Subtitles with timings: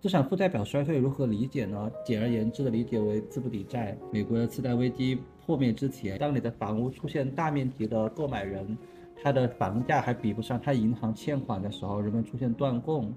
[0.00, 1.92] 资产负债表衰退如何理解呢？
[2.02, 3.94] 简而言之的理解为资不抵债。
[4.10, 8.78] 美国的次贷危机破灭之前，当你的房屋出现大面积的购买人，
[9.22, 13.12] 他的房价还比不上他银行欠款的时候，人们出现断供。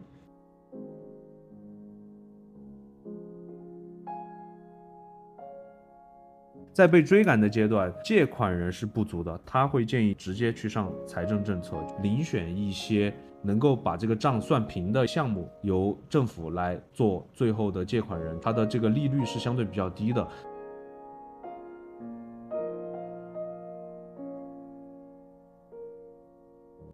[6.74, 13.14] 在被追赶的阶段，借款人是不足的，他会建议直接去上财政政策，遴选一些。
[13.44, 20.28] 能够把这个账算平的项目，由政府来做最后的借款人，它的这个利率是相对比较低的。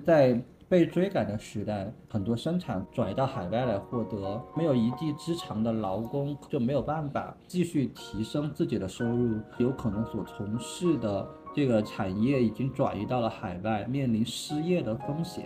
[0.04, 15.46] 在被追赶的时代，很多生产转移到海外来获得，没有一技之长的劳工就没有办法继续提升自己的收入，有可能所从事的这个产业已经转移到了海外，面临失业的风险。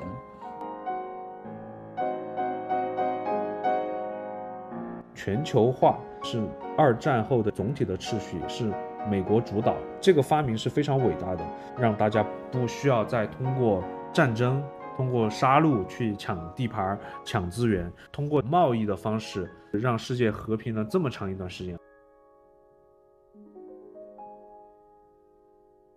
[5.24, 6.44] 全球化是
[6.78, 8.70] 二战后的总体的秩序，是
[9.10, 9.74] 美国主导。
[10.02, 11.46] 这个发明是非常伟大的，
[11.80, 12.22] 让大家
[12.52, 14.62] 不需要再通过战争、
[14.98, 21.80] 通过杀戮去抢地盘、抢资源，通过贸易的方式让世界和平了这么长一段时间。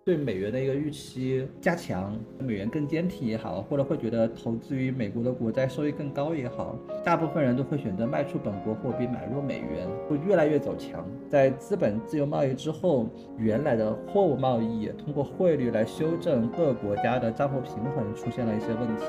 [0.06, 11.04] 对美元的一个预期加强，美元更坚挺也好，或者会觉得投资于美国的国债收益更高也好，大部分人都会选择卖出本国货币买入美元，会越来越走强。
[11.28, 19.06] 在资本自由贸易之后，原来的货物贸易通过汇率来修正各国家的账户平衡出现了一些问题。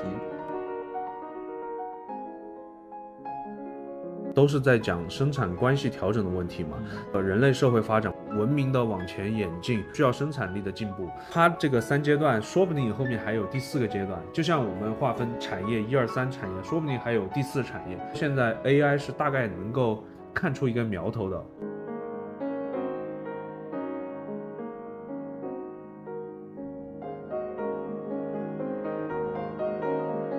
[4.37, 6.77] 都是在讲生产关系调整的问题嘛？
[7.11, 11.09] 呃，人类社会发展，文明的往前演进，需要生产力的进步。
[11.31, 14.21] 它这个三阶段，说不定后面还有第四个阶段。
[14.31, 17.97] 就像我们划分产业一二三产业，说不定还有第四产业。
[18.13, 20.03] 现在 AI 是大概能够
[20.35, 21.43] 看出一个苗头的。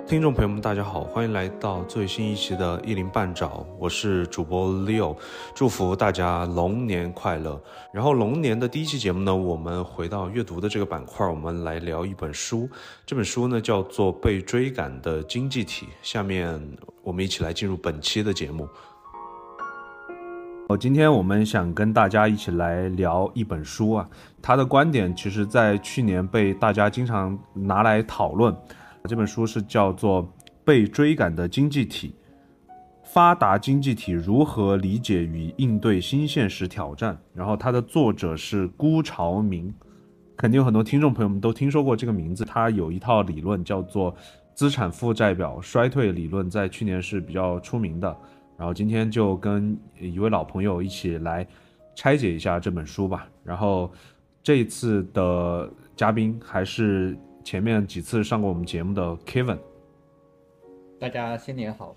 [0.09, 3.47] 听众朋友们，大家好，欢迎来到最新一期的《一鳞半爪》，
[3.77, 5.15] 我是主播 Leo，
[5.53, 7.61] 祝福大家龙年快乐。
[7.93, 12.67] 然后龙年的第一期节目呢，我们回到阅读的这个板块，我们来聊一本书。
[13.05, 15.85] 这本书呢叫做《被追赶的经济体》。
[16.01, 16.59] 下面
[17.03, 18.67] 我们一起来进入本期的节目。
[20.69, 24.09] 哦，今天我们想跟大家一起来聊一本书啊，
[24.41, 28.51] 它的观点其实在去年被大家经常拿来讨论。
[29.07, 30.23] 这本书是叫做
[30.63, 32.13] 《被追赶的经济体：
[33.03, 37.15] 发达经济体如何理解与应对新现实挑战》。
[37.33, 39.73] 然后它的作者是辜朝明，
[40.37, 42.45] 肯定有很多听众朋友们都听说过这个名字。
[42.45, 44.15] 他有一套理论叫做
[44.53, 48.15] 资产负债表衰退理论，在去年是比较出名的。
[48.57, 51.47] 然后今天就跟一位老朋友一起来
[51.95, 53.27] 拆解一下这本书吧。
[53.43, 53.91] 然后
[54.43, 57.17] 这一次的嘉宾还是。
[57.43, 59.57] 前面几次上过我们节目的 Kevin，
[60.99, 61.95] 大家新年好，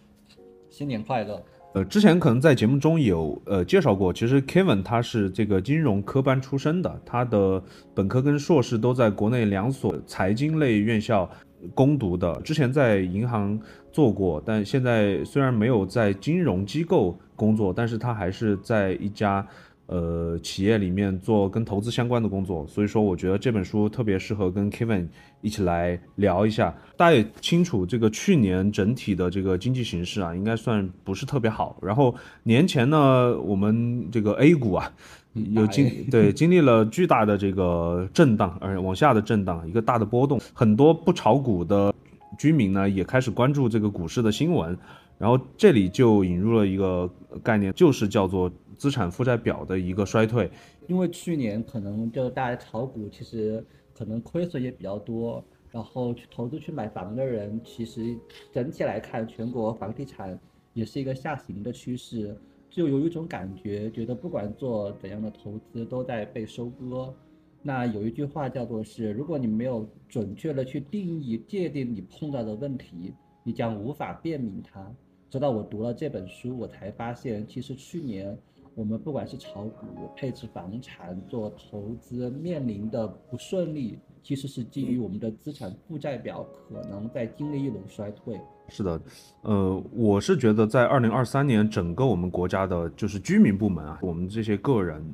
[0.70, 1.42] 新年快乐。
[1.74, 7.62] 呃，之前可能在节目中有呃介绍过，其实 Kevin 他是这个金融科班出身的，他的
[7.94, 11.28] 本科跟硕士都在国内两所财经类院校
[11.74, 12.40] 攻读的。
[12.42, 13.58] 之前在银行
[13.90, 19.46] 做过，但现在虽然没有在金融机构工作，但是他还是在一家。
[19.92, 25.06] 呃，企业里面做跟投资相关的工作，所以说我觉得这本书特别适合跟 Kevin
[25.42, 26.74] 一起来聊一下。
[26.96, 31.76] 大家也清楚，这个去年整体的这个经济形势啊，应该算不是特别好。
[31.82, 34.90] 然后年前呢，我们这个 A 股啊，
[35.34, 40.40] 有经对经历了巨大的这个震荡，而往下的震荡，一个大的波动。
[40.54, 41.92] 很多不炒股的
[42.38, 44.74] 居民呢，也开始关注这个股市的新闻。
[45.18, 47.08] 然后这里就引入了一个
[47.42, 48.50] 概念，就是叫做。
[48.82, 50.50] 资产负债表的一个衰退，
[50.88, 53.64] 因为去年可能就大家炒股，其实
[53.94, 55.40] 可能亏损也比较多，
[55.70, 58.18] 然后去投资去买房的人，其实
[58.52, 60.36] 整体来看，全国房地产
[60.72, 62.36] 也是一个下行的趋势，
[62.68, 67.14] 就有一种感觉，觉得不管做怎样的投资都在被收割。
[67.62, 73.14] 那有一句话叫做是，如果你没有准确的去定义界定你碰到的问题，
[73.44, 74.92] 你将无法辨明它。
[75.30, 78.36] 直到我读了这本书，我才发现，其实去年。
[78.74, 88.40] 我们不管是炒股、配置房产、做投资，面临的不顺利，其实是基于我们的资产负债表可能在经历一轮衰退。
[88.68, 88.98] 是的，
[89.42, 95.04] 呃，我是觉得在二零二三年，整个我们国家的就是居民部门啊，我们这些个人，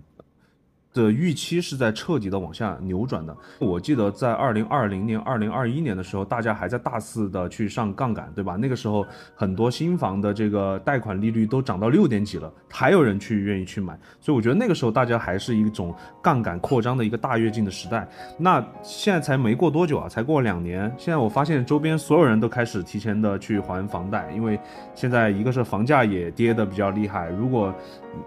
[1.02, 3.36] 的预期是在彻底的往下扭转的。
[3.58, 8.56] 我记得在二零二零年、二零二一年的时候，大家还在大肆的去上杠杆，对吧？
[8.56, 13.98] 那个时候很多新房的这个贷款利率都涨到六点几了，还有人去愿意去买。
[14.20, 18.08] 所以我觉得那个时候大家还是一种杠杆扩张的一个大跃进的时代。
[18.36, 24.58] 那现在才没过多久啊，才过两年，现在我发现周边所有人都开始提前的去还房贷，因为
[24.94, 27.72] 现在一个是房价也跌得比较厉害，如果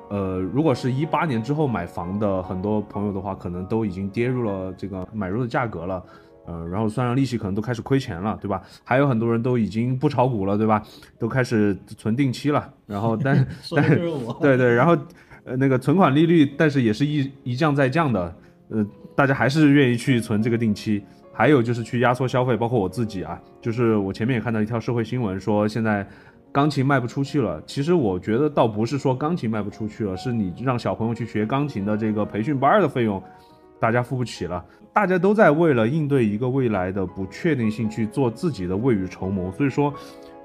[0.10, 6.04] 呃如果是一八年之后买房的很多朋友的话，可能都已经跌入了这个买入的价格了，
[6.46, 8.62] 呃，然后算上利息，可能都开始亏钱了，对吧？
[8.84, 10.82] 还有很多人都已经不炒股了，对吧？
[11.20, 13.90] 都开始存定期了，然后但 但
[14.42, 14.98] 对对，然后
[15.44, 18.36] 呃那个存款利率，但是也是一一降再降的，
[18.70, 18.86] 呃，
[19.16, 26.08] 大家还是愿意去存这个定期，还有就是去压缩消费，包括我自己啊，就是我前面也看到一条社会新闻说现在。
[26.52, 33.24] 钢琴卖不出去了，其实我觉得倒不是说钢琴卖不出去了，是你让小朋友去学钢琴的这个培训班的费用，
[33.80, 34.64] 大家付不起了。
[34.94, 39.94] 大家都在为了应对一个未来的不确定性去做自己的未雨绸缪，所以说，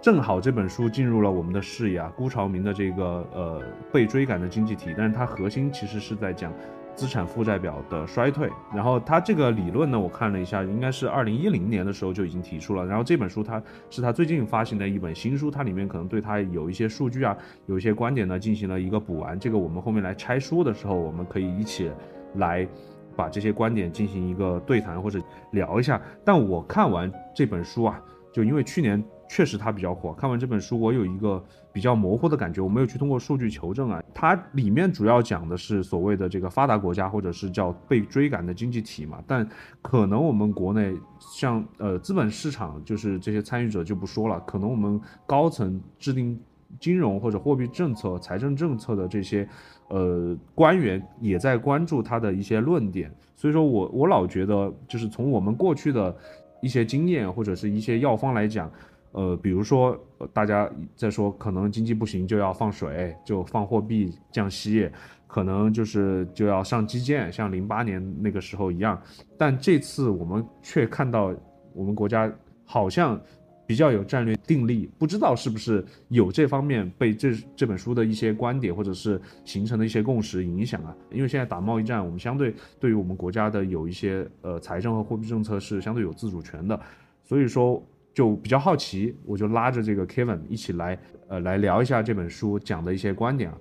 [0.00, 3.62] 正好这本书进入了我们的视野啊，辜朝明的这个呃
[3.92, 6.52] 被追赶的经济体，但是它核心其实是在讲。
[6.96, 12.86] 资产负债表的衰退，然后他这个理论呢，我看了一下，应该是二零一零年的时候就已经提出了。
[12.86, 19.38] 然后这本书它是他最近发行的一本新书，它里面可能对他有一些数据啊，有一些观点呢进行了一个补完。
[19.38, 21.90] 这个我们后面来拆书的时候，我们可以一起
[22.36, 22.66] 来
[23.14, 25.20] 把这些观点进行一个对谈或者
[25.50, 26.00] 聊一下。
[26.24, 28.02] 但我看完这本书啊，
[28.32, 29.04] 就因为去年。
[29.28, 30.12] 确实它比较火。
[30.12, 31.42] 看完这本书，我有一个
[31.72, 34.02] 比较模糊的感觉，我没有去通过数据求证啊。
[34.14, 39.22] 它里面主要讲的是所谓的这个发达国家，或者是叫被追赶的经济体嘛。
[39.26, 39.46] 但
[39.82, 44.40] 可能我们国内像呃资本市场，就是这些参与者就不说了。
[44.46, 46.40] 可能我们高层制定
[46.78, 49.46] 金融或者货币政策、财政政策的这些
[49.88, 53.12] 呃官员也在关注它的一些论点。
[53.34, 56.16] 所以说我我老觉得，就是从我们过去的
[56.62, 58.70] 一些经验或者是一些药方来讲。
[59.16, 59.98] 呃，比如说，
[60.30, 64.90] 大家在说可能经济不行就要放水，就放货币降息，
[65.26, 69.00] 可能就是就要上基建，像零八年那个时候一样。
[69.38, 71.34] 但这次我们却看到，
[71.72, 72.30] 我们国家
[72.66, 73.18] 好像
[73.66, 80.94] 比较有战略定力，不知道是不是有这方面被这这本书的一些观点或者是形成的一些共识影响啊。
[81.10, 86.78] 因为现在打贸易战，我们相对对于我们国家的有一些呃财政和货币政策是相对有自主权的，
[87.24, 87.82] 所以说。
[88.16, 90.98] 就比较好奇，我就拉着这个 Kevin 一起来，
[91.28, 93.58] 呃，来聊一下这本书讲的一些观点啊。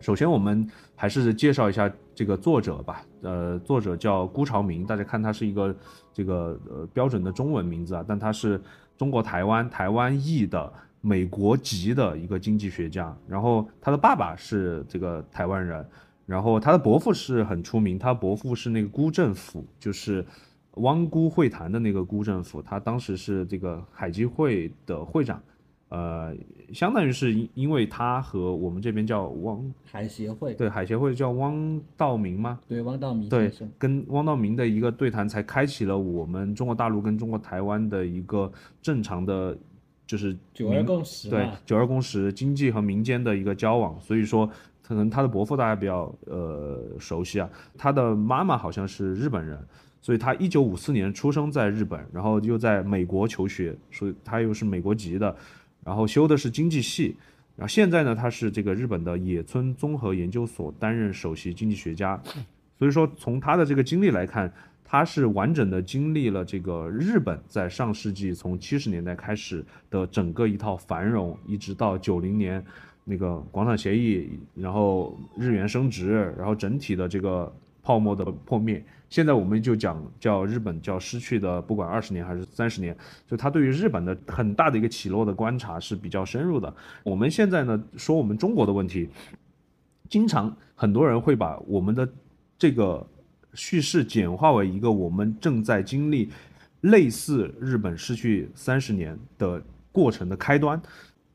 [0.00, 3.04] 首先，我们还是介绍一下这个作者吧。
[3.20, 5.76] 呃，作者叫辜朝明，大家看他是一个
[6.14, 8.58] 这个呃标准的中文名字啊，但他是
[8.96, 10.72] 中国台湾台湾裔的
[11.02, 13.14] 美国籍的一个经济学家。
[13.28, 15.86] 然后他的爸爸是这个台湾人，
[16.24, 20.24] 然后他的伯父是很出名，他伯父是那个辜振甫，就是。
[20.76, 25.40] 汪辜会谈的那个辜政府，他当时是这个海基会的会长，
[25.88, 26.34] 呃，
[26.72, 32.58] 相当于是因因为他和我们这边叫汪海协会，对海协会叫汪道明吗？
[32.66, 38.50] 对汪道明，对，跟汪道明的一个对谈，才开启了我们中国大陆跟中国台湾的一个
[38.82, 39.56] 正常的，
[40.06, 44.00] 就是九二共识，对九二共识，经济和民间的一个交往。
[44.00, 44.50] 所以说，
[44.82, 49.56] 可能他的伯父大家比较呃熟悉啊，他的妈妈好像是日本人。
[50.04, 55.34] 所以他一九五四年出生在日本，然后又在美国求学，所以他又是美国籍的，
[55.82, 57.16] 然后修的是经济系，
[57.56, 62.22] 然后现在呢，他是这个日本的野村综合研究所担任首席经济学家，
[62.78, 64.52] 所以说从他的这个经历来看，
[64.84, 72.62] 他是完整的经历了这个日本在上世纪从七十年代开始的整个一套繁荣，一直到九零年
[73.04, 77.50] 那个广场协议，然后日元升值，然后整体的这个
[77.82, 78.84] 泡沫的破灭。
[79.14, 82.96] 现在我们就讲叫日本叫失去的，不管二十年还是三十年，
[83.28, 86.74] 就他对于日本的很大的一个起落的观察是比较深入的。
[87.04, 89.08] 我们现在呢说我们中国的问题，
[90.08, 92.12] 经常很多人会把我们的
[92.58, 93.06] 这个
[93.52, 96.28] 叙事简化为一个我们正在经历
[96.80, 100.82] 类似日本失去三十年的过程的开端。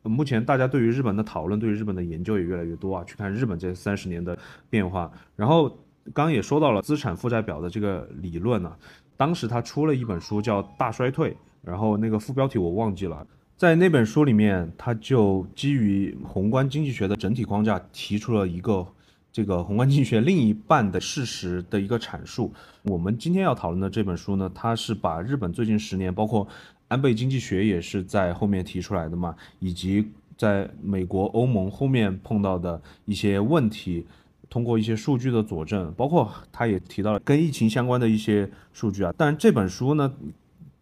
[0.03, 4.37] 目前大家对于日本的讨论，对于日本的研究也越来越多啊，去看日本这三十年的
[4.69, 5.79] 变化，然后。
[6.13, 8.75] 刚也说到了资产负债表的这个理论呢，
[9.15, 13.25] 当时他出了一本书叫《大衰退》，然后那个副标题我忘记了，
[13.57, 18.87] 在那本书里面，他就基于宏观经济学的整体框架，提出了一个
[19.31, 22.53] 这个宏观经济学另一半的事实的一个阐述。
[22.83, 26.47] 我们今天要讨论的这本书呢，它是把日本最近十年，包括
[26.87, 34.07] 安倍经济学也是在后面提出来的嘛，以及在美国、欧盟后面碰到的一些问题。
[34.49, 39.13] 通过一些数据的佐证，包括他也提到了跟疫情相关的一些数据啊。
[39.17, 40.11] 但这本书呢，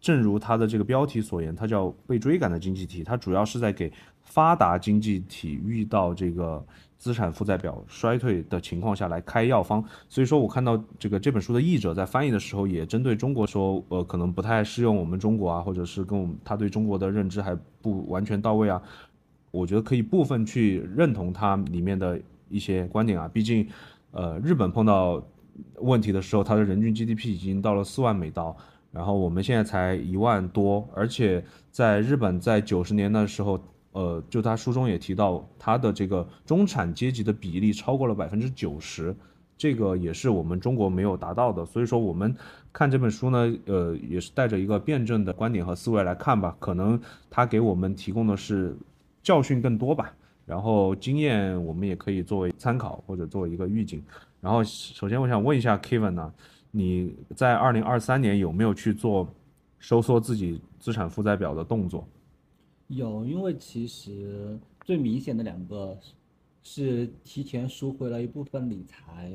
[0.00, 6.64] 正如它的这个标题所言，它叫被追赶的经济体，它主要是在给发达经济体遇到这个
[6.96, 9.84] 资产负债表衰退的情况下来开药方。
[10.08, 18.80] 所以说我看到这个这本书的译者在翻译的时候，也针对中国说，呃，可能不太适用我们中国啊，或者是跟我们他对中国的认知还不完全到位啊。
[19.50, 23.66] 我觉得可以部分去认同它里面的一些观点啊，毕竟，
[24.10, 25.22] 呃，日本碰到
[25.80, 28.56] 问题的时候，它的人均 GDP 已经到了四万美刀，
[28.90, 33.60] 然后我们现在才一万多，而且在日本在九十年的时候，
[33.92, 39.14] 呃，就他书中也提到，它的这个中产阶级的比例超过了百分之九十，
[39.56, 42.34] 这个也是我们中国没有达到的，所以说我们
[42.72, 48.76] 看这本书呢，呃，也是带着一个辩证的观点和思维来看吧，可能它给我们提供的是。
[49.20, 50.14] 教训更多吧，
[50.48, 54.02] 然后经验我们也可以作为参考或者作为一个预警。
[54.40, 56.32] 然后首先我想问一下 Kevin 呢，
[56.70, 59.28] 你在二零二三年有没有去做
[59.78, 62.08] 收缩自己资产负债表的动作？
[62.86, 65.94] 有，因为其实最明显的两个
[66.62, 69.30] 是提前赎回了一部分理财，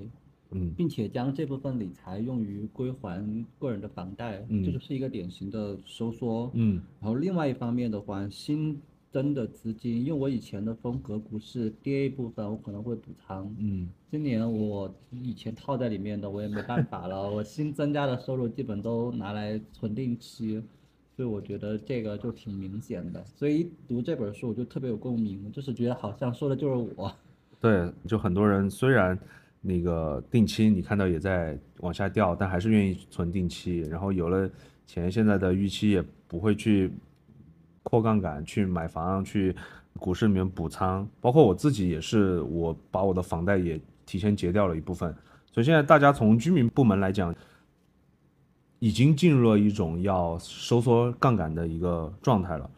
[0.51, 3.23] 嗯，并且将这部分理财用于归还
[3.59, 6.81] 个人的房贷，嗯，这就是一个典型的收缩，嗯。
[6.99, 8.81] 然后另外一方面的话，新
[9.13, 13.55] 增的资金，因为我以前的风格，股市跌一部分，我可能会补仓。
[13.59, 17.29] 嗯，今年我以前套在里面的，我也没办法了。
[17.29, 20.59] 我新增加的收入基本都拿来存定期，
[21.15, 23.23] 所以我觉得这个就挺明显的。
[23.23, 27.15] 所以读这本书我就特别有共鸣，就是觉得好像说的就是我。
[27.61, 29.15] 对，就很多人虽然
[29.61, 33.81] 那个定期你看到也在往下掉，但还是愿意存定期。
[33.81, 34.49] 然后有了
[34.87, 36.91] 钱，现在的预期也不会去。
[37.83, 39.55] 扩杠杆去买房，去
[39.99, 45.13] 股市里面补仓，包括我自己也是，我把我的房贷也提前结掉了一部分。
[45.51, 47.33] 所以现在大家从居民部门来讲，
[48.79, 52.69] 已经进入了一种要收缩杠杆的一个状态了。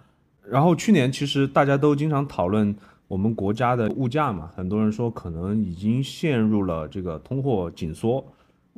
[0.43, 2.75] 然后去年其实大家都经常讨论
[3.07, 8.23] 我们国家的物价嘛，很多人说可能已经陷入了这个通货紧缩。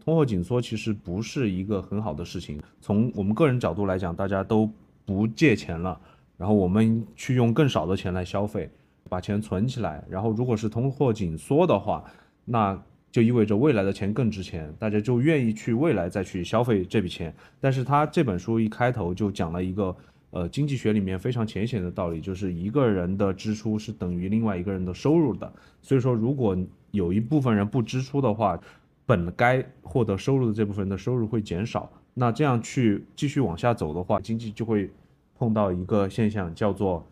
[0.06, 2.62] 通货紧缩其实不是一个很好的事情。
[2.80, 4.70] 从我们个人角度来讲，大家都
[5.06, 6.00] 不借钱了。
[6.38, 8.70] 然后我们去用更少的钱来消费，
[9.10, 10.03] 把钱存起来。
[10.08, 12.03] 然后如果是通货紧缩的话，
[12.46, 12.79] 那
[13.12, 17.34] 就意味着未来的钱更值钱，大家就愿意去未来再去消费这笔钱。
[17.60, 19.96] 但是他这本书一开头就讲了一个，
[20.29, 25.51] 呃，经济学里面非常浅显的道理，就是一个人的支出是等于另外一个人的收入的。
[25.82, 26.56] 所以说，如果
[26.91, 28.60] 有一部分人不支出的话，
[29.08, 31.91] 本该获得收入的这部分人的收入会减少。
[32.13, 34.91] 那这样去继续往下走的话，经济就会。
[35.38, 37.06] 碰到一个现象叫做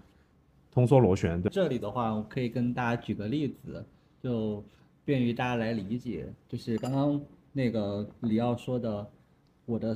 [0.71, 1.41] 通缩螺旋。
[1.41, 3.85] 对这里的话，我可以跟大家举个例子，
[4.21, 4.63] 就
[5.03, 6.27] 便于大家来理解。
[6.47, 7.21] 就是刚刚
[7.53, 9.07] 那个里奥说的，
[9.65, 9.95] 我的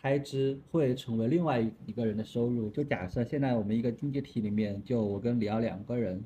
[0.00, 2.68] 开支会成为另外一个人的收入。
[2.70, 6.22] 就假设现在我们一个经济体里面，就我跟里奥两个人，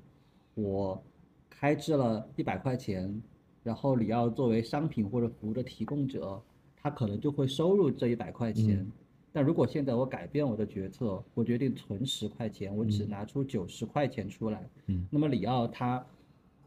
[0.54, 1.02] 我
[1.50, 3.22] 开支了一百块钱，
[3.62, 6.40] 然后里奥作为商品或者服务的提供者，
[6.82, 8.90] 他可能就会收入这一百块钱。
[9.32, 16.04] 但如果现在我改变我的决策，我决定存十块钱，我只拿出九十块钱出来，嗯，那么里奥他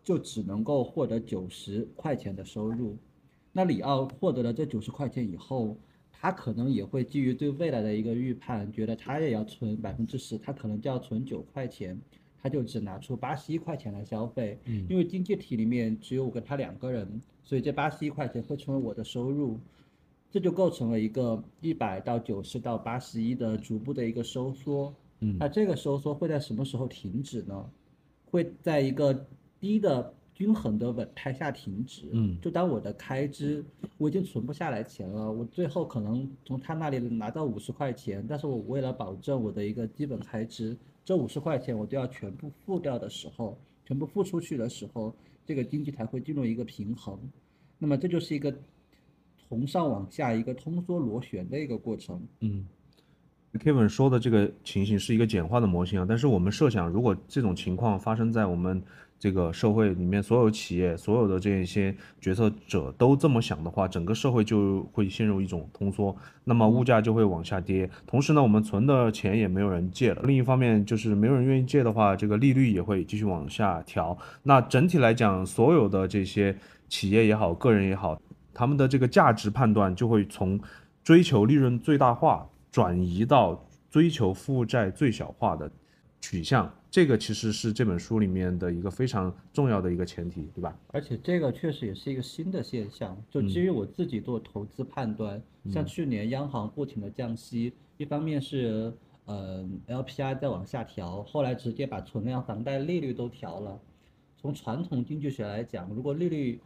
[0.04, 2.98] 就只能够获得九十块钱的收入。
[3.52, 5.78] 那里奥获得了这九十块钱以后，
[6.12, 11.96] 他可能也会基于对未来的一个预判，觉得他也要存百分之十，他可能就要存九块钱，
[12.42, 19.60] 他就只拿出八十一块钱来消费，嗯，因为经济体里面只有我跟他两个人，所以这八十一块钱会成为我的收入。
[20.36, 27.72] 这就构成了一个一百到九十到八十一的逐步的一个收缩，嗯，那这个收缩会在什么时候停止呢？
[28.26, 29.26] 会在一个
[29.62, 33.64] 低的均衡的稳态下停止，嗯，就当我的开支
[33.98, 40.76] 我已经存不下来钱了，我最后可能从他那里拿到五十块钱，但是我为了保证我的一个基本开支，
[41.06, 45.16] 这五十块钱我都要全部付掉的时候，全部付出去的时候，
[45.46, 47.18] 这个经济才会进入一个平衡，
[47.80, 48.54] 那么这就是一个。
[49.56, 52.22] 从上往下一个通缩螺旋的一个过程。
[52.42, 52.66] 嗯
[53.54, 58.84] ，Kevin 说的这个情形是一个简化的模型啊，但是我们设想，如果这种情况发生在我们
[59.18, 67.90] 这个社会里面，所有企业、所有的这些决策者都这么想的话，整个社会就会陷入一种通缩，那么物价就会往下跌。
[68.06, 70.22] 同时呢，我们存的钱也没有人借了。
[70.26, 74.18] 另一方面，就是没有人愿意借的话，这个利率也会继续往下调。
[74.44, 76.54] 那整体来讲，所有的这些
[76.90, 78.22] 企业也好，个人也好。
[78.56, 80.60] 他们的这个价值判断就会从
[81.04, 85.72] 追求利润最大化转移到追求负债最小化的
[86.20, 90.76] 取向，这个其实是这本书里面的一个非常重要的一个前提，对吧？
[90.88, 93.16] 而且这个确实也是一个新的现象。
[93.30, 95.40] 就基于我自己做投资判断，
[95.72, 98.92] 像去年央行不停的降息，一方面是
[99.26, 103.80] 呃 LPR 在往下调，后来直接把存量房贷利率都调了。
[104.42, 106.60] 从传统经济学来讲，如果利率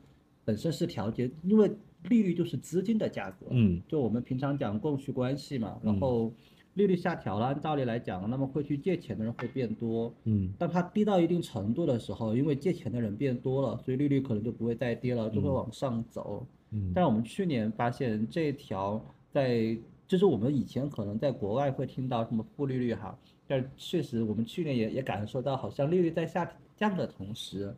[0.50, 1.70] 本身是调节，因为
[2.06, 6.34] 利率就是资金的价格，嗯，就我们平常讲供需关系嘛，然后
[6.74, 16.44] 利率下调了，按道理来讲，那么会去借钱的人会变多，嗯，当它低到一定程度的时候，因为借钱的人变多了，所以利率可能就不会再跌了，就会往上走。
[16.72, 19.78] 嗯，但我们去年发现这一条在，
[20.08, 23.16] 就是我们以前可能在国外会听到什么负利率哈，
[23.46, 27.72] 但确实我们去年也也感受到，好像利率在下降的同时，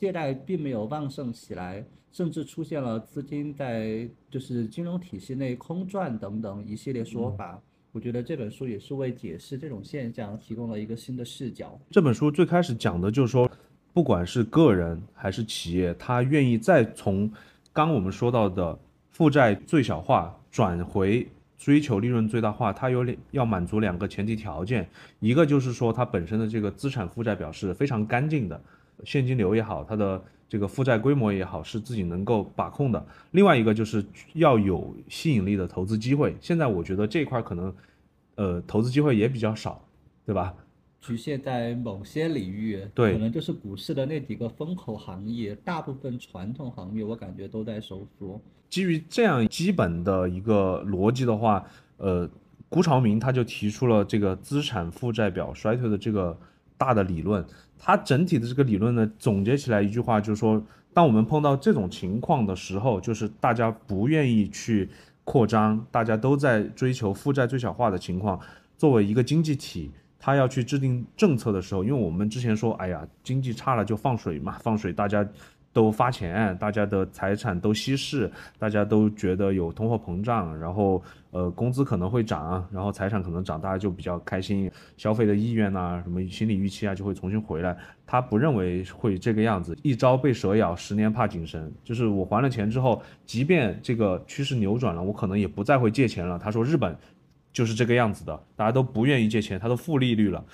[0.00, 7.60] 借贷并没有旺盛起来，甚至出现了资金在就是金融体系内空转等等一系列说法。
[7.92, 11.78] 我觉得这本书也是为解释这种现象提供了一个新的视角。
[11.90, 13.50] 这本书最开始讲的就是说，
[13.92, 17.30] 不管是个人还是企业，他愿意再从
[17.70, 18.78] 刚我们说到的
[19.10, 21.28] 负债最小化转回
[21.58, 24.88] 追求利润最大化，它有两要满足两个前提条件，
[25.18, 28.58] 一个就是说它本身的这个资产负债表是非常干净的，
[29.04, 33.06] 现金流也好，它的这个负债规模也好，是自己能够把控的。
[33.30, 34.04] 另外一个就是
[34.34, 36.36] 要有吸引力的投资机会。
[36.40, 37.74] 现在我觉得这块可能，
[38.34, 39.84] 呃，投资机会也比较少，
[40.26, 40.54] 对吧？
[41.00, 48.38] 局限在某些领域，对可能就是股市的那几个风口行业，大部分传统行业我感觉都在收缩。
[48.68, 51.64] 基于这样基本的一个逻辑的话，
[51.96, 52.28] 呃，
[52.68, 56.38] 辜朝明他就提出了这个资产负债表衰退的这个
[56.76, 57.42] 大的理论。
[57.82, 64.88] 它整体的这个理论呢，总结起来一句话就是说，当我们碰到这种情况的时候，就是大家不愿意去
[65.24, 68.38] 扩张，大家都在追求负债最小化的情况，
[68.76, 69.90] 作为一个经济体。
[70.22, 75.26] 它要去制定政策的时候，因为我们之前说，哎呀，经济差了就放水嘛，放水大家
[75.72, 87.76] 都发钱，大家的财产都稀释，大家都觉得有通货膨胀，然后呃工资可能会涨，然后财产可能涨，大家就比较开心，消费的意愿呐、什么心理预期啊就会重新回来。
[88.06, 91.70] 他不认为会这个样子，一朝被蛇咬，十年怕井绳。
[91.84, 96.38] 就是我还了钱之后，即便这个趋势扭转了，我可能也不再会借钱了。
[96.38, 96.96] 他说日本。
[97.52, 100.44] 就是这个样子的，大家都不愿意借钱，它都负利率了，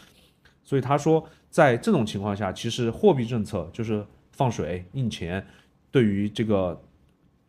[0.64, 4.02] 所以他说，在这种情况下，其实货币政策就是
[4.36, 5.44] 放水印钱，
[5.90, 6.80] 对于这个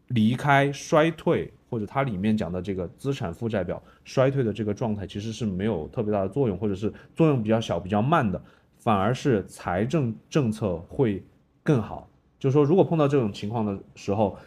[0.08, 8.41] 离开衰退或者它里面讲的这个资产负债表衰退的这个状态，其实是没有特别大的作用，或者是作用比较小、比较慢的，
[8.78, 11.21] 反而是财政政策会
[11.62, 12.10] 更好。
[12.39, 14.38] 就是说，如果碰到这种情况的时候，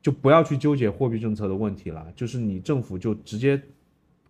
[0.00, 3.60] 就不要去纠结货币政策的问题了，就是你政府就直接。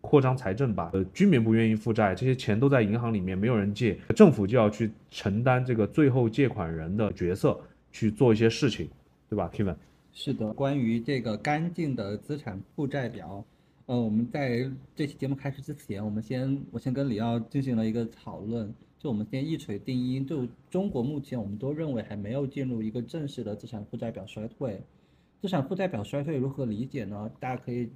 [0.07, 7.59] 扩张财政吧，呃，居民不愿意负债，这些钱都在银行里面，没有人借，政府就要去承担这个最后借款人的角色，
[7.91, 8.89] 去做一些事情，
[9.29, 9.75] 对吧，Kevin？
[10.13, 13.45] 是的，关于这个干净的资产负债表，
[13.87, 24.81] 呃，我们在这期节目开始之前，我们先我先跟李奥进行了一个讨论，就我们先一锤定音，就中国目前我们都认为还没有进入一个正式的资产负债表衰退，
[25.43, 27.29] 资产负债表衰退如何理解呢？
[27.41, 27.91] 大家可以。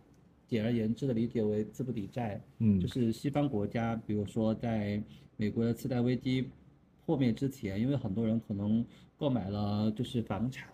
[0.50, 5.00] 简而言之的理解为资不抵债，嗯，就是西方国家，比如说在
[5.36, 6.50] 美国的次贷危机
[7.06, 8.84] 破灭之前，因为很多人可能
[9.16, 10.68] 购买了就是房产，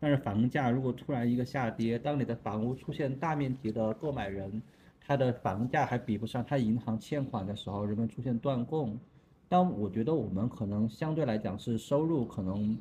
[0.00, 4.62] 但是房价如果突然一个下跌，当你的房屋出现大面积的购买人，
[4.98, 8.98] 他的房价还比不上他银行欠款的时候，人们出现断供。
[9.46, 12.78] 但我觉得我们可能相对来讲是收入可能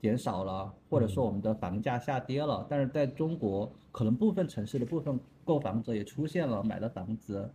[0.00, 5.18] 减少了，或者说我们的房价下跌了，但是在中国可能部分城市的部分。
[5.44, 7.50] 购房者也出现了买了房子，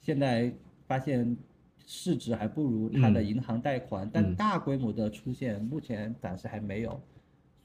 [0.00, 0.52] 现在
[0.86, 1.36] 发现
[1.86, 7.00] 市值还不如他的银行贷款，但大规模的出现目前暂时还没有，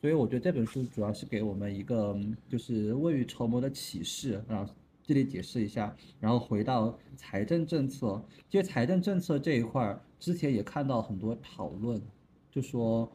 [0.01, 4.69] 所以我觉得这本书主要是给我们一个就是未雨绸缪的启示啊，
[5.03, 12.01] 这里解释一下，然后回到财政政策，其实财政政策这一块儿之前也看到很多讨论，
[12.49, 13.11] 就说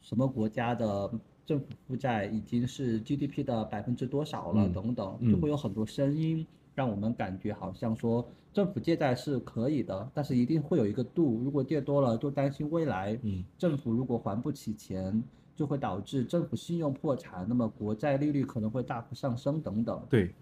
[0.00, 1.10] 什么国家的。
[1.46, 4.68] 政府负债已经是 GDP 的百分之多少了？
[4.70, 13.18] 等等，就会有很多声音，让我们感觉好像说政府借债是可以的，但是一定会有一个度，如果借多了，就担心未来
[13.58, 15.22] 政府如果还不起钱，
[15.54, 20.02] 就会导致政府信用破产，那么国债利率可能会大幅上升等等。
[20.08, 20.34] 对。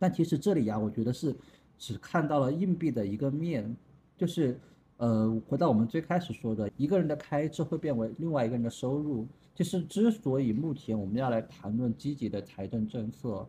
[0.00, 1.34] 但其实这里呀，我觉得是
[1.78, 3.76] 只看到了硬币的一个面，
[4.16, 4.58] 就是
[4.96, 9.24] 呃，回到我们最开始说的，一个人的开支会变为另外一个人的收入。
[9.58, 13.44] 其实，之所以目前我们要来谈论积极的财政政策，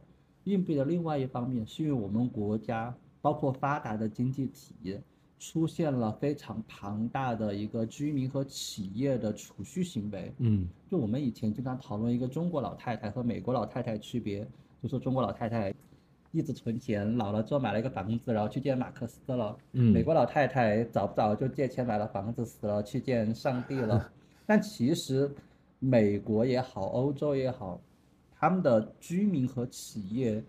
[0.46, 2.92] 硬币的另外一方面，是因为我们国家
[3.22, 5.00] 包括发达的经济体，
[5.38, 10.34] 出现了非常庞大的一个居民和企业的储蓄行为。
[10.40, 14.48] 嗯就我们以前经常讨论一个中国老太太和美国老太太区别，
[14.82, 15.72] 就说中国老太太
[16.32, 19.56] 一直存钱，老了之后买了一个房子，然后去见马克思了。
[19.72, 24.12] 美嗯国老太太早不早就借钱买了房子，死了去见上帝了。
[24.48, 25.32] 但其实
[25.80, 27.80] 美国也好，欧洲也好，
[28.36, 30.44] 他们的居民和企业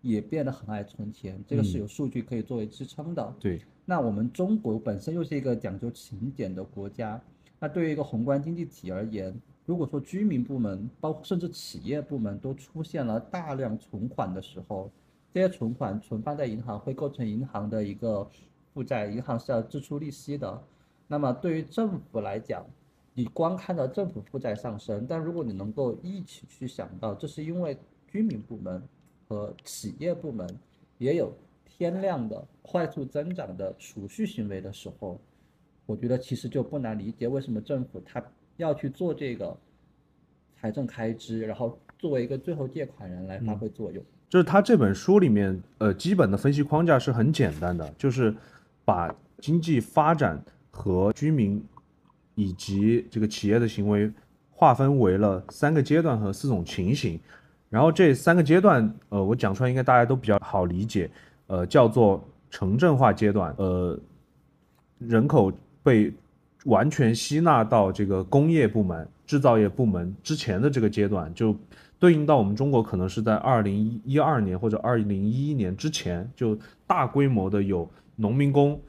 [0.00, 3.34] 也变得很爱存钱，这个是嗯有数据可以作为支撑的。
[3.40, 7.20] 对，那我们中国本身又是一个讲究勤俭的国家，
[7.58, 9.34] 那对于一个宏观经济体而言，
[9.66, 14.90] 如果说居民部门，包括甚至企业部门都出现了大量存款的时候，
[15.32, 18.30] 这些存款存放在银行会构成银行的一个
[18.72, 20.62] 负债，银行是要支出利息的。
[21.08, 22.64] 那么对于政府来讲，
[23.14, 28.82] 你光看到政府负债上升，但如果你能够一起去想到，这是因为居民部门
[29.28, 30.48] 和企业部门
[30.98, 31.32] 也有
[31.64, 35.20] 天量的快速增长的储蓄行为的时候，
[35.86, 38.22] 我觉得其实就不难理解为什么政府它
[38.56, 39.56] 要去做这个
[40.56, 44.02] 财政开支，然后作为一个最后借款人来发挥作用。
[44.28, 48.34] 就是他这本书里面，呃，基本的分析框架是很简单的，就是
[48.84, 51.64] 把经济发展和居民
[52.34, 54.10] 以及这个企业的行为
[54.50, 57.18] 划分为了三个阶段和四种情形。
[57.70, 61.10] 然后这三个阶段，呃，我讲出来应该大家都比较好理解，
[61.48, 63.98] 呃，叫做城镇化阶段，呃，
[64.98, 66.12] 人口被
[66.66, 71.56] 完全吸纳到这个工业部门、制造业部门之前的这个阶段，就
[71.98, 78.80] 对应到我们中国可能是在二零一二年或者二零一一年之前，就大规模的有农民工，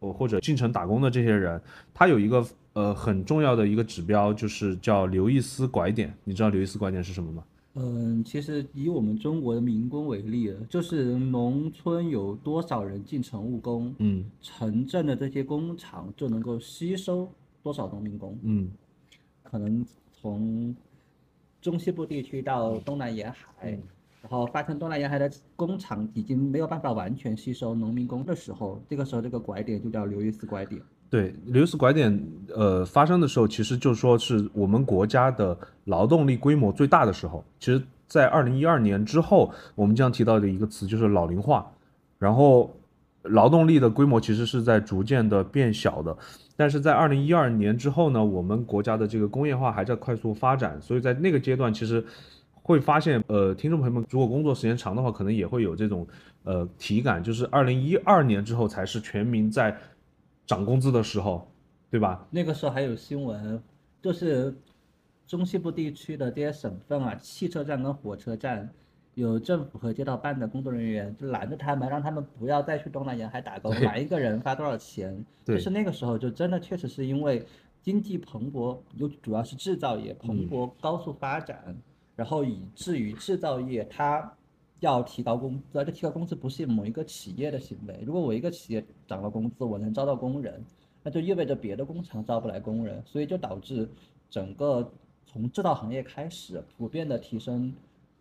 [0.00, 1.60] 或者进城打工的这些人，
[1.92, 6.12] 他有一个呃很重要的一个指标，就是叫刘易斯拐点。
[6.24, 7.44] 你知道刘易斯拐点是什么吗？
[7.78, 17.28] 嗯，其实以我们中国的民工为例，就是农村有多少人进城务工，嗯城镇的这些工厂就能够吸收
[17.62, 18.38] 多少农民工。
[18.42, 18.70] 嗯
[19.42, 20.74] 可能从
[21.60, 23.78] 中西部地区到东南沿海，
[24.28, 30.82] 然后发现东南沿海的工厂已经没有办法完全吸收农民工的时候，这个时候这个拐点就叫刘易斯拐点。
[31.08, 32.20] 对，刘易斯拐点，
[32.52, 37.44] 呃，发生的时候，其实就说是我们国家的劳动力规模最大的时候。
[37.60, 41.70] 其实，在二零一二年之后，我们经常提到的一个词就是老龄化，
[42.18, 42.74] 然后
[43.22, 46.16] 劳动力的规模其实是在逐渐的变小的。
[46.56, 52.04] 但是在二零一二年之后呢，我们国家的这个工业化还在快速发展，所以在那个阶段，其实
[52.66, 56.04] 会发现，呃，听众朋友们如果工作时间长的话，可能也会有这种
[56.42, 59.76] 呃体感，就是二零一二年之后才是全民在
[60.46, 61.48] 涨工资的时候，
[61.88, 62.26] 对吧？
[62.28, 63.62] 那个时候还有新闻，
[64.02, 64.52] 就是
[65.28, 68.68] 中西部地区的这些省份啊，汽车站跟火车站，
[69.14, 75.24] 有政府和街道办的工作人员就拦着他们，让他们不要再去东南沿海打工，对拦一个人发多少钱。
[75.44, 77.46] 对就是那个时候就真的确实是因为
[77.80, 81.76] 经济蓬勃，尤主要是制造业蓬勃高速发展，
[82.16, 84.32] 然后以至于制造业它。
[84.80, 87.98] 要提高工资，而这提高工资不是某一个企业的行为。
[88.04, 90.62] 如果我一个企业涨了工资，我能招到工人，
[91.02, 93.88] 那就意味着别的工厂招不来工人，所以就导致
[94.28, 94.92] 整个
[95.24, 97.72] 从制造行业开始普遍的提升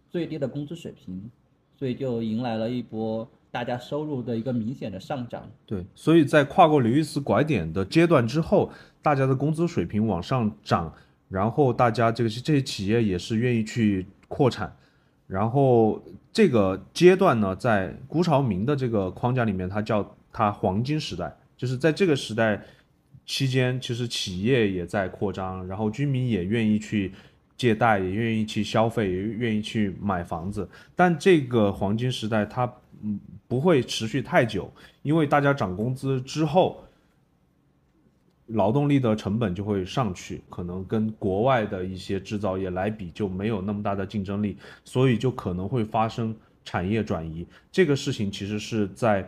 [0.09, 1.29] 最低的工资水平，
[1.77, 5.51] 所以就迎来了一波大家收入的一个明显的上涨。
[5.65, 10.93] 对，所以在跨过刘易斯拐点的阶段之后，大家的工资水平往上涨，
[11.35, 14.73] 然后大家这个这些企业也是愿意去扩产，
[15.27, 22.61] 然后这个阶段呢，在辜朝明的这个框架里面，它叫它黄金时代，就是在这个时代
[23.25, 27.11] 期间，其实企业也在扩张，然后居民也愿意去
[27.57, 30.69] 借贷，也愿意去消费，也愿意去买房子。
[30.95, 32.63] 但这个黄金时代它
[33.03, 34.71] 嗯不会持续太久，
[35.01, 36.81] 因为大家涨工资之后，
[38.47, 47.45] 劳动力的成本就会上去，可能跟国外的一些制造业来比就没有那么大的竞争力，所以就可能会发生产业转移。
[47.71, 49.27] 这个事情其实是在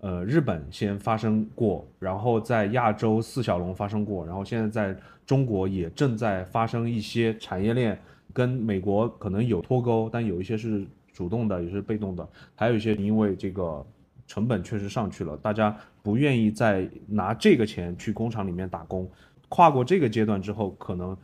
[0.00, 7.98] 呃日本先发生过，然后在亚洲四小龙发生过，然后现在在中国也正在发生一些产业链
[8.32, 13.84] 跟美国可能有脱钩，但有一些是主动的，有些是被动的，还有一些因为这个
[14.26, 19.10] 成本确实上去了，大家不愿意再拿这个钱去工厂里面打工。
[19.48, 21.16] 跨过这个阶段之后，可能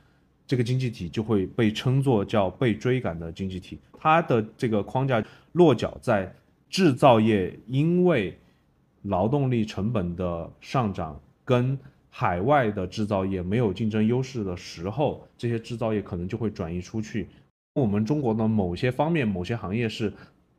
[0.46, 3.78] 这个经济体就会被称作叫被追赶的经济体。
[3.98, 6.32] 它的这个框架落脚在
[6.68, 8.38] 制造业，因为
[9.02, 17.28] 劳动力成本的上涨跟海外的制造业没有竞争优势的时候，这些制造业可能就会转移出去。
[17.74, 20.12] 我们中国的某些方面、某些行业是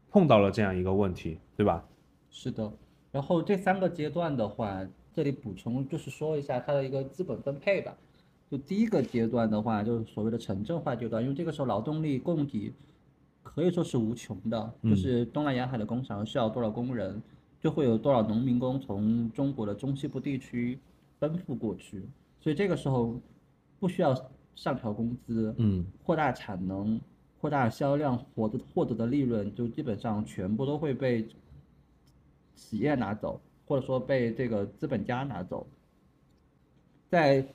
[0.10, 1.84] 碰到了这样一个问题，对吧？
[2.32, 2.72] 是的，
[3.12, 7.96] 然后这三个阶段的话，这里补充就是说一下它的一个资本分配吧。
[8.50, 12.74] 就第一个阶段的话，就是所谓的城镇化阶段，因为这个时候劳动力供给
[13.44, 17.22] 可以说是无穷的，就是东南沿海的工厂需要多少工人，
[17.60, 20.80] 就会有多少农民工从中国的中西部地区
[21.20, 22.04] 奔赴过去，
[22.40, 23.20] 所以这个时候
[23.80, 24.14] 不需要
[24.56, 27.00] 上调工资，嗯，扩大产能、
[27.40, 31.26] 扩大销量，获得获得的利润就基本上全部都会被
[32.56, 35.68] 企业拿走，或者说被这个资本家拿走。
[37.10, 37.46] 在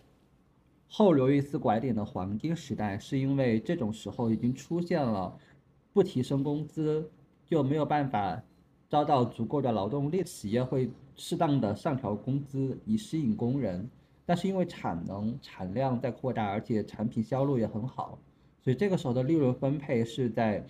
[0.88, 5.37] 后刘易斯拐点的黄金时代，是因为这种时候已经出现了
[5.92, 7.11] 不提升工资
[7.46, 8.42] 就没有办法
[8.88, 13.88] 招到足够的劳动力，企业会适当的上调工资以吸引工人。
[14.24, 18.18] 但是因为产能产量在扩大，而且产品销路也很好，
[18.61, 20.66] 所以这个时候的利润分配是在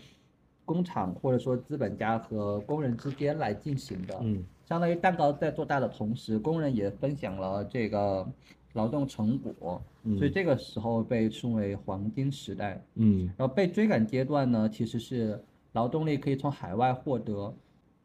[0.66, 4.18] 工厂或者说资本家和工人之间来进行的。
[4.20, 8.26] 嗯，相当于蛋糕在做大的同时，工人也分享了这个
[8.74, 9.80] 劳动成果，
[10.18, 12.82] 所以这个时候被称为黄金时代。
[12.96, 17.54] 嗯然后被追赶阶段呢，其实是劳动力可以从海外获得，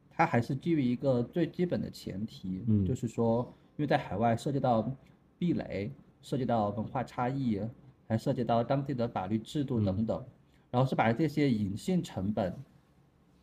[0.09, 4.89] 它还是基于一个最基本的前提，嗯就是说，因为在海外涉及到
[5.39, 7.59] 壁垒，涉及到文化差异，
[8.07, 10.23] 还涉及到当地的法律制度等等，
[10.71, 12.55] 然后是把这些隐性成本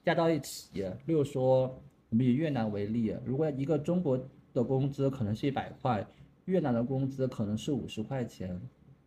[0.03, 0.83] 加到一起。
[1.07, 4.19] 例如说，我们以越南为例，如果一个中国
[4.53, 6.05] 的工资可能是一百块，
[6.47, 8.59] 越南的工资可能是五十块钱，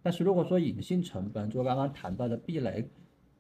[0.04, 2.88] 但是如果说隐性成本，就刚刚谈到的壁垒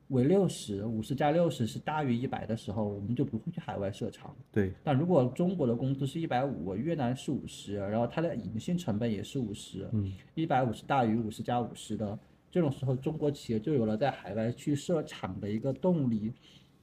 [0.07, 4.35] 为六十，五十加六十是大于一百的时候，我们就不会去海外设厂。
[4.51, 12.17] 对，但如果中国的工资是一百五，越南是五十，然后它的隐性成本也是五十，嗯，一百五十大于五十加五十的，
[12.51, 16.33] 这种时候中国企业就有了在海外去设厂的一个动力，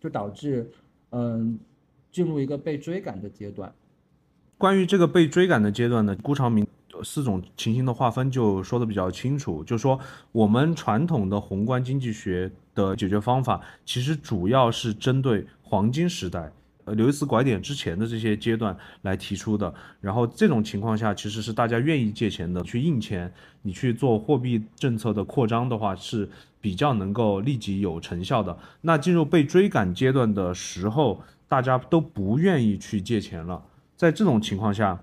[0.00, 0.70] 就导致
[1.10, 1.58] 嗯
[2.10, 3.72] 进入一个被追赶的阶段。
[4.56, 6.66] 关于这个被追赶的阶段呢，顾长明
[7.04, 10.00] 四种情形的划分就说的比较清楚，就说
[10.32, 16.50] 我们传统的宏观经济学的解决方法，其实主要是针对黄金时代。
[16.88, 23.30] 呃，刘易斯拐点之前的这些阶段来提出的，然后这种情况下其实是大家愿意借钱的，去印钱，
[23.62, 26.28] 你去做货币政策的扩张的话是
[26.60, 28.56] 比较能够立即有成效的。
[28.80, 33.62] 那进入被追赶阶段的时候，大家都不愿意去借钱了。
[33.94, 34.98] 在这种情况下，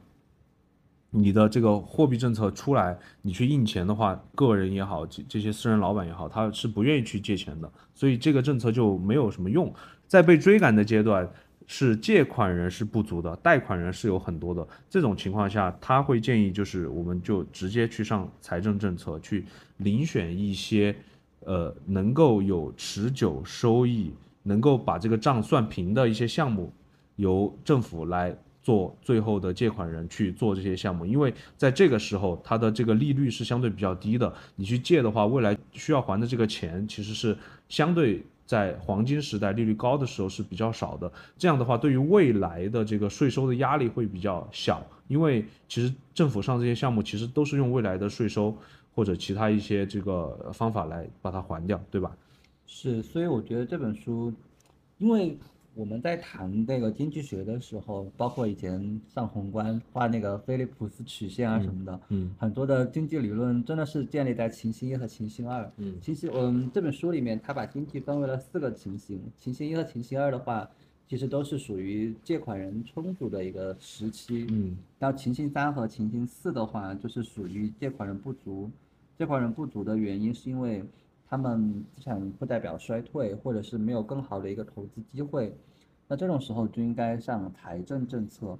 [1.12, 9.74] 你的这个货币政策出来，你去印钱的话，个人也好，这这些私人老板也好，他是不愿意去借钱的，所以这个政策就没有什么用。
[10.08, 11.28] 在被追赶的阶段，
[11.68, 14.68] 是借款人是不足的，贷款人是有很多的。
[14.90, 19.46] 这种情况下，他会建议就是我们就直接去上财政政策，去
[19.80, 20.96] 遴选一些
[21.42, 26.72] 呃能够有持久收益、能够把这个账算平的一些项目，
[27.16, 34.32] 由政府来做最后的借款人去做这些项目，因为在这个时候，它的这个利率是相对比较低的。
[34.56, 37.38] 你去借的话，未来需要还的这个钱其实是
[37.70, 41.12] 相对在黄金时代利率高的时候是比较少的。
[41.38, 48.56] 这样的话，对于未来的这个税收的压力会比较小，因为其实政府上这些项目其实都是用未来的税收
[48.94, 52.16] 或者其他一些这个方法来把它还掉，对吧？
[52.66, 54.34] 是，所以我觉得这本书，
[54.98, 55.38] 因为
[55.76, 65.70] 我们在谈那个经济学的时候，包括以前上宏观画那个菲利普斯曲线啊什么的，嗯很多的经济理论真的是建立在情形一和情形二。
[65.78, 70.70] 嗯情形，嗯，这本书里面他把经济分为了四个情形，情形一和情形二的话，
[71.10, 74.48] 其实都是属于借款人充足的一个时期。
[74.50, 78.72] 嗯然后情形三和情形四的话，就是属于借款人不足。
[79.18, 80.84] 借款人不足的原因是因为
[81.28, 85.56] 他们资产负债表衰退，或者是没有更好的一个投资机会。
[86.08, 88.58] 那这种时候就应该上财政政策。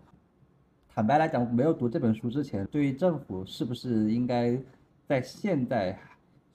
[0.90, 4.58] 坦白来讲，没有读这本书之前，对于政府是不是应该
[5.06, 6.00] 在现在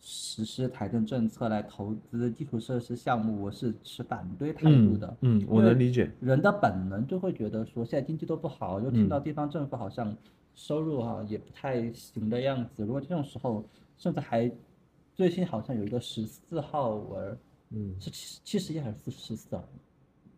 [0.01, 5.17] 实施财政政策来投资基础设施项目，我是持反对态度的。
[5.21, 6.11] 嗯，我能理解。
[6.21, 10.17] 人的本能就会觉得说，现在经济都不好，又听到地方政府好像
[10.55, 12.83] 收入哈、也不太行的样子。
[12.83, 13.63] 如果这种时候，
[13.99, 14.51] 甚至还
[15.21, 17.39] 最新好像有一个十四号文，
[17.73, 19.63] 嗯是七七十一还是十四啊？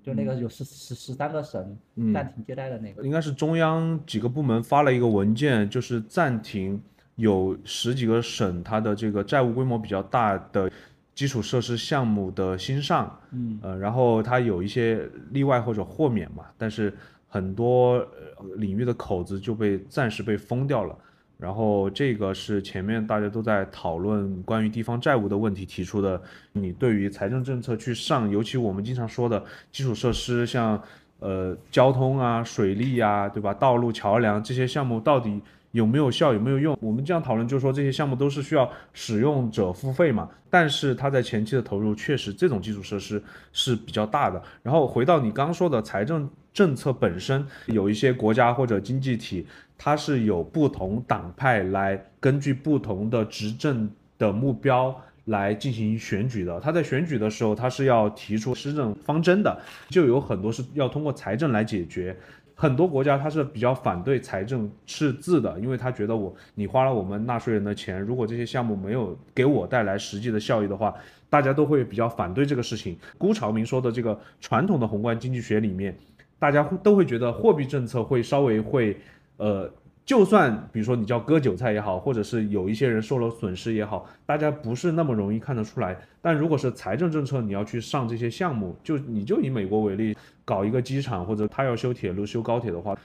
[0.03, 3.01] 就那个有十十十三个省嗯暂停接待的那个。
[3.05, 6.83] 应该是中央几个部门发了一个文件，就是暂停
[7.15, 10.69] 有十几个省它的这个债务规模比较大的
[11.15, 16.93] 基础设施项目的新上，嗯，呃，然后它有一些例外或者豁免嘛，但是
[17.29, 20.99] 很多呃领域的口子就被暂时被封掉了。
[21.43, 30.81] 然后这个是前面大家都在讨论关于地方债务的问题提出的，你对于财政政策去上，尤其我们经常说的基础设施，像
[31.19, 33.53] 呃交通啊、水利啊，对吧？
[33.53, 36.79] 道路、桥梁这些项目到底有没有效、有没有用？
[36.81, 40.29] 我们这样讨论，就是说这些项目都是需要使用者付费嘛。
[40.49, 43.21] 但是它在前期的投入确实这种基础设施
[43.53, 44.41] 是比较大的。
[44.63, 49.47] 然后回到你刚说的财政政策本身，有一些国家或者经济体，
[49.85, 54.95] 它是有不同党派来根据不同的执政的目标。
[55.27, 59.57] 来进行选举的，他在选举的时候，他是要提出施政方针的，
[59.89, 62.17] 就有很多是要通过财政来解决。
[62.57, 70.93] 很多国家他是比较反对财政赤字的，因为他觉得我你花了我们纳税人的钱，如果这些项目没有给我带来实际的效益的话，
[71.31, 72.99] 大家都会比较反对这个事情。
[73.17, 75.97] 辜朝明说的这个传统的宏观经济学里面，
[76.41, 78.97] 大家都会觉得货币政策会稍微会，
[79.45, 79.71] 呃。
[80.05, 85.97] 就算比如说你叫割韭菜也好，或者是有一些人受了损失也好，大家不是那么容易看得出来。
[86.21, 92.99] 但如果是财政政策，你要去上这些项目，就你就以美国为例，搞一个机场或者他要修铁路、修高铁的话，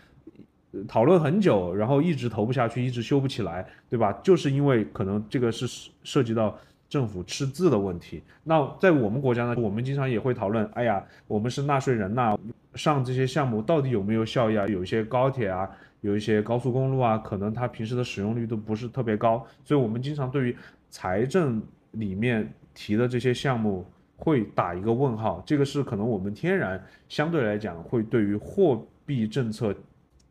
[0.88, 4.12] 讨论很久，然后一直投不下去，一直修不起来，对吧？
[4.24, 6.58] 就是因为可能这个是涉及到
[6.90, 8.24] 政府赤字的问题。
[8.44, 12.36] 那在我们国家呢，我们经常也会讨论，哎呀，我们是纳税人呐，
[12.74, 14.66] 上这些项目到底有没有效益啊？
[14.68, 15.70] 有一些高铁啊。
[16.08, 20.58] 有一些高速公路啊，可能它平时的使用率都不是特别高，所以我们经常对于
[20.90, 25.44] 财政里面提的这些项目会打一个问号。
[25.46, 29.76] 这个是可能我们天然相对来讲会对于货币政策，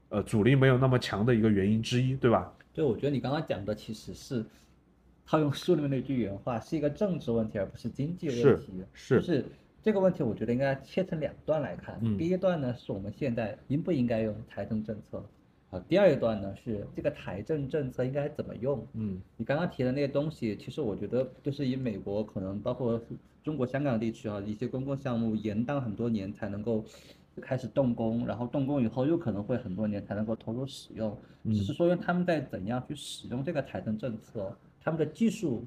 [0.09, 2.51] 呃，阻力没有那么强的一个原因之一，对吧？
[2.73, 4.43] 对，我觉得你刚刚讲的其实是
[5.27, 8.83] 套用书里面那句原话，是一个政治问题，而不是经济问题。
[8.95, 9.45] 是是，
[9.83, 12.01] 这个问题我觉得应该切成两段来看。
[12.17, 15.23] 第一段呢，是我们现在应不应该用财政政策。
[15.69, 18.87] 好，第二一段呢是这个台政政策应该怎么用？
[18.95, 23.01] 嗯，你刚刚提的那些东西，其实我觉得就是以美国可能包括
[23.43, 26.85] 中国香港地区啊一些公共项目延宕很多年才能够
[27.41, 35.65] 开始动工，然后动工以后又可能会很多年才能够投入使用，只是说他们在怎样去使用这个台政政策，他们的技术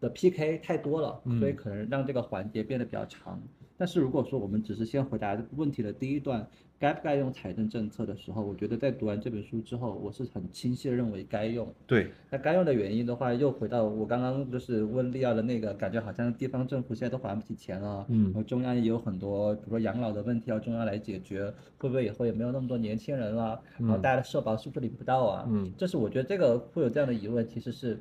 [0.00, 3.40] 的 PK 太多了，所以可能让这个环节变得比较长。
[3.78, 6.46] 但是如果说我们只是先回答问题的第一段。
[6.80, 11.66] 该不该用财政政策的时候，我觉得在读完这本书之后，我是很清晰的认为该用。
[11.88, 23.60] 对，那该用的原因的话，又回到我刚刚就是问利奥的那个感觉，好像地方政府现在都还不起钱了，嗯，然后中央也有很多，比如说养老的问题要中央来解决，会不会以后也没有那么多年轻人了？
[23.76, 25.48] 然后大家的社保是不是领不到啊？
[25.50, 28.00] 嗯，这是我觉得这个会有这样的疑问，其实是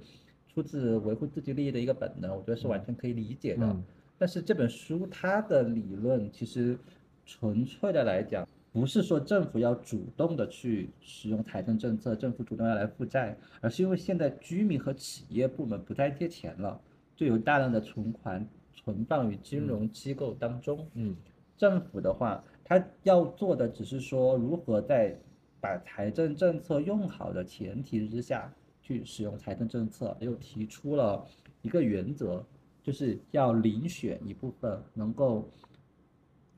[0.53, 3.75] 出自维护自己利益的一个本能，我觉得是完全可以理解的。
[4.17, 6.77] 但是这本书它的理论其实
[7.25, 8.47] 纯粹的来讲。
[8.73, 16.79] 不是说政府要主动的去使用财政政策，政府主动要来负债，而是因为现在居民和企业部门不再借钱了，
[17.15, 20.85] 就有大量的存款存放于金融机构当中。
[20.93, 21.15] 嗯，
[21.57, 25.17] 政府的话，他要做的只是说如何在
[25.59, 28.53] 把财政政策用好的前提之下
[28.83, 31.25] 去使用财政政策，又提出了
[31.63, 32.45] 一个原则，
[32.87, 35.47] 就是要遴选一部分能够。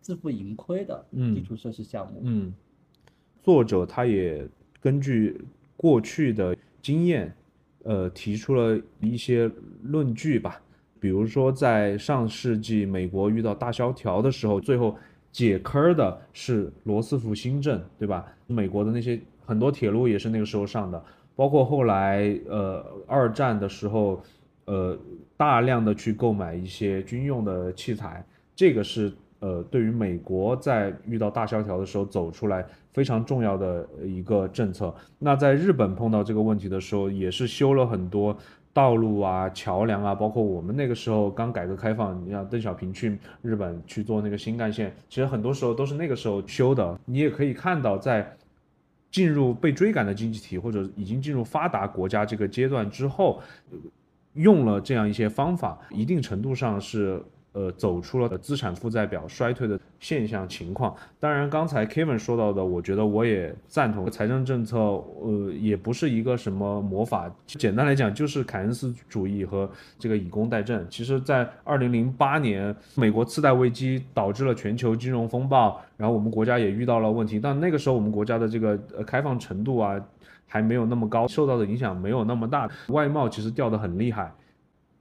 [0.01, 2.21] 自负盈亏的基础设施项目。
[2.23, 2.51] 嗯，
[3.43, 4.47] 作者他也
[4.81, 5.39] 根据
[5.75, 7.31] 过去的经验，
[7.83, 9.51] 呃，提出了一些
[9.83, 10.59] 论据吧。
[10.99, 14.95] 比如说，在上世纪美国遇到大萧条的时候，最后
[15.31, 18.25] 解坑的是罗斯福新政，对吧？
[18.47, 21.03] 美国的那些很多铁路也是那个时候上的，
[21.35, 24.23] 包括后来呃二战的时候，
[24.65, 24.97] 呃
[25.39, 28.21] 大量的去购买一些军用的器材，
[28.53, 29.09] 这个是。
[29.41, 34.93] 呃，对于美国在遇到大萧条的时候走出来非常重要的一个政策。
[35.17, 38.37] 那在日本碰到这个问题的时候，也是修了很多
[38.73, 46.99] 道路啊、桥梁啊，包括我们那个时候刚改革开放，你像邓小平去日本去做那个新干线，其实很多时候都是那个时候修的。
[47.05, 48.35] 你也可以看到，在
[49.09, 53.41] 进入被追赶的经济体或者已经进入发达国家这个阶段之后，
[54.33, 57.21] 用了这样一些方法，一定程度上是。
[57.51, 60.95] 呃，走出了资产负债表衰退的现象情况。
[61.19, 64.09] 当然，刚才 Kevin 说到的，我觉得我也赞同。
[64.09, 67.29] 财政政策，呃，也不是一个什么魔法。
[67.47, 70.79] 简单来讲，就是凯恩斯主义和这个以工代赈。
[70.89, 77.39] 其实，在二零零八年，美国次贷危机导致了全球金融风暴，然后我们国家也遇到了问题。
[77.39, 79.99] 但那个时候，我们国家的这个呃开放程度啊，
[80.49, 84.29] 还没有那么高，受到的影响没有那么大，外贸其实掉得很厉害。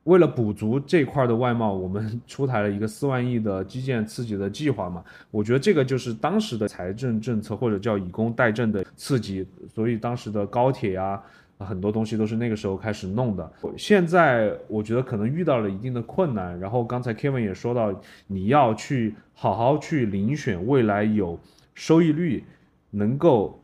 [0.05, 5.05] 为了补足这块的外贸，我们 出台了一个四万亿的基建刺激的计划嘛。
[5.31, 11.23] 我觉得这个就是当时的财政政策或者叫以工代赈的刺激，所以当时的高铁啊，
[11.59, 13.53] 很多东西都是那个时候开始弄的。
[13.77, 16.59] 现在我觉得可能遇到了一定的困难。
[16.59, 17.93] 然后刚才 Kevin 也说到，
[18.27, 21.39] 你要去好好去遴选未来有
[21.75, 22.45] 收益率
[22.91, 23.61] 能够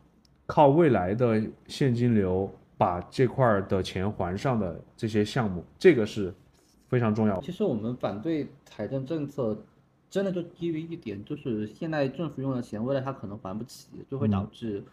[0.46, 6.32] 靠未来的现金流把这块儿的钱还上的这些项目，这个是
[6.88, 7.40] 非常重要。
[7.40, 9.56] 其实我们反对财政政策，
[10.10, 14.84] 真的就基于一点，就是现在政府用的钱，未来他可能还不起，就会导致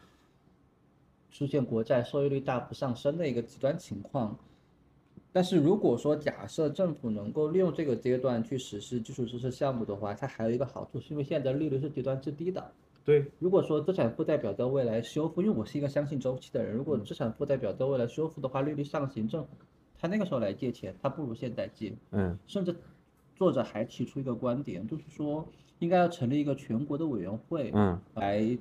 [1.31, 4.37] 出现国债收益率大幅上升的一个极端情况。
[5.33, 12.71] 但是如果说假设政府能够利用这个阶段去实施基础设施项目的话，它还有一个好处，是因为现在的利率是极端之低的。
[13.03, 19.49] 对，如果说资产负债表在未来修复，因为我是一个相信周期的人，如果资产负债表在未来修复的话，利率上行，政府
[19.99, 21.93] 他那个时候来借钱，他不如现在借。
[22.11, 22.37] 嗯。
[22.45, 22.75] 甚至
[23.35, 25.47] 作者还提出一个观点，就是说
[25.79, 27.99] 应该要成立一个全国的委员会，嗯。
[28.13, 28.57] 来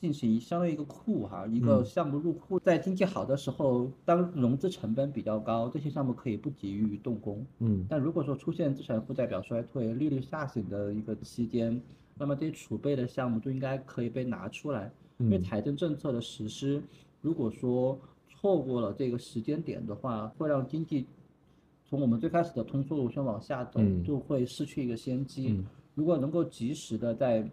[0.00, 7.44] 进行相当于一个库哈，一个项目入库，在经济好的时候，当融资成本比较高，这些项目可以不急于动工。
[7.58, 7.84] 嗯。
[7.88, 11.80] 但如果说出现资产负债表衰退、利率下行的一个期间，
[12.18, 16.82] 那么这些储备的项目就应该可以被拿出来，因为嗯财政政策的实施，
[17.20, 17.98] 如果说
[18.28, 21.06] 错过了这个时间点的话，会让经济
[21.84, 25.48] 从我们最开始的通缩路线往下走，嗯就会失去一个先机。
[25.48, 27.46] 嗯如果能够及时的在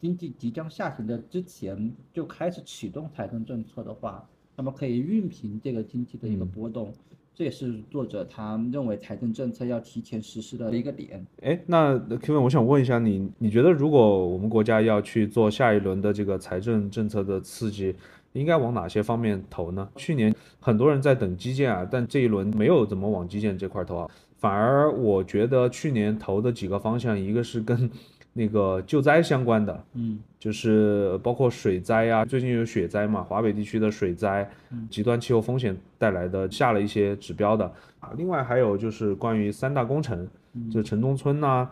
[0.00, 4.26] 经济即将下行的之前就开始启动财政政策的话，
[4.56, 6.92] 那么可以熨平这个经济的一个嗯波动。
[7.36, 11.22] 这也是作者他认为财政政策要提前实施的一个点。
[11.42, 17.94] 哎，那 Kevin，我想问一下你，你觉得如果我们国家要去做下一轮的这个财政政策的刺激，
[18.32, 19.86] 应该往哪些方面投呢？
[19.96, 27.90] 去年很多人在等基建啊，但这一轮没有怎么往基建这块投啊，反而我觉得去年投的几个方向，一个是跟
[28.36, 34.48] 那个救灾相关的，嗯就是包括水灾呀、最近有雪灾嘛，华北地区的水灾，
[34.90, 37.64] 极端气候风险带来的下了一些指标的
[37.98, 38.12] 啊。
[38.16, 40.28] 另外还有就是关于三大工程，
[40.70, 41.68] 就城中村呐、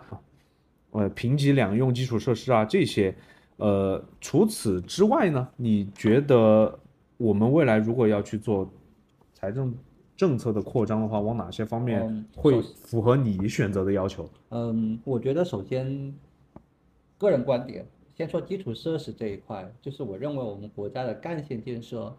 [0.93, 3.15] 呃，平级两用基础设施啊这些，
[3.59, 6.77] 呃，除此之外呢，你觉得
[7.19, 8.69] 我们未来如果要去做
[9.35, 9.73] 财政
[10.17, 14.29] 政策的扩张的话，往哪些方面嗯会符合你选择的要求？
[14.49, 16.13] 嗯，我觉得首先，
[17.25, 22.15] 个人观点，先说基础设施这一块，就是我认为我们国家的干线建设，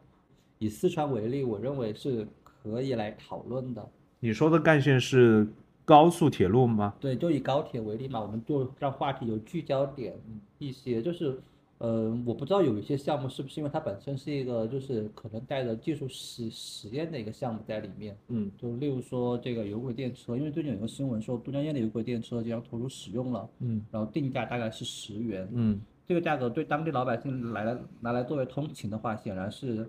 [0.59, 3.87] 以四川为例，我认为是可以来讨论的。
[4.19, 5.47] 你说的干线是
[5.85, 6.95] 高速铁路吗？
[6.99, 10.13] 对，就以高铁为例嘛，我们就让话题有聚焦点
[10.57, 11.39] 一些，就是，
[11.85, 18.49] 呃，我不知道有一些项目是不是因为它本身是一个就是可能带着技术实实验的一个项目在里面，嗯。
[18.57, 23.85] 就例如说这个有轨电车，因为最近有个新闻说都江堰的有轨电车即将投入使用了，嗯。
[23.91, 25.79] 然后定价大概是十元，嗯。
[26.07, 29.87] 这个价格对当地老百姓来来拿来作为通勤的话，显然是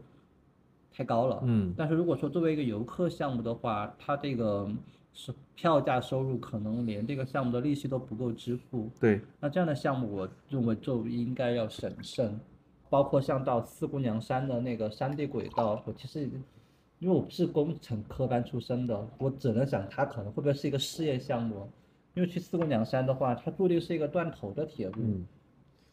[0.93, 1.41] 太高了。
[1.45, 1.73] 嗯。
[1.79, 4.69] 但是如果说作为一个游客项目的话，它这个
[5.17, 8.91] 是票价收入可能连这个项目的利息都不够支付。
[9.01, 12.39] 对，那这样的项目，我认为就应该要审慎。
[12.91, 16.31] 包括像到四姑娘山的那个山地轨道，我其实
[16.99, 21.67] 因为我不是工程科班出身的，我只能想它可能会不会是一个试验项目。
[22.13, 24.97] 因为去四姑娘山的话，它注定是一个断头的铁路。
[24.99, 25.27] 嗯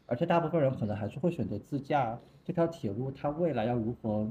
[0.05, 2.19] 而且大部分人可能还是会选择自驾。
[2.43, 4.29] 这条铁路它未来要如何，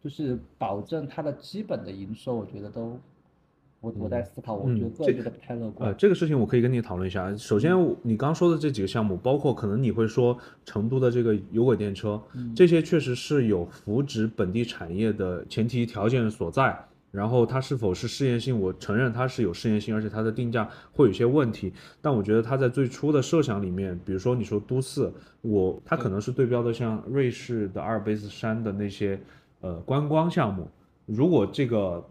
[0.00, 2.96] 就是保证它的基本的营收，我觉得都，
[3.80, 5.94] 我我在思考，我觉得嗯这个人觉得不太乐呃，观。
[5.96, 7.34] 这个事情我可以跟你讨论一下。
[7.36, 12.20] 首先，你刚说的这几个项目，包括可能你会说成都的这个有轨电车，
[12.54, 16.78] 这些确实是有扶植本地产业的前提条件所在。
[17.10, 21.72] 然后它是否是试验性，我承认它是有试验性，而且它的定价会有一些问题。
[22.00, 29.20] 但我觉得它在最初的设想里面，比如说你说都四，我它可能是对标的像瑞士的阿尔卑斯山的那些
[29.60, 30.68] 呃观光项目。
[31.04, 32.08] 如果这个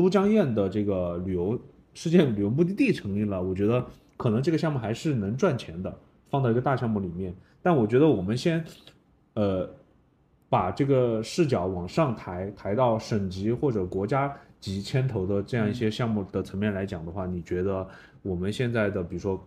[0.00, 1.58] 都江堰的这个旅游
[1.92, 3.84] 世界旅游目的地成立了，我觉得
[4.16, 5.94] 可能这个项目还是能赚钱的，
[6.30, 7.34] 放到一个大项目里面。
[7.62, 8.64] 但我觉得我们先，
[9.34, 9.68] 呃，
[10.48, 17.86] 把这个视角往上抬，抬到省级或者国家级牵头的这样一些项目的层面来讲的话，你觉得
[18.22, 19.38] 我们现在的比如说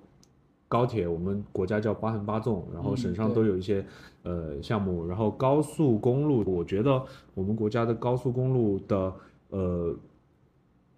[0.67, 3.83] 高铁，我们国家叫八横八纵，然后嗯省上都有一些
[4.23, 9.13] 呃项目，然后高速公路，我觉得我们国家的高速公路的
[9.49, 9.95] 呃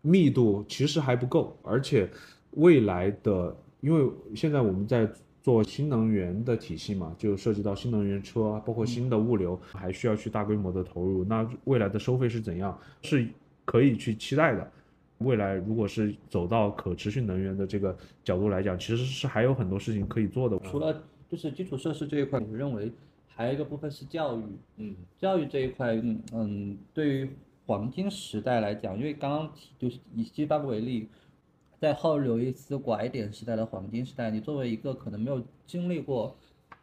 [0.06, 2.08] 密度其实还不够，而且
[2.51, 5.10] 未来的，因为现在我们在
[5.41, 11.24] 做新能源的体系嘛，就涉及到新能源车啊，包括新的物流，还需要去大规模的投入。
[11.24, 12.80] 那未来的收费是怎样？
[13.01, 13.28] 是
[13.66, 14.72] 可以去期待的。
[15.20, 20.60] 未来如果是走到可持续能源的这个角度来讲，其实是还有很多事情可以做的。
[20.60, 22.91] 除了就是基础设施这一块，我认为
[23.28, 24.43] 还有一个部分是教育。
[24.78, 27.30] 嗯教育这一块，嗯嗯，对于
[27.66, 31.09] 黄金时代来讲，因为刚刚提就是以西方为例，
[31.80, 36.36] 在后刘易斯拐点时代的黄金时代，你作为一个可能没有经历过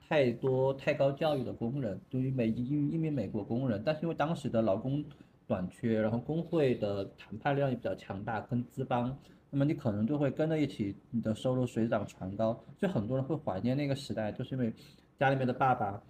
[0.08, 5.04] 太多太高教育的工人，对于美一一名美国工人，但是因为当时的劳工
[5.46, 9.16] 短缺，然后工会的谈判量也比较强大，跟资方，
[9.50, 14.72] 那么你可能就会跟着一起，你的收入水涨船高，所以很多人会怀念那个时代，就是因为
[15.18, 16.02] 家里面的爸爸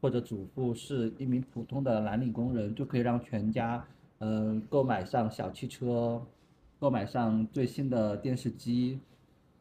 [0.00, 3.84] 或者祖父是一名普通的蓝领工人，就可以让全家，
[4.20, 6.22] 嗯、购买上小汽车，
[6.78, 9.00] 购买上最新的电视机，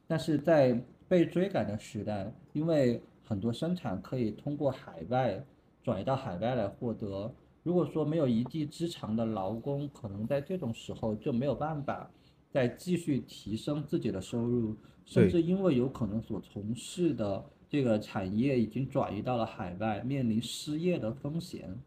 [0.07, 5.43] 但是在被追赶的时代，因为很多生产可以通过海外
[5.82, 7.34] 转移到海外来获得。
[7.64, 12.10] 如果说没有一技之长的劳工，可能在这种时候就没有办法
[12.49, 21.78] 再继续提升自己的收入，甚至因为有可能所从事的这个产业已经转移到了海外，面临失业的风险。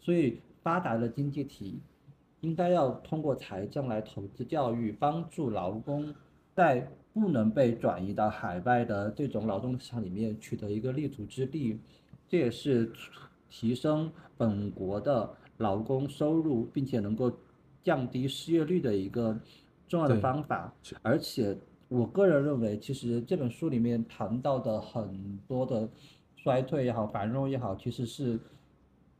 [0.00, 1.80] 所以，发达的经济体
[2.42, 6.14] 应该要通过财政来投资教育，帮助劳工
[6.54, 11.78] 在不能被转移到海外的这种劳动市场里面取得一个立足之地，
[12.28, 12.92] 这也是
[13.48, 17.32] 提升本国的劳工收入，并且能够
[17.82, 19.38] 降低失业率的一个
[19.88, 20.74] 重要的方法。
[21.02, 21.56] 而且，
[21.88, 25.88] 我个人认为，其实这本书里面谈到的很多的
[26.34, 28.40] 衰退也好，繁荣也好，其实是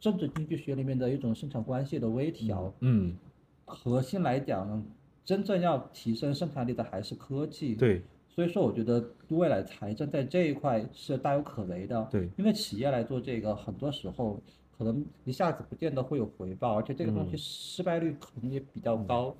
[0.02, 2.74] 政治经济学里面的一种生产关系的微调。
[2.80, 3.16] 嗯，
[3.64, 4.84] 核心来讲呢，
[5.24, 7.76] 真正要提升生产力的还是科技。
[7.76, 12.08] 对所以说，我觉得未来财政在这一块是大有可为的。
[12.10, 14.40] 对，因为企业来做这个，很多时候
[14.76, 19.28] 可能一下子不见得会有回报，而且这个东西失败率可能也比较高。
[19.28, 19.36] 嗯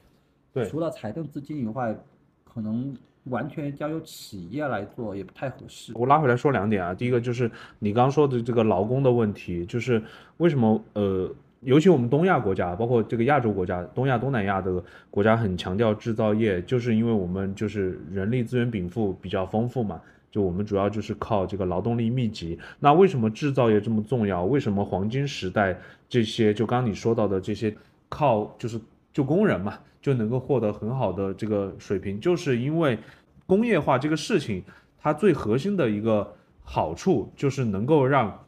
[0.52, 1.98] 对除了财政资金以外，
[2.44, 2.94] 可能
[3.24, 5.92] 完全交由企业来做也不太合适。
[5.94, 10.02] 我拉回来说两点啊，第一个就是你刚刚说的这个劳工的问题，就是
[10.38, 20.00] 为什么呃，尤其我们东亚国家，包括这个亚洲国家、东亚、东南亚的国家很强调制造业，就是因为我们就是人力资源禀赋比较丰富嘛。
[20.32, 22.58] 就我们主要就是靠这个劳动力密集。
[22.80, 24.42] 那为什么制造业这么重要？
[24.44, 27.76] 为什么黄金时代这些就刚刚你说到的这些
[28.08, 28.80] 靠就是
[29.12, 32.98] 就工人嘛就能够获得很好的这个水平，就是因为
[33.46, 34.62] 工业化这个事情，
[34.98, 38.46] 它最核心的一个好处就是能够让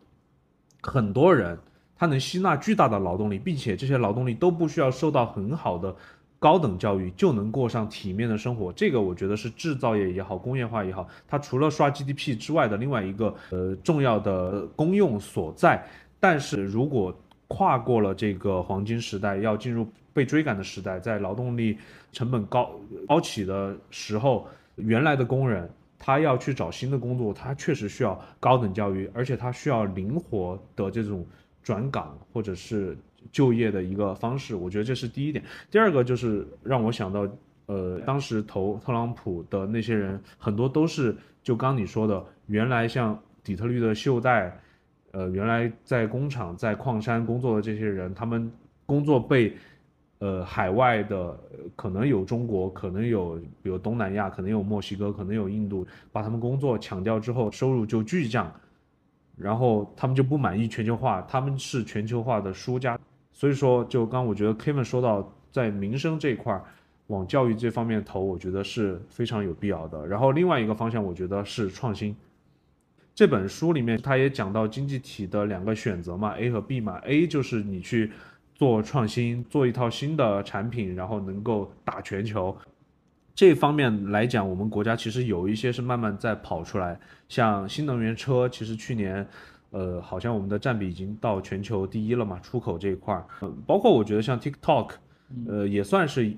[0.83, 1.59] 很多人
[1.97, 5.95] 他能吸纳巨大的劳动力，并且这些劳动力都不需要受到很好的
[6.39, 8.73] 高等教育就能过上体面的生活。
[8.73, 15.87] 这个我觉得是制造业也好，工业化也好，它除了刷 GDP 之外的另外一个呃重要的功用所在。
[16.21, 17.15] 但是如果
[17.49, 21.77] 跨过了这个黄金时代，要进入被追赶的时代，在劳动力
[22.13, 22.71] 成本高
[23.07, 31.27] 高起的时候，原来的工人他要去找新的工作，他确实需要高等教育，而且他需要灵活的这种
[31.63, 32.97] 转岗或者是
[33.33, 34.55] 就业的一个方式。
[34.55, 35.45] 我觉得这是第一点。
[35.71, 37.29] 第二个就是让我想到，
[37.67, 44.57] 呃，当时投特朗普的那些人，很多都是就刚你说的，原来像底特律的袖带。
[45.17, 48.51] 呃，原来在工厂、在矿山工作的这些人，他们
[48.85, 49.57] 工作被
[50.25, 51.39] 呃海外的，
[51.77, 58.51] 可能有中国，可能有比如东南亚，可能有墨西哥，可能有印度，把他们工作抢掉之后，收入就巨降，
[59.37, 62.99] 然后他们就不满意全球化，他们是全球化的输家。
[63.35, 66.65] 所以说，就刚我觉得 Kevin 说到，在民生这一块儿，
[67.09, 70.07] 往教育这方面投，我觉得是非常有必要的。
[70.07, 72.17] 然后另外一个方向，我觉得是创新。
[73.15, 76.99] 这本书里面，他也讲到经济体的两个选择嘛，A 和 B 嘛。
[77.05, 78.11] A 就是你去
[78.55, 82.57] 做创新，做一套新的产品，然后能够打全球。
[83.35, 86.99] 这方面来讲，我们国家其实有一些是慢慢在跑出来，
[87.29, 89.27] 像新能源车，其实去年，
[89.71, 93.27] 呃，好像我们的占比已经到全球第一了嘛，出口这一块儿。
[93.43, 94.91] 嗯，包括我觉得像 TikTok，
[95.49, 96.33] 呃，也算是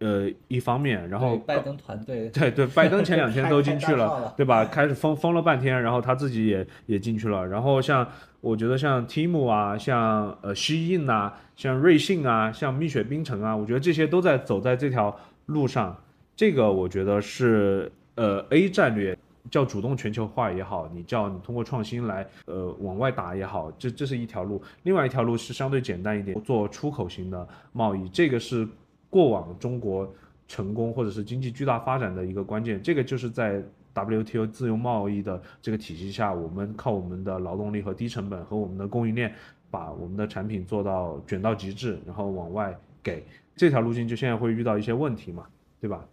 [0.00, 1.08] 呃一方面。
[1.08, 4.64] 然后拜登团队对对，拜登前两天都进去了对吧？
[4.64, 7.46] 开始封封了半天，然后他自己也也进去了。
[7.46, 8.06] 然后像
[8.40, 15.14] 我觉得像 Timu 啊，像呃 Shein 啊，像瑞幸啊，像蜜雪冰城啊，我觉得这些都在走在这条
[15.46, 15.96] 路上。
[16.34, 19.14] 这个我觉得是呃 A 战略，
[19.50, 24.62] 叫主动全球化也好，你叫你通过创新来呃往外打也好，这这是一条路。
[24.84, 28.66] 另外一条路是相对简单一点，做出口型的贸易，这个是
[29.10, 30.10] 过往中国
[30.48, 32.82] 成功或者是经济巨大发展的一个关键。
[32.82, 39.34] 这个就是在 WTO 自由贸易的这个体系下，我们靠我们的劳动力和低成本和我们的供应链，
[39.70, 43.24] 把我们的产品做到卷到极致，然后往外给。
[43.56, 45.46] 这条路径就现在会遇到一些问题嘛，
[45.80, 46.08] 对吧？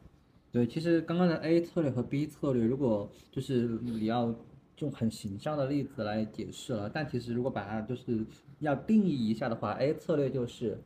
[0.51, 4.33] 对，其实刚刚的 A 策略和 B 策略，如果就是你要
[4.79, 8.25] 用很形象的例子来解释了，但其实如果把它就是
[8.59, 10.81] 要定义一下的话，A 策略就是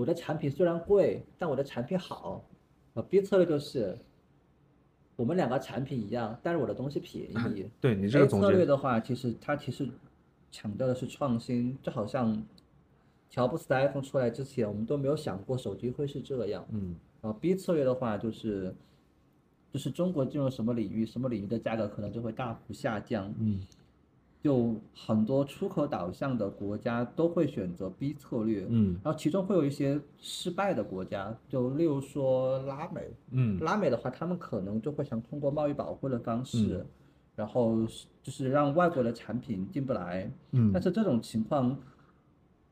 [0.00, 2.42] 我的产品虽然贵，但我的产品好；
[2.94, 3.98] 呃，B 策略就是
[5.14, 7.68] 我们两个产品一样，但是我的东西便宜。
[7.82, 9.86] 对你这个总结，策略的话，其实它其实
[10.50, 12.42] 强调的是创新，就好像
[13.28, 16.64] 乔布斯的 iPhone 出来之前，我们都没有想过手机会是这样。
[16.70, 18.74] 嗯然后 B 策略的话，就是
[19.70, 23.30] 就是中国进入什么领域，什么领域的价格可能就会大幅下降。
[23.38, 23.60] 嗯
[24.42, 28.98] 就很多出口导向的国家都会选择 B 策略，嗯。
[29.04, 33.58] 然后其中会有一些失败的国家，就例如说拉美，嗯。
[33.60, 36.86] 拉美的话，他们可能就会想通过贸易保护的方式，嗯。
[37.36, 40.30] 然后是就是让外国的产品进不来。
[40.52, 40.70] 嗯。
[40.72, 41.78] 但是这种情况，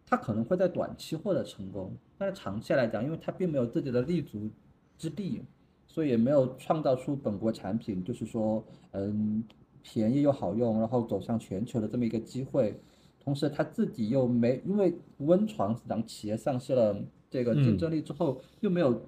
[0.06, 4.48] 它可能会在短期获得成功，但是长期来讲，因为它并没有自己的立足
[4.96, 5.42] 之地，
[5.86, 9.44] 所以也没有创造出本国产品，就是说，嗯，
[9.90, 12.78] 便宜又好用，然后走向全球的这么一个机会。
[13.24, 19.02] 同时，他自己又没，因为温床市场企业丧失了这个竞争力之后，又没有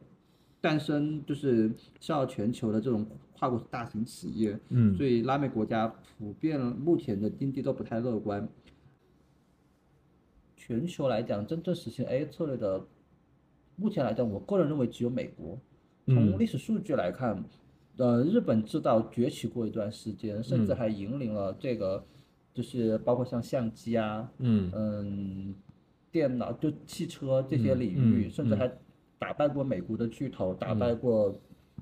[0.59, 1.71] 诞生就是
[2.01, 8.49] 销到全球的这种跨国大型企业，嗯所以拉美国家普遍目前的经济都不太乐观。
[10.57, 12.87] 全球来讲，真正实行 A 策略的，
[13.77, 15.59] 目前来讲，我个人认为只有美国。
[16.07, 17.45] 从嗯历史数据来看，
[18.01, 20.67] 呃，日本制造崛起过一段时间，甚嗯。
[20.67, 22.03] 至还引领了这个，
[22.55, 24.71] 就是包括像相机啊，嗯。
[24.75, 25.55] 嗯，
[26.11, 28.73] 电脑就汽车这些嗯领域，嗯甚至还
[29.19, 31.39] 打败过美国的巨头，打败过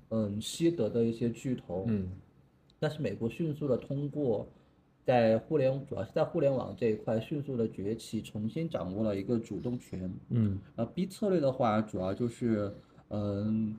[0.08, 1.84] 嗯西德的一些巨头。
[1.86, 2.08] 嗯。
[2.80, 4.48] 但是美国迅速的通过
[5.04, 10.12] 在互联主要是在互联网这一块迅速的崛起，重新掌握了一个主动权。
[10.30, 10.58] 嗯。
[10.74, 12.74] 呃，B 策略的话，主要就是
[13.10, 13.76] 嗯，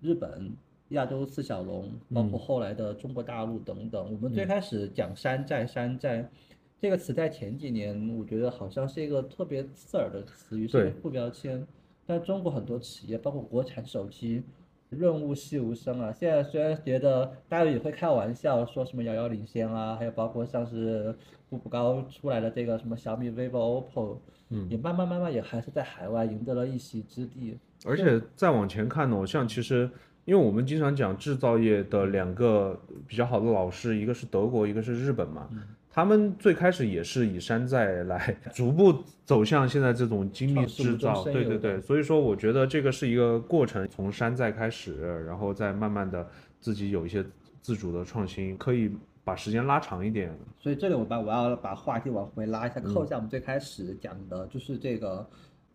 [0.00, 0.50] 日本、
[0.90, 4.12] 亚洲四小龙，包括后来的中国大陆等等。
[4.12, 6.28] 我们最开始讲山寨，山寨
[6.80, 11.66] 这个词在前几年，我觉得好像是一个特别刺耳的词语，是一个对副标签。
[12.06, 14.44] 但中国很多企业，包括国产手机，
[14.90, 16.12] 润物细无声啊。
[16.12, 21.12] 现在虽然觉得大家也会开玩笑说什么遥遥领先啊，还有包括像是
[21.48, 24.18] 步步高出来的这个什么小米、vivo、OPPO，
[24.50, 27.58] 嗯也慢慢慢慢也还是在海外赢得了一席之地。
[27.84, 29.90] 而且再往前看呢，像其实，
[30.26, 35.48] 因为我们经常讲制造业的两个比较好的老师，一个是德国，一个是日本嘛。
[35.50, 35.62] 嗯
[35.96, 46.28] 他们最开始也是以山寨来逐步走向现在这种精密制造，对对对，所以说我觉得这个是一个过程，从山寨开始，然后再慢慢的
[46.60, 47.24] 自己有一些
[47.62, 50.30] 自主的创新，可以把时间拉长一点。
[50.58, 55.26] 所以这里我把我要把话题往回拉一下，扣嗯一下我们最开始讲的，就是这个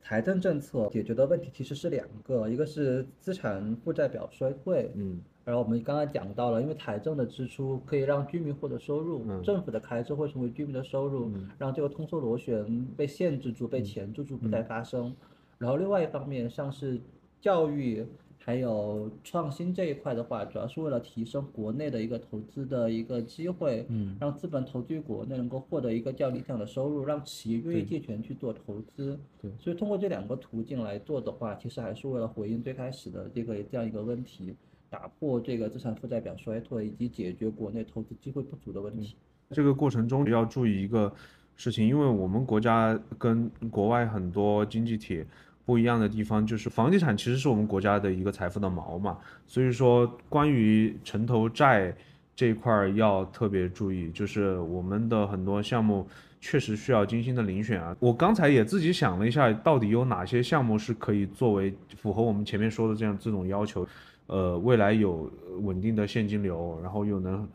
[0.01, 5.21] 财政政策解决的问题其实是两个，一个是资产负债表衰退，嗯。
[5.43, 9.41] 然后我们刚才讲到了，因为财政的支出可以让居民获得收入，嗯。
[9.41, 15.15] 政府的开支会成为居民的收入，让这个通缩螺旋被限制住、被钳制住，不再发生。
[15.57, 16.99] 然后另外一方面，像是
[17.39, 18.05] 教育
[18.43, 29.19] 还有创新这一块的话，主要是为了提升国内的一个投资的一个机会，嗯，让资本投资于国内能够获得一个较理想的收入，让企业愿意借钱去做投资。
[29.39, 34.55] 对所以通过这两个途径来做的话，其实还是为了回应最开始的这个这样一个问题。
[34.89, 39.15] 打破这个资产负债表衰退，以及解决国内投资机会不足的问题。
[39.51, 41.09] 这个过程中要注意一个
[41.55, 45.23] 事情，因为我们国家跟国外很多经济体
[45.65, 51.95] 不一样的地方，就是房地产其实是我们国家的一个财富的锚嘛，所以说关于城投债
[52.35, 56.07] 这一块儿要特别注意，就是我们的很多项目
[56.39, 57.95] 确实需要精心的遴选啊。
[57.99, 63.87] 我刚才也自己想了一下，到底有哪些项目是可以作为符合我们前面说的这样这种要求，
[64.25, 65.31] 呃，未来有
[65.61, 67.47] 稳定的现金流，然后又能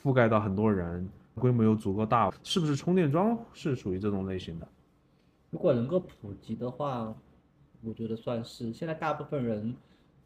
[0.00, 4.68] 覆盖到很多人，规模又足够大，是不是充电桩是属于这种类型的？
[5.50, 7.12] 如果能够普及的话，
[7.84, 8.72] 我觉得算是。
[8.72, 9.74] 现在大部分人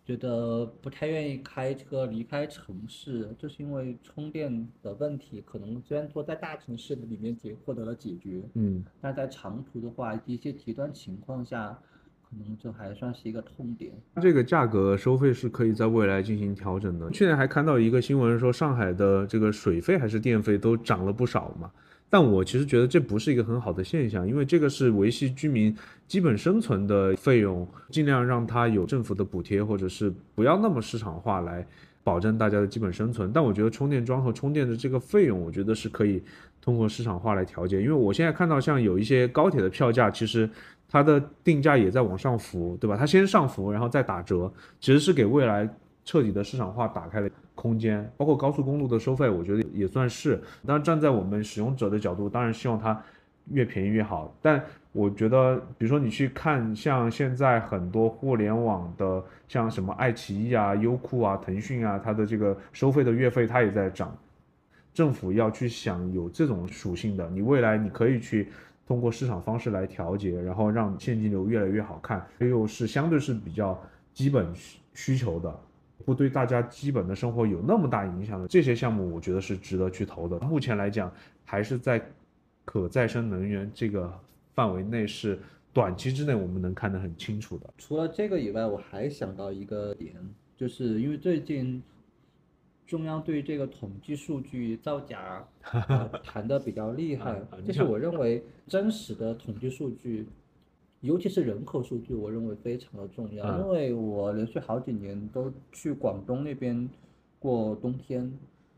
[0.05, 5.43] 觉得不太愿意开车离开城市，就是因为充电的问题。
[5.45, 11.77] 可能虽然说在大城市里面解获得了解决，嗯，但在长途的话，一些极端情况下，
[12.23, 13.93] 可能这还算是一个痛点。
[14.23, 17.11] 这个价格收费是可以在未来进行调整的。
[17.11, 21.73] 去年还看到一个新闻说，上海的这个水费还是电费都涨了不少嘛。
[22.09, 25.77] 但我其实觉得这不是一个很好的现象，因为这个是维系居民
[26.07, 31.67] 基本生存的费用，尽量让它有政府的补贴，或者是不要那么市场化来
[32.05, 33.33] 保证大家的基本生存。
[33.33, 36.23] 但我觉得充电桩和充电的这个费用，我觉得是可以
[36.63, 37.83] 通过市场化来调节。
[37.83, 40.49] 因为我现在看到像有一些高铁的票价，其实
[40.89, 42.97] 它的定价也在往上浮，对吧？
[42.97, 45.69] 它先上浮，然后再打折，其实是给未来
[46.07, 48.11] 彻底的市场化打开了空间。
[48.17, 50.41] 包括高速公路的收费，我觉得也算是。
[50.65, 52.99] 当然，站在我们使用者的角度，当然希望它
[53.51, 54.35] 越便宜越好。
[54.41, 64.17] 但我觉得，比如说你去看像现在很多互联网的，像什么爱奇艺啊、优酷啊、腾讯啊，它的这个收费的月费它也在涨。
[64.95, 68.49] 政府要去想有这种属性的，你未来你可以去
[68.87, 73.79] 通过市场方式来调节，然后让现金流越来越好看，这又是相对是比较
[74.15, 75.55] 基本需需求的，
[76.05, 80.39] 不对大家基本的生活有那么大影响的这些项目，我觉得是值得去投的。
[80.41, 81.13] 目前来讲，
[81.45, 82.05] 还是在
[82.65, 84.13] 可再生能源这个
[84.55, 85.39] 范围内，是
[85.73, 87.75] 短期之内我们能看得很清楚的。
[87.79, 90.15] 除了这个以外，我还想到一个点，
[90.57, 91.83] 就是因为最近。
[92.87, 95.45] 中央对这个统计数据造假
[96.23, 100.29] 谈的比较厉害，就是我认为真实的统计数据，
[101.07, 103.59] 尤其是人口数据，我认为非常的重要。
[103.61, 106.89] 因为我连续好几年都去广东那边
[107.39, 108.31] 过冬天，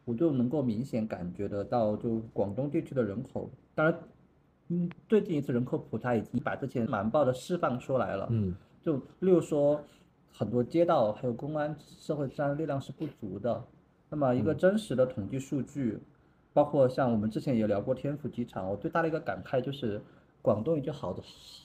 [0.04, 3.98] 我就能够明显感觉得到，就广东地区的人口，当然，
[4.68, 8.28] 嗯，最近一次人口普查已经把之前瞒报的释放出来了。
[8.30, 9.80] 嗯，就例如说，
[10.30, 13.64] 很多街道还有公安、社会治安力量是不足的。
[14.10, 15.98] 那么一个真实的统计数据，
[16.52, 20.00] 包括像我们之前也聊过天府机场，我最大的一个感慨就是，
[20.42, 21.16] 广东已经好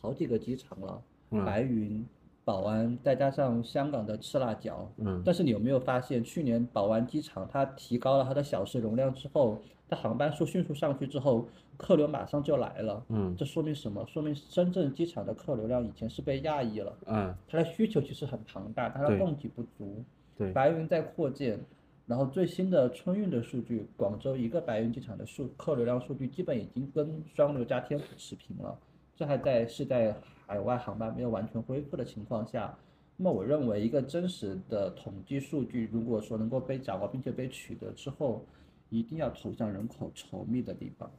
[0.01, 1.01] 好几个机场了，
[1.45, 2.05] 白云、
[2.43, 4.91] 宝安，再加上香港的赤辣椒。
[4.97, 5.21] 嗯。
[5.26, 11.47] 但是你有没有发现，去年宝安机场它提高了它的小时容量之后，它航班数迅速上去之后，
[11.78, 13.03] 客流马上就来了。
[13.09, 13.36] 嗯。
[13.38, 14.05] 这说明什么？
[14.07, 16.97] 说明深圳机场的客流量以前是被压抑了。
[17.05, 17.34] 嗯。
[17.47, 20.03] 它的需求其实很庞大，它的供给不足。
[20.38, 20.51] 对。
[20.51, 21.59] 白云在扩建。
[22.06, 28.78] 然后最新的春运的数据，广州一个白云机场的数客流量数据基本已经跟双流加天府持平了，
[29.16, 30.14] 这还在是在
[30.45, 32.78] 海外航班没有完全恢复的情况下。
[33.16, 38.43] 那么我认为一个真实的统计数据，如果说能够被掌握并且被取得之后，
[38.89, 41.10] 一定要投向人口稠密的地方，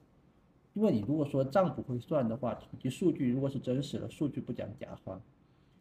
[0.75, 5.19] 因为你如果说账不会算的话，统计数据如果是真实的数据不讲假话，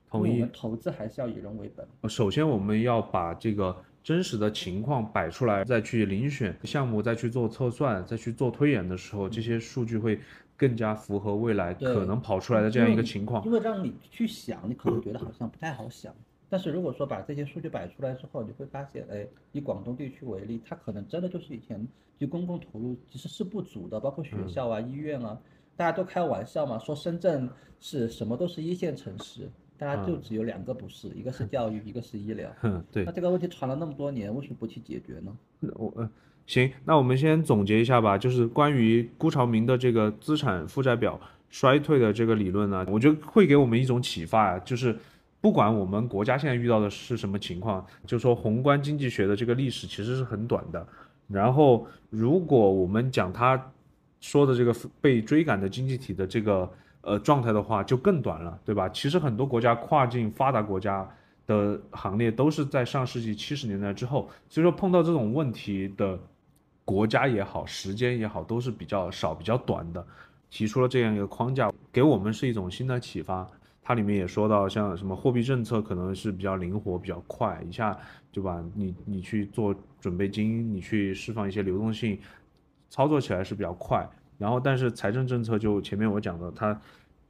[0.10, 0.36] 同意。
[0.36, 1.86] 我们投资还是要以人为本。
[2.10, 3.76] 首先我们要把这个。
[4.04, 10.20] 真实的情况摆出来，再去遴选项目，再去做测算，再去做推演的时候，这些数据会
[10.58, 13.45] 更加符合未来可能跑出来的这样一个情况。
[13.45, 16.14] 因为让你去想，你可能觉得好像不太好想。
[16.49, 21.88] 但是如果说把这些数据摆出来之后，你会发现，哎，以广东地区为例，它可能真的就是以前
[22.20, 25.39] 就公共投入其实是不足的，包括学校啊、医院啊，
[25.78, 27.49] 大家都开玩笑嘛，说深圳
[27.80, 29.49] 是什么都是一线城市。
[29.84, 32.49] 大家就只有两个不是，一个是教育，一个是医疗。
[32.61, 33.03] 嗯，对。
[33.03, 35.36] 那这个问题传了那么多年，为什么不去解决呢？
[35.75, 36.09] 我嗯，
[36.47, 41.19] 行，那我们先总结一下吧，就是关于辜朝明的这个资产负债表
[41.49, 44.97] 衰退的这个理论呢，我觉得会给我们一种启发啊，就是
[45.41, 50.88] 不管我们国家现在遇到的是什么情况，就说宏观经济学的这个历史其实是很短的。
[51.27, 53.71] 然后，如果我们讲他
[54.21, 56.71] 说的这个被追赶的经济体的这个。
[57.04, 58.89] 呃，状态的话就更短了，对吧？
[58.89, 61.08] 其实很多国家跨境发达国家
[61.45, 66.18] 的行列都是在上世纪七十年代之后，所以说碰到这种问题的
[66.86, 70.06] 国家也好，时间也好，都是比较少、比较短的。
[70.49, 73.45] 提出了这样一个框架，给我们是一种新的启发。
[73.82, 77.97] 它里面也说到，像什么货币政策可能是比较灵活、比较快，一下
[78.32, 82.18] 就把你你去做准备金，你去释放一些流动性，
[82.89, 84.08] 操作起来是比较快。
[84.44, 86.78] 然后，但是财政政策就前面我讲的，它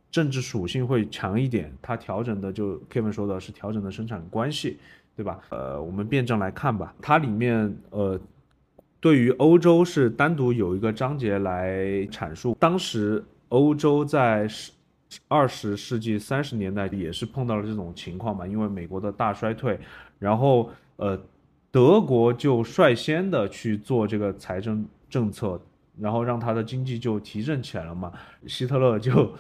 [0.10, 4.80] 政治属性会强一点，它调整的就 Kevin 说的是调整的生产关系，
[5.16, 5.40] 对吧？
[5.50, 8.20] 呃，我们辩证来看吧，它里面呃，
[9.00, 14.72] 对于欧洲是单独有一个章节来阐述，当时欧洲在十
[15.28, 19.80] 二十世纪三十年代也是碰到了这种情况嘛，因为美国的大衰退，
[20.18, 21.16] 然后呃，
[21.70, 25.62] 德国就率先的去做这个财政政策。
[26.00, 28.12] 然后让他的经济就提振起来了嘛，
[28.48, 29.34] 希特勒就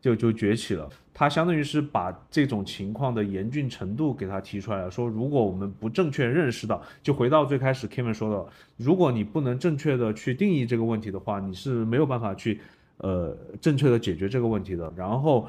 [0.00, 0.88] 就就崛起了。
[1.12, 12.60] 他相当于是把这种情况的严峻程度给他提出来了，说如果我们不正确认识到，就回到最开始 Kevin 说的，如果你不能正确的去定义这个问题的话，你是没有办法去
[12.98, 14.92] 呃正确的解决这个问题的。
[14.96, 15.48] 然后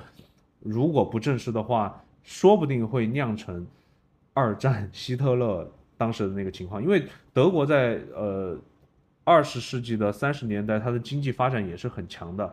[0.59, 3.65] 如果不正视的话，说不定会酿成
[4.33, 8.57] 二战 希特勒当时的那个情况，因为德国在呃。
[9.29, 12.51] 二十世纪的三十年代，它的经济发展也是很强的。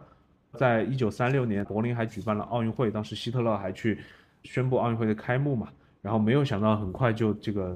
[0.52, 3.98] 在一九三六年，柏林还举办了奥运会，当时希特勒还去
[4.42, 5.68] 宣布奥运会的开幕嘛。
[6.02, 7.74] 然后没有想到，很快就这个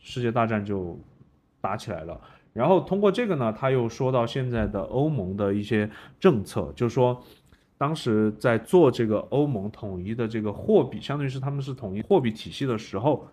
[0.00, 1.00] 世界大战就
[1.62, 2.20] 打起来了。
[2.52, 5.88] 然后通过这个呢，他又说到现在的欧盟的一些
[6.20, 7.24] 政策，就是说，
[7.78, 13.26] 当时在做这个欧盟统一的这个货币，相当于是他们是统一货币体系的时候，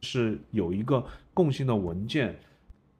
[0.00, 2.36] 是有一个共性的文件。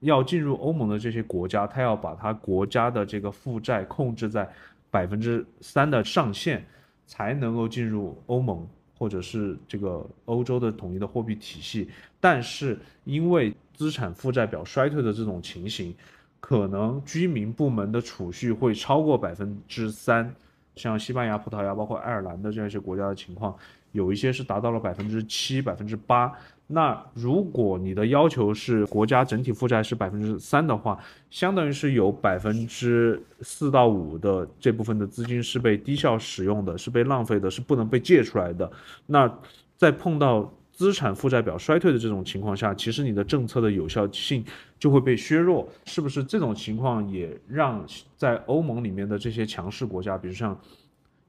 [0.01, 4.47] 要进入欧盟的这些国家，他要把他国家的这个负债控制在
[4.91, 6.63] 百分之三的上限，
[7.05, 8.67] 才能够进入欧盟
[8.97, 11.89] 或者是这个欧洲的统一的货币体系。
[12.19, 15.95] 但是因为资产负债表衰退的这种情形，
[16.39, 20.31] 可能居民部门的储蓄会超过百分之三，
[20.75, 23.57] 像西班牙、葡萄牙，包括爱尔兰的这样一些国家的情况，
[23.91, 26.31] 有一些是达到了百分之七、百分之八。
[26.69, 30.99] 那如果你的要求是国家整体负债是百分之三的话，
[31.29, 38.69] 相当于是有百分之四到五的这部分的资金是被低效使用的，是被浪费的，是不能被借出来的。
[39.05, 39.33] 那
[39.77, 44.43] 在碰到资产负债表衰退的这种情况下，其实你的政策的有效性
[44.77, 45.69] 就会被削弱。
[45.85, 47.81] 是不是这种情况也让
[48.17, 50.59] 在欧盟里面的这些强势国家，比如像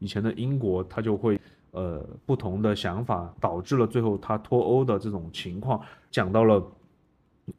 [0.00, 1.38] 以前的英国，它就会？
[1.70, 6.62] 呃，不同的想法导致了最后他脱欧的这种情况，讲到了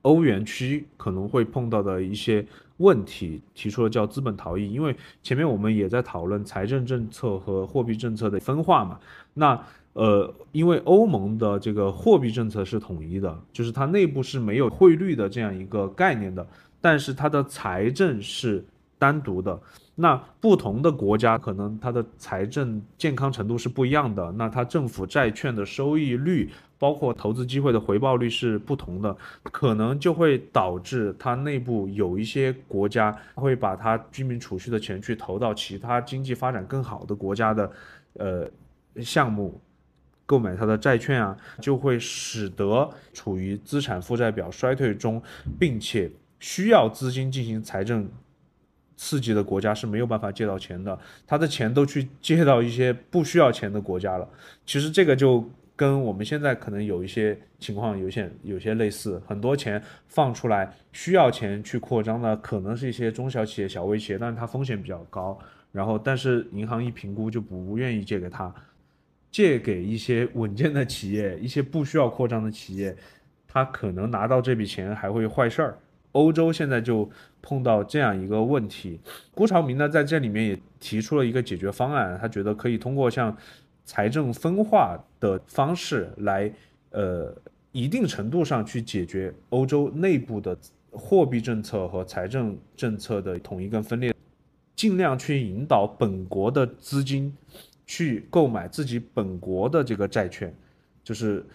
[0.02, 2.46] 欧元区可能会碰到的一些
[2.78, 4.72] 问题，提出了叫资本逃逸。
[4.72, 9.00] 因为前面我们也在讨论财政政策和货币政策的分化嘛。
[9.34, 9.60] 那
[9.94, 16.48] 呃，因为欧盟的这个货币政策是统一的，就是它内部是没有汇率的这样一个概念的，
[16.80, 18.64] 但是它的财政是
[19.00, 19.60] 单独的。
[19.96, 37.70] 那不同的国家可能它的财政健康程度是不一样的，那它政府债券的收益率，包括投资机会的回报率是不同的，可能就会导致它内部有一些国家会把它居民储蓄的钱去投到其他经济发展更好的国家的，
[38.14, 38.50] 呃，
[39.04, 39.60] 项目，
[40.26, 45.22] 购买它的债券啊，就会使得处于资产负债表衰退中，
[45.60, 48.10] 并且需要资金进行财政。
[49.02, 54.28] 刺激的国家是没有办法借到钱的，他的钱都去借到一些不需要钱的国家了。
[54.66, 65.40] 其实这个就跟我们现在可能有一些情况有些有些类似，很多钱放出来需要钱去扩张的，可能是一些中小企业、小微企业，但是它风险比较高。
[65.72, 68.54] 然后，但是银行一评估就不愿意借给他，
[69.32, 72.94] 借给一些稳健的企业、一些不需要扩张的企业，
[73.48, 75.78] 他可能拿到这笔钱还会坏事儿。
[76.20, 77.10] 欧洲现在就
[77.42, 79.00] 碰到这样一个问题，
[79.34, 83.34] 辜朝明呢在这里面也提出了一个解决方案，他觉得可以通过像
[83.86, 86.52] 财政分化的方式来，
[86.90, 87.34] 呃，
[87.72, 90.58] 一定程度上去解决欧洲内部的
[90.92, 94.14] 货币政策和财政政策的统一跟分裂，
[94.76, 97.34] 尽量去引导本国的资金
[97.88, 100.54] 去购买自己本国的这个债券，
[101.02, 101.46] 就是。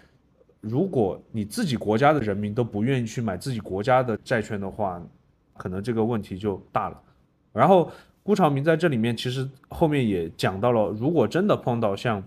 [0.65, 5.03] 如果你自己国家的人民都不愿意去买自己国家的债券的话，
[5.57, 6.99] 可能这个问题就大了。
[7.53, 7.91] 然后
[8.23, 12.23] 辜朝明在这里面其实后面也讲到了，如果真的碰到像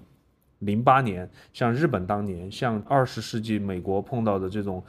[0.59, 4.83] 零八年、像日本当年、像二十世纪美国碰到的这种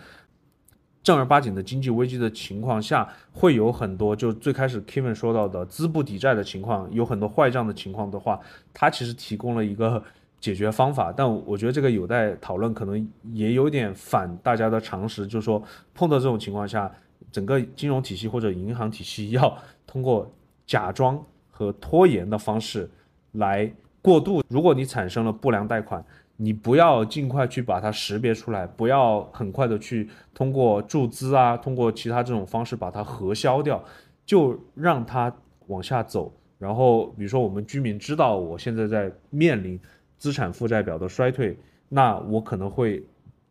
[1.03, 8.39] 正儿八经的经济危机的情况下，会有很多就最开始 Kevin 说到的资不抵债的情况，有很多坏账的情况的话，
[8.75, 10.03] 他其实提供了一个。
[10.41, 15.61] 解决方法，但我觉得这个有待讨论，可能也有点反大家的常识，就是说
[15.95, 16.89] 碰到这种情况下，
[17.33, 20.31] 整个金融体系或者银行体系要通过
[20.65, 21.21] 假装
[21.51, 22.89] 和拖延的方式
[23.33, 23.69] 来
[24.01, 24.41] 过渡。
[24.49, 26.05] 如果你产生了不良贷款，
[26.37, 33.83] 你不要尽快去把它识别出来，不要很快的去通过注资啊，通过其他这种方式把它核销掉，
[34.25, 35.35] 就让它
[35.67, 36.33] 往下走。
[36.61, 39.77] 然后比如说我们居民知道我现在在面临。
[40.19, 41.57] 资产负债表的衰退，
[41.89, 43.03] 那我可能会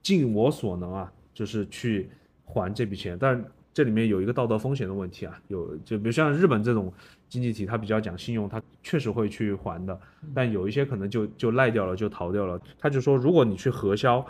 [0.01, 2.09] 尽我所能啊，就是去
[2.43, 3.17] 还这笔钱。
[3.19, 3.43] 但
[3.73, 6.91] 这里面有一个道德风险的问题啊，有就比如像日本这种
[7.29, 9.99] 经济体，它比较讲信用，它确实会去还的。
[10.33, 12.59] 但有一些可能就就赖掉了，就逃掉了。
[12.79, 14.25] 他就说，如果你去核销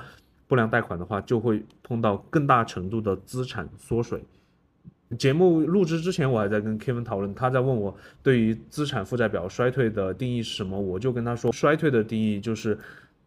[0.47, 4.23] 不良贷款的话，就会碰到更大程度的资产缩水。
[5.17, 12.77] 节目录制之前，我还在跟 Kevin 讨论，他在问我对于资产负债表衰退的定义是什么，我就跟他说，衰退的定义就是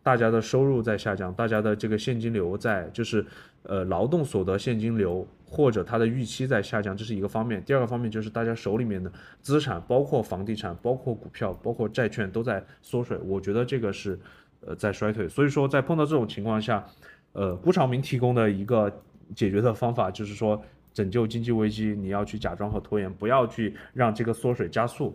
[0.02, 3.24] 大家的收入在下降，大家的这个现金流在，就是
[3.62, 7.64] 呃劳动所得现金流或者他的预期在下降，这是一个方面。
[7.64, 9.10] 第二个方面就是大家手里面的
[9.40, 14.20] 资产，包括房地产、包括股票、包括债券都在缩水，我觉得这个是
[14.60, 15.26] 呃在衰退。
[15.26, 16.84] 所以说在碰到这种情况下，
[17.32, 18.92] 呃，辜朝明提供的一个
[19.34, 20.62] 解决的方法就是说。
[20.92, 25.14] 拯救经济危机，你要去假装和拖延，不要去让这个缩水加速。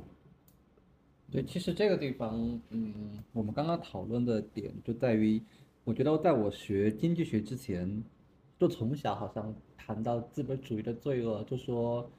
[1.32, 5.42] 对，其实这个地方，嗯，我们刚刚讨论的点就在于，
[5.84, 8.04] 我觉得在我学经济学之前，
[8.58, 12.10] 就从小好像谈到资本主义的罪恶，就说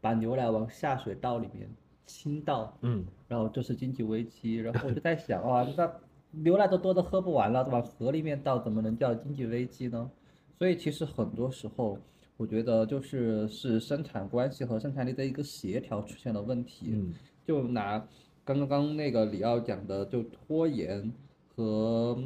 [0.00, 1.66] 把牛奶往下水道里面
[2.06, 4.56] 倾倒，嗯，然后这是经济危机。
[4.56, 5.90] 然后我就在想， 哇，那
[6.32, 10.10] 牛奶都多的喝不完了，往河里面倒，怎么能叫经济危机呢？
[10.58, 11.96] 所以其实很多时候。
[12.40, 16.86] 我觉得就是是生产关系和生产力的一个协调出现了问题。
[16.94, 17.12] 嗯
[17.46, 18.02] 就拿
[18.44, 21.12] 刚刚那个李奥讲的，就拖延
[21.54, 22.18] 和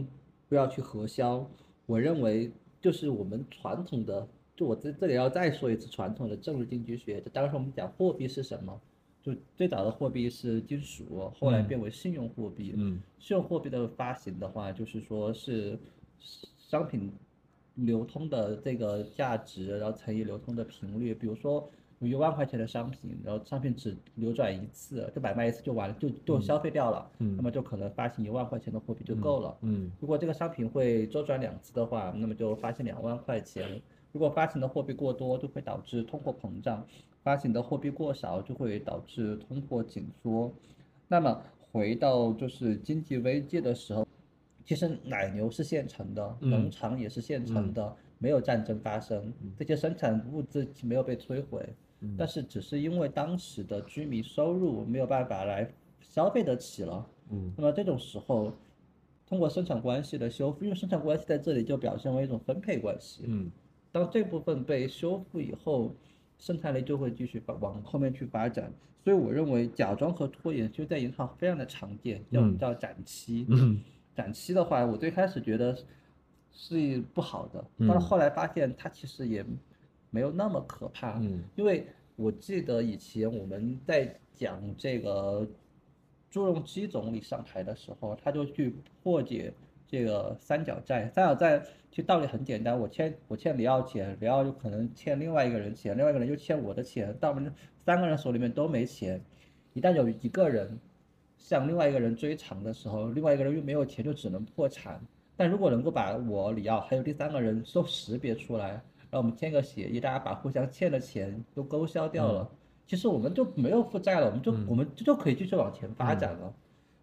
[0.48, 1.44] 不要去核销，
[1.86, 7.20] 我认为就是我们传统的，就我在这里要再说一次传统的政治经济学。
[7.20, 8.80] 就当时我们讲货币是什么，
[9.20, 12.72] 就最早的货币是金属，后来变为信用货币。
[12.76, 15.76] 嗯信用货币的发行的话，就是说是
[16.56, 17.10] 商品
[17.74, 21.14] 流通的这个价值，然后乘以流通的频率。
[21.14, 21.68] 比如说
[21.98, 29.56] 有一万块钱的商品，然后商品只流转一次，就买卖一次就完了，就就消费掉了，嗯那么就可能发行一万块钱的货币就够了。
[29.62, 33.80] 嗯如果这个商品会周转两次的话，那么就发行两万块钱。
[34.12, 36.84] 如果发行的货币过多，就会导致通货膨胀；
[37.24, 40.52] 发行的货币过少，就会导致通货紧缩。
[41.08, 44.03] 那么回到就是经济危机的时候，
[44.64, 51.68] 其实奶牛是现成的，嗯农场也是现成的，没有战争发生，这些生产物资没有被摧毁，
[52.00, 57.06] 嗯但是只是因为当时的居民收入没有办法来消费得起了。
[57.30, 58.52] 嗯那么这种时候，
[59.26, 63.24] 通过生产关系的修复，因为生产关系在这里就表现为一种分配关系。
[63.26, 63.50] 嗯
[63.92, 65.94] 当这部分被修复以后，
[66.38, 68.72] 生产力就会继续往后面去发展。
[69.04, 73.46] 所以我认为假装和拖延就在银行非常的常见，叫嗯叫展期。
[73.50, 73.80] 嗯
[74.14, 75.76] 展期的话，我最开始觉得
[76.52, 79.44] 是不好的，嗯但是后来发现它其实也
[80.10, 81.18] 没有那么可怕。
[81.18, 81.86] 嗯因为
[82.16, 85.46] 我记得以前我们在讲这个
[86.30, 89.52] 朱镕基总理上台的时候，他就去破解
[89.86, 91.08] 这个三角债。
[91.10, 91.60] 三角债
[91.90, 97.52] 其实道理很简单，我欠我欠李奥钱，李奥就可能欠另外一个人钱，另外一个人又欠我的钱，但我们
[97.84, 99.20] 三个人手里面都没钱。
[99.72, 100.78] 一旦有一个人
[101.44, 104.98] 向另外一个人追偿的时候，另外一个人又没有钱，就只能破产。
[105.36, 112.50] 但如果能够把我里奥还有第三个人都识别出来，让我们签个协议，大家把互相欠的钱都勾销掉了，
[112.86, 116.54] 其实我们就没有负债了，我们就、我们就可以继续往前发展了，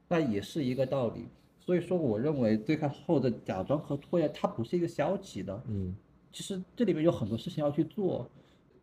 [0.08, 1.28] 那也是一个道理。
[1.60, 5.96] 所以说，我认为最开后的假装和拖延，它不是一个消极的，嗯
[6.32, 8.28] 其实这里面有很多事情要去做，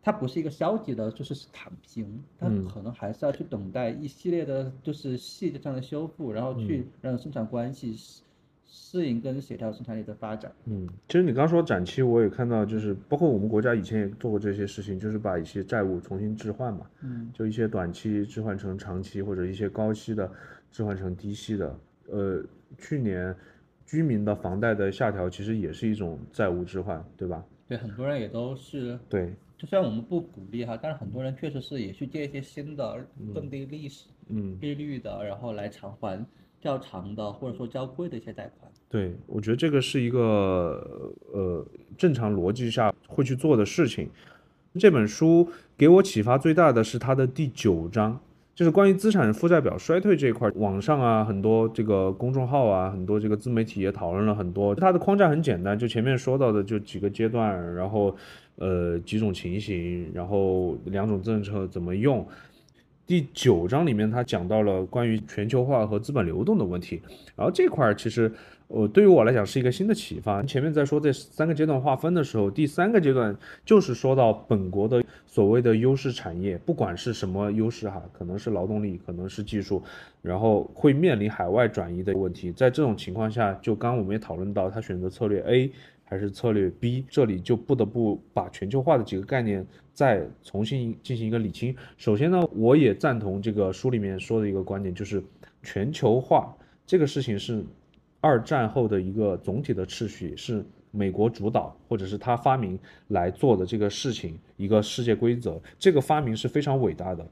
[0.01, 8.21] 它不是一个消极的，就是躺平，它嗯可能还是要去等待一系列的，就是细节上的修复，然后去让生产关系适
[8.65, 10.51] 适应跟协调生产力的发展。
[10.65, 20.31] 嗯，其实你刚说展期，我也看到，就是包括我们国家以前也做过这些事情，就是把一些债务重新置换嘛，嗯就一些短期置换成长期，或者一些高息的
[20.71, 21.79] 置换成低息的。
[22.11, 22.43] 呃，
[22.77, 23.35] 去年
[23.85, 27.43] 居民的房贷的下调，其实也是一种债务置换，对吧？
[27.67, 36.25] 对，很多人也都是，对，就虽然我们不鼓励哈，但是很多人确实是也去借一些新的更低利息、嗯，利率的，然后来偿还
[36.61, 38.71] 较长的或者说较贵的一些贷款。
[38.87, 44.09] 对，我觉得这个是一个呃正常逻辑下会去做的事情。
[44.75, 48.21] 这本书给我启发最大的是它的第九章，
[48.59, 50.51] 就是关于资产负债表衰退这一块。
[50.55, 54.75] 网上啊，很多这个公众号啊，很多这个自媒体也讨论了很多。
[54.75, 58.13] 它的框架很简单，就前面说到的就几个阶段，然后
[58.57, 62.27] 呃几种情形，然后两种政策怎么用。
[63.07, 67.01] 第九章里面，他讲到了关于全球化和资本流动的问题，
[67.37, 68.29] 然后这块其实，
[68.69, 70.43] 呃，对于我来讲是一个新的启发。
[70.43, 79.81] 前面在说这三个阶段划分的时候，第三个阶段就是说到本国的所谓的优势产业，不管是什么优势哈，可能是劳动力，可能是技术，
[80.21, 82.51] 然后会面临海外转移的问题。
[82.51, 85.71] 在这种情况下，就刚刚我们也讨论到，他选择策略 A
[86.03, 89.65] 还是策略 B，这里就不得不把全球化的几个概念
[89.95, 91.75] 再重新进行一个理清。
[91.97, 95.23] 首先呢，我也赞同这个书里面说的一个观点，就是
[95.63, 96.55] 全球化
[96.85, 97.63] 这个事情是
[98.21, 102.77] 二战后的一个总体的秩序，是美国主导或者是他发明
[103.09, 105.61] 来做的这个事情，一个世界规则。
[105.77, 107.25] 这个发明是非常伟大的，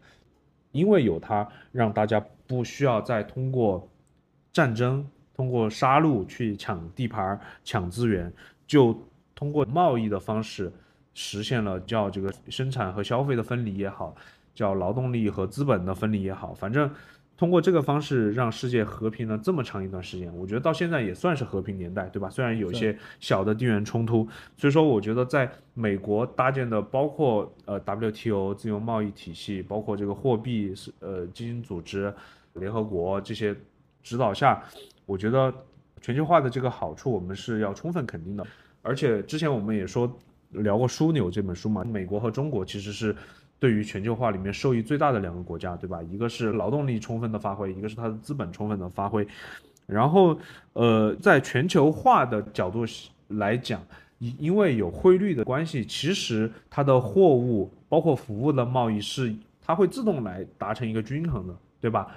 [0.71, 3.89] 因为有它，让大家不需要再通过
[4.53, 8.31] 战争、通过杀戮去抢地盘、抢资源，
[8.65, 8.95] 就
[9.35, 10.71] 通过贸易的方式
[11.13, 14.15] 实现了叫这个生产和消费的分离也好，
[14.53, 16.89] 叫劳动力和资本的分离也好，反正
[17.37, 22.27] 通过这个方式让世界和平了这么长一段时间，我觉得到现在也算是和平年代，对吧？
[22.29, 24.27] 虽然有一些小的地缘冲突，
[24.57, 32.11] 所以说我觉得在美国搭建的包括呃 WTO 自由贸易体系，包括这个货币是呃基金组织、
[32.53, 33.55] 联合国这些
[34.01, 34.63] 指导下，
[35.05, 35.53] 我觉得
[36.01, 38.43] 全球化的这个好处我们是要充分肯定的。
[38.81, 40.11] 而且之前我们也说
[40.49, 43.15] 聊过《枢纽》这本书嘛，美国和中国其实是
[43.59, 46.01] 对于全球化里面受益最大的两个国家，对吧？
[46.03, 49.27] 一个是劳动力充分的发挥，一个是它的资本充分的发挥。
[49.85, 50.37] 然后，
[50.73, 52.85] 呃，在全球化的角度
[53.29, 53.81] 来讲，
[54.19, 62.13] 因因为有汇率的关系，其实它的货物包括服务的贸易是它会自动来达成一个均衡的，对吧？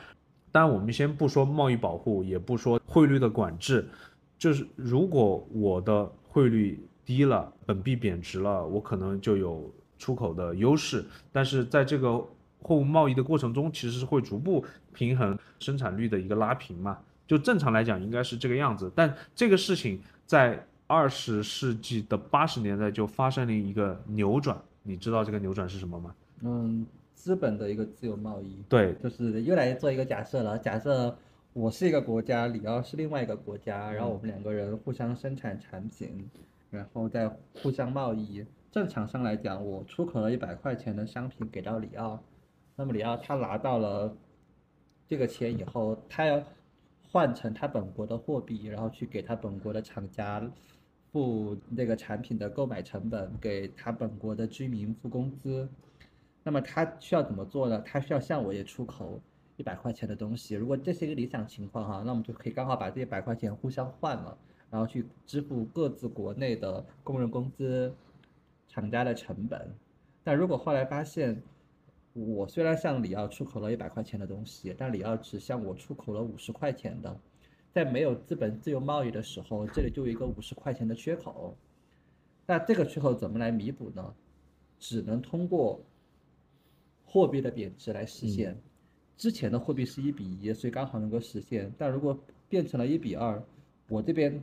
[0.53, 3.89] 当然，我们先不说贸易保护，也不说汇率的管制，
[4.37, 11.05] 就是如果我的汇率低了，本币贬值了，我可能就有出口的优势。
[11.31, 12.19] 但是在这个
[12.61, 16.99] 货物贸易的过程中，其实是会逐步平衡生产率的一个拉平嘛。
[17.29, 24.61] 就正常来讲应该是这个样子，但这个事情在二十世纪的八十年代就发生了一个扭转。
[24.83, 26.13] 你知道这个扭转是什么吗？
[26.41, 26.85] 嗯，
[27.15, 28.65] 资本的一个自由贸易。
[28.69, 30.59] 对，就是又来做一个假设了。
[30.59, 31.17] 假设
[31.53, 36.29] 我是一个国家，里奥是另外一个国家，然后我们两个人互相生产产品，
[36.71, 37.31] 然后再
[37.63, 38.45] 互相贸易。
[38.71, 42.23] 正常上来讲，我出口了一百块钱的商品给到里奥，
[42.77, 44.17] 那么里奥他拿到了
[45.09, 46.41] 这个钱以后，他要
[47.11, 50.41] 换成他本国的货币，然后去给他本国的厂家
[51.11, 55.69] 付那个产品的购买成本，给他本国的居民付工资。
[56.45, 57.83] 那么他需要怎么做呢？
[57.85, 59.21] 他需要向我也出口
[59.57, 60.55] 一百块钱的东西。
[60.55, 64.39] 如果这是一个理想情况哈，那我们就可以刚好把这一百块钱互相换了，
[64.71, 67.93] 然后去支付各自国内的工人工资、
[68.71, 69.71] 厂家的成本。
[70.25, 71.43] 但如果后来发现，
[72.15, 77.21] 我虽然向里奥出口了一百块钱的东西，但里奥只向我出口了五十块钱的，
[77.73, 81.57] 在没有资本自由贸易的时候，这里就有一个五十块钱的缺口。
[82.47, 84.15] 那这个缺口怎么来弥补呢？
[84.79, 85.81] 只能通过
[87.05, 88.57] 货币的贬值来实现。
[89.17, 91.71] 之前的货币是一比一，所以刚好能够实现。
[91.77, 92.19] 但如果
[92.49, 93.43] 变成了一比二，
[93.89, 94.43] 我这边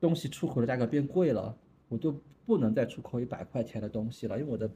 [0.00, 1.54] 东西出口的价格变贵了，
[1.88, 2.14] 我就
[2.46, 4.70] 不能再出口一百块钱的东西了，因为我的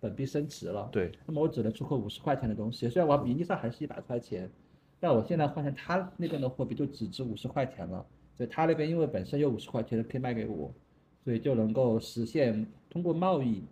[0.00, 0.88] 本币升值了。
[0.92, 4.50] 对，那么我只能出口五十块钱的东西，虽然我名义上还是一百块钱，
[4.98, 8.04] 但我现在换成他那边的货币就只值五十块钱了。
[8.36, 10.74] 所以他那边因为本身有五十块钱的可以卖给我，
[11.22, 13.62] 所以就能够实现通过贸易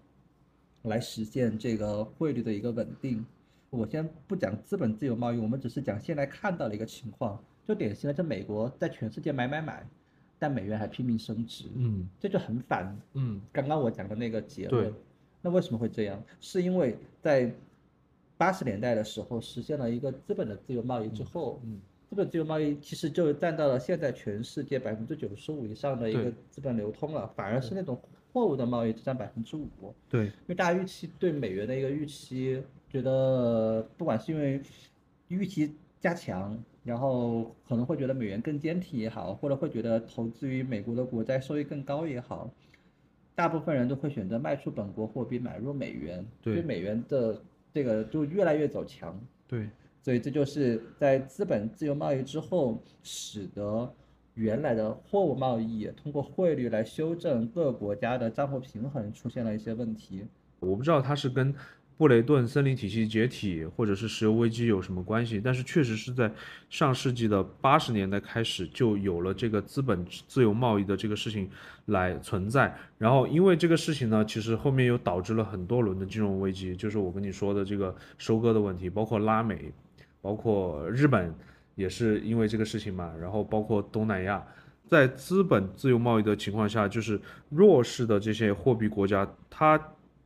[0.83, 3.27] 来实现这个汇率的一个稳定。
[3.71, 9.85] 我先不讲资本自由贸易，我们只是讲现在看到的一个情况，就典型的在美国在全世界买买买，
[10.43, 14.93] 但美元还拼命升值，嗯这就很反嗯，刚刚我讲的那个结论。
[15.41, 16.21] 那为什么会这样？
[16.41, 17.49] 是因为在
[18.37, 21.81] 八十年代的时候实现了一个资本的自由贸易之后，嗯
[22.11, 27.97] 资本自由贸易其实就占到了现在全世界百分之九十五以上的一个资本流通了，反而是那种
[28.33, 29.69] 货物的贸易只占百分之五。
[30.11, 34.61] 对，因为大家预期对美元的一个预期，觉得不管是因为
[35.29, 42.51] 预期加强，然后可能会觉得美元更坚挺也好，或者会觉得投资于美国的国债收益更高也好，
[43.35, 47.41] 大部分人都会选择卖出本国货币买入美元，对所以美元的
[47.73, 49.19] 这个就越来越走强。
[49.47, 49.69] 对，
[50.03, 53.95] 所以这就是在资本自由贸易之后，使得
[54.35, 60.25] 原来的货物贸易通过汇率来修正各国家的账户平衡出现了一些问题。
[60.59, 61.55] 我不知道它是跟
[62.03, 66.29] 布雷顿森林体系解体或者是石油危机有什么关系，但是确实是在
[66.69, 71.49] 上世纪的八十年代开始就有了这个资本自由贸易的这个事情
[71.87, 72.77] 来存在。
[72.99, 79.73] 然后因为这个事情呢，其实后面又导致了很多轮的金融危机，就是我跟你说的这个收割的问题，包括拉美，
[80.21, 81.33] 包括日本
[81.77, 84.45] 也是因为这个事情嘛，然后包括东南亚。
[84.89, 89.81] 在资本自由贸易的情况下，就是弱势的这些货币国家，它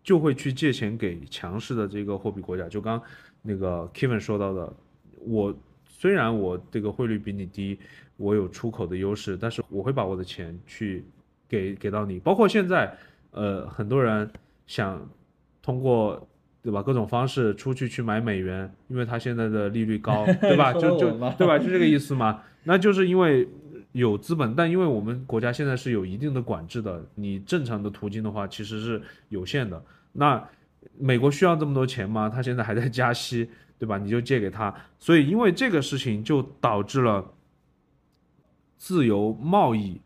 [0.07, 2.69] 就会去借钱给强势的这个货币国家。
[2.69, 3.03] 就刚
[3.43, 4.73] 那个 Kevin 说到的，
[5.19, 5.53] 我
[5.85, 7.77] 虽然我这个汇率比你低，
[8.17, 11.05] 我有出口的优势，但是我会把我的钱去
[11.49, 12.21] 给给到你。
[12.21, 12.97] 包括现在，
[13.33, 14.31] 呃，很多人
[14.69, 15.05] 想
[15.61, 16.25] 通过
[16.63, 20.73] 对吧各种方式出去去买美元，因为它现在的利率高， 对吧？
[20.73, 21.59] 就就对吧？
[21.59, 22.45] 就这个意思嘛。
[22.63, 23.49] 那就是因为
[23.91, 29.83] 有资本，但因为我们国家现在是有一定的管制的，你正常的途径的话其实是有限的。
[30.19, 30.49] 那
[30.99, 32.29] 美国需要这么多钱吗？
[32.29, 33.99] 他现在还在加息，对吧？
[33.99, 37.33] 你就借给他，所以因为这个事情就导致了
[38.79, 40.01] 自由贸易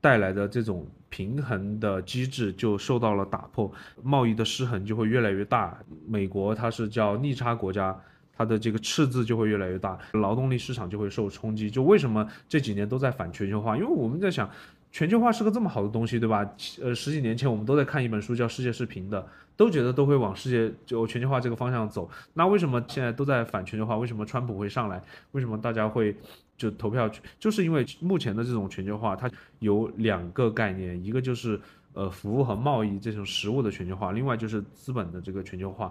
[0.00, 3.70] 带来的这种平衡的机制就受到了打破，
[4.02, 5.78] 贸易的失衡就会越来越大。
[6.06, 7.98] 美国它是叫逆差国家，
[8.32, 11.70] 它的这个赤字就会越来越大，劳动力市场就会受冲击。
[11.70, 13.76] 就为什么这几年都在反全球化？
[13.76, 14.50] 因为我们在想，
[14.94, 16.48] 全球化是个这么好的东西，对吧？
[16.80, 19.20] 呃，十几年前我们都在看一本书叫《世界是平的》，
[19.56, 22.08] 都觉得都会往世界就全球化这个方向走。
[22.34, 23.96] 那为什么现在都在反全球化？
[23.96, 25.02] 为什么川普会上来？
[25.32, 26.16] 为什么大家会
[26.56, 27.10] 就投票？
[27.40, 31.60] 就是因为目前的这种全球化，它有两个概念，一个就是
[31.94, 35.90] 呃服务和贸易这种实物的全球化，另外就是资本的这个全球化，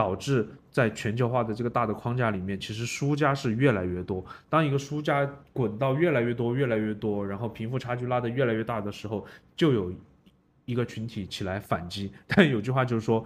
[0.00, 4.24] 导致在全球化的这个大的框架里面，其实输家是越来越多。
[4.48, 9.92] 当一个输家滚到越来越多、越来越多，然后贫富差距拉得越来越大的时候，就有
[10.64, 12.10] 一个群体起来反击。
[12.26, 13.22] 但有句话就是说，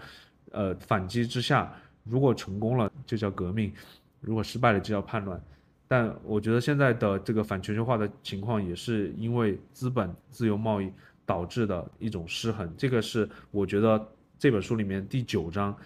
[0.51, 1.73] 呃，反击之下，
[2.03, 3.73] 如果成功了就叫革命，
[4.21, 5.41] 如果失败了就叫叛乱。
[5.87, 10.91] 但我觉得现在的这个反全球化的情况，也是因为资本自由贸易
[11.25, 12.69] 导致的一种失衡。
[12.77, 15.77] 这个是我觉得这本书里面第九章，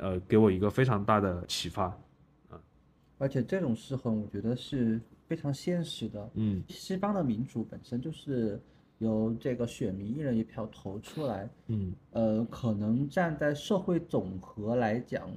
[0.00, 1.96] 呃，给我一个非常大的启发。
[3.18, 4.98] 而且这种失衡，我觉得是
[5.28, 6.30] 非常现实的。
[6.34, 8.58] 嗯西方的民主本身就是
[8.96, 15.28] 由这个选民一人一票投出来，嗯呃，可能站在社会总和来讲，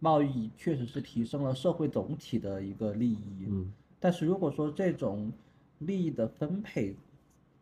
[0.00, 3.46] 贸易确实是提升了社会总体的一个利益。
[3.48, 5.32] 嗯但是如果说这种
[5.78, 6.94] 利益的分配，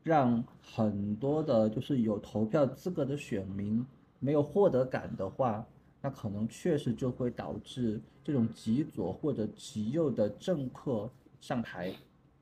[0.03, 3.86] 让很多的就是有投票资格的选民
[4.19, 5.65] 没有获得感的话，
[6.07, 11.11] 那可能确实就会导致这种极左或者极右的政客
[11.41, 11.93] 上台。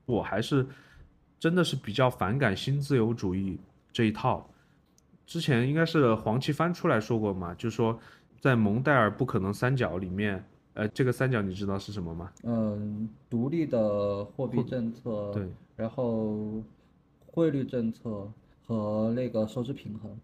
[0.05, 0.63] 我还是
[1.39, 3.57] 真的是比较反感新自由主义
[3.91, 4.47] 这一套。
[5.25, 7.99] 之前应该是黄奇帆出来说过嘛，就说
[8.39, 12.31] 在蒙代尔不可能三角里面，呃，这个三角你知道是什么吗？
[12.43, 16.61] 嗯，独立的货币政策，对，然后
[17.25, 18.31] 汇率政策
[18.67, 20.15] 和那个收支平衡，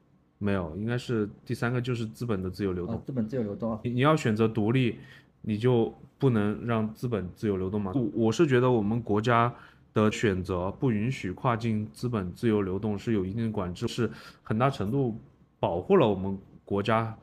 [0.44, 2.96] 没有，应该是第三个就是资本的自由流动。
[2.96, 3.80] 呃，资本自由流动啊。
[3.84, 4.98] 你你要选择独立，
[5.42, 7.92] 你就不能让资本自由流动嘛？
[7.94, 9.54] 我我是觉得我们国家
[9.94, 14.10] 的选择不允许跨境资本自由流动是有一定的管制，是
[14.42, 15.20] 很大程度
[15.60, 17.16] 保护了我们国家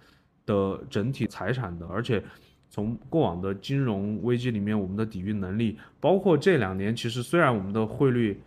[0.47, 2.23] 的整体财产的，而且。
[2.71, 8.39] 从过往的金融危机里面，我们的抵御能力，包括这两年，其实虽然我们的汇率、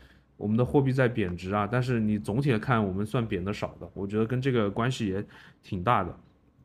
[0.42, 3.88] 我们的货币在贬值啊，但是你总体来看，我们算贬的少的。
[3.94, 5.24] 我觉得跟这个关系也
[5.62, 6.18] 挺大的。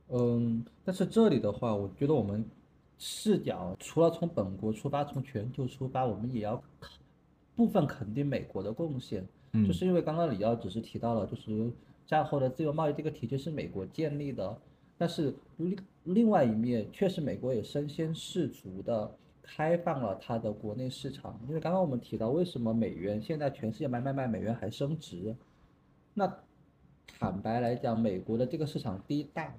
[0.09, 2.43] 嗯，但是这里的话，我觉得我们
[2.97, 6.62] 视角除了从本国出发，从全球出发，我们也要
[7.55, 9.27] 部分肯定美国的贡献。
[9.53, 11.70] 嗯就是因为刚刚李耀只是提到了，就是
[12.07, 14.59] 战后的自由贸易这个体制是美国建立的，
[14.97, 19.15] 但是另另外一面，确实美国也身先士卒的
[19.47, 21.40] 开放了它的国内市场。
[21.48, 25.35] 因为刚刚我们提到，为什么美元现在全世界买买买，美元还升值？
[26.12, 26.31] 那
[27.06, 29.55] 坦白来讲，美国的这个市场第一大，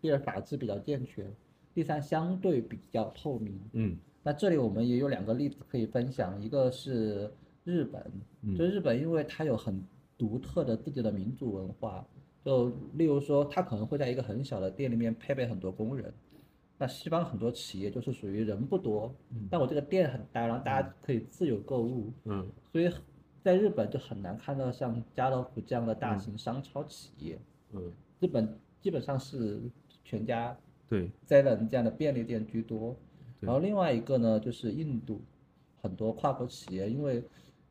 [0.00, 1.26] 第二法制比较健全，
[1.74, 3.60] 第三相对比较透明。
[3.72, 7.30] 嗯那这里我们也有两个例子可以分享，一个是
[7.64, 8.02] 日本，
[8.42, 9.82] 嗯就日本，因为它有很
[10.16, 12.06] 独特的自己的民族文化，
[12.42, 16.12] 就例如说，它可能会在一个很小的店里面配备很多工人。
[16.76, 19.14] 那西方很多企业就是属于人不多，
[19.48, 22.90] 但我这个店很大，然后大家可以自由购物，嗯所以
[23.42, 27.38] 在日本就很难看到像家乐福这样的大型商超企业。
[27.72, 29.60] 嗯，日本基本上是
[30.02, 30.56] 全家、
[30.88, 32.96] 对，Seven 这样的便利店居多。
[33.40, 35.20] 然后另外一个呢，就是印度，
[35.80, 37.22] 很多跨国企业因为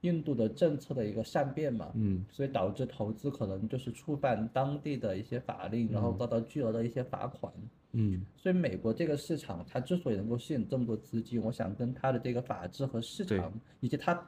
[0.03, 7.51] 印度的政策的一个善变嘛，嗯所以导致投资可能就是触犯当地的一些法令，然后遭到巨额的一些罚款。
[7.93, 14.19] 嗯所以美国这个市场，它之所以能够吸引这么多资金，我想跟它的这个法治和市场，以及它，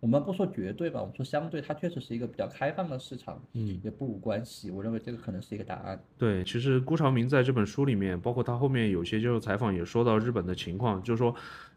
[0.00, 4.68] 我们不说绝对吧，我们说相对，它确实是一个比较开放的市场，嗯，也不无关系。
[4.70, 6.02] 我认为这个可能是一个答案。
[6.18, 11.32] 对，其实辜朝明在这本书里面，包括他后面有些接受采访也说到日本的情况，就是说，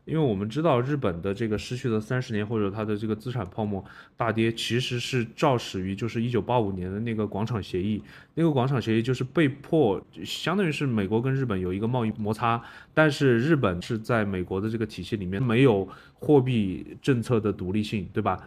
[0.05, 3.83] 因为我们知道日本的这个失去的三十年或者它的这个资产泡沫
[4.15, 8.01] 大跌，其实是肇始于就是一九八五年的那个广场协议，
[8.35, 12.61] 那个广场协议就是被迫，相当于是美国跟日本有一个贸易摩擦，
[12.93, 18.39] 但是日本是在美国的这个体系里面没有货币政策的独立性，对吧？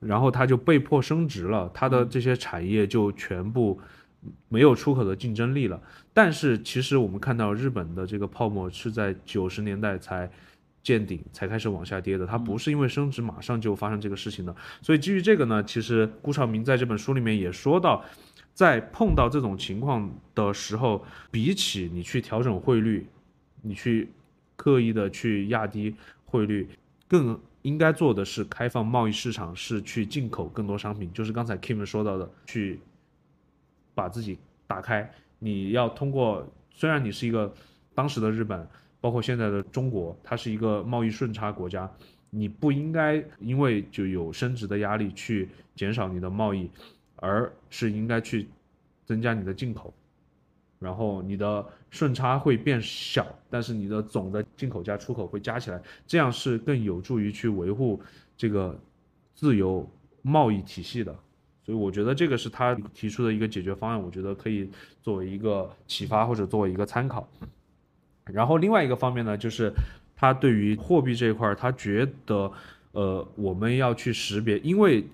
[0.00, 3.80] 然后它就被迫升值了，它的这些产业就全部
[4.48, 5.80] 没有出口的竞争力了。
[6.12, 10.30] 但是其实我们看到日本的这个泡沫是在九十年代才
[10.84, 14.54] 见顶，才开始往下跌的，它不是因为升值马上就发生这个事情的。
[14.82, 18.04] 所以基于这个呢，其实顾朝明在这本书里面也说到，
[18.52, 23.06] 在碰到这种情况的时候，比起你去调整汇率，
[23.62, 24.10] 你去
[24.56, 25.96] 刻意的去压低
[26.26, 26.68] 汇率，
[27.08, 32.78] 更应该做的是开放贸易市场，是去进口更多商品，就是刚才 Kim 说到的，去
[33.94, 35.10] 把自己打开。
[35.38, 37.52] 你要通过，虽然你是一个
[37.94, 38.68] 当时的日本，
[39.04, 41.86] 包括现在的中国，它是一个贸易顺差国家，
[42.30, 46.70] 你不应该因为就有升值的压力去减少你的贸易，
[47.16, 48.48] 而是应该去
[49.04, 49.92] 增加你的进口。
[50.78, 58.00] 然后你的顺差会变小，但是你的总的进口加、出口会加起来，这样是更有助于去维护
[58.38, 58.74] 这个
[59.34, 59.86] 自由
[60.22, 61.14] 贸易体系的。
[61.62, 64.70] 所以我觉得这个是他提出的一个解决方案，我觉得可以
[65.02, 67.28] 作为一个启发或者作为一个参考。
[68.32, 69.72] 然后另外一个方面呢，就是
[70.16, 72.50] 他对于货币这一块儿，他觉得，
[72.92, 75.06] 呃，我们要去识别，因为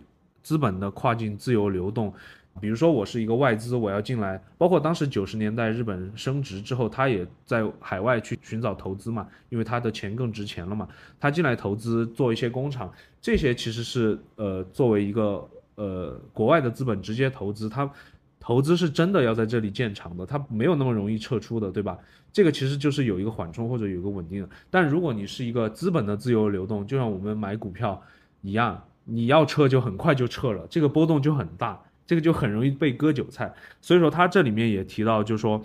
[0.42, 2.12] 资本的跨境自由流动，
[2.60, 10.86] 比如说我是一个外资，我要进来，包括当时九十年代日本升值之后，他也在海外去寻找投资嘛，因为他的钱更值钱了嘛，
[11.18, 17.90] 他进来投资做一些工厂，这些其实是呃作为一个呃国外的资本直接投资，他
[18.38, 21.98] 投资是真的要在这里建厂的，他没有那么容易撤出的，对吧？
[22.32, 24.48] 这个其实就是有一个缓冲或者有一个稳定的。
[24.70, 28.00] 但如果你是一个资本的自由流动，就像我们买股票
[28.42, 33.52] 一样，你要撤就很快就撤了，这个波动就很大，这个就很容易被割韭菜。
[33.80, 35.62] 所以说他这里面也提到，就是说，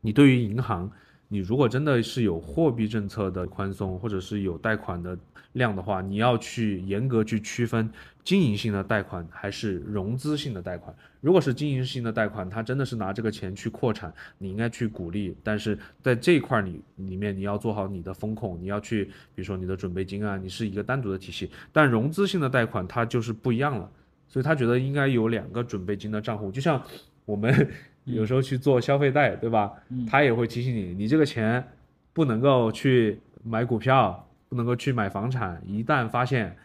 [0.00, 0.90] 你对于银行，
[1.28, 5.18] 你如果真的是有货币政策的宽松，或者是有贷款的
[5.52, 7.90] 量的话，你要去严格去区分
[8.26, 10.92] 经营性的贷款还是融资性的贷款。
[11.20, 15.36] 如果是经营性的贷款，他真的是拿这个钱去扩产，你应该去鼓励。
[15.44, 21.48] 但是在这一块你里面，你要做好你的风控，你要去，比如说你的准备金啊，你是一个单独的体系。
[21.72, 23.88] 但融资性的贷款它就是不一样了，
[24.26, 26.82] 所以他觉得应该有两个准备金的账户，就像
[27.24, 27.70] 我们
[28.02, 29.72] 有时候去做消费贷， 对吧？
[30.08, 31.64] 他也会提醒你，你这个钱
[32.12, 36.56] 不能够去买股票，不能够去买房产，一旦发现，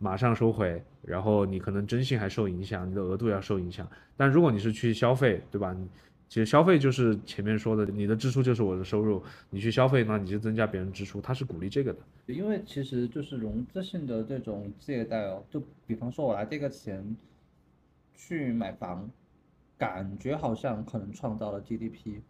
[0.00, 0.82] 马上收回。
[1.02, 3.88] 然后你可能征信还受影响，你的额度要受影响。
[4.16, 5.76] 但如果你是去消费，对吧？
[6.28, 9.22] 其实消费就是前面说的，你的支出就是我的收入。
[9.50, 11.98] 你去消费，那你就增加别人支出，他是鼓励这个的。
[12.26, 17.16] 因为其实就是融资性的这种借贷哦，就比方说我拿这个钱
[18.14, 19.10] 去买房，
[19.76, 22.20] 感觉好像可能创造了 GDP。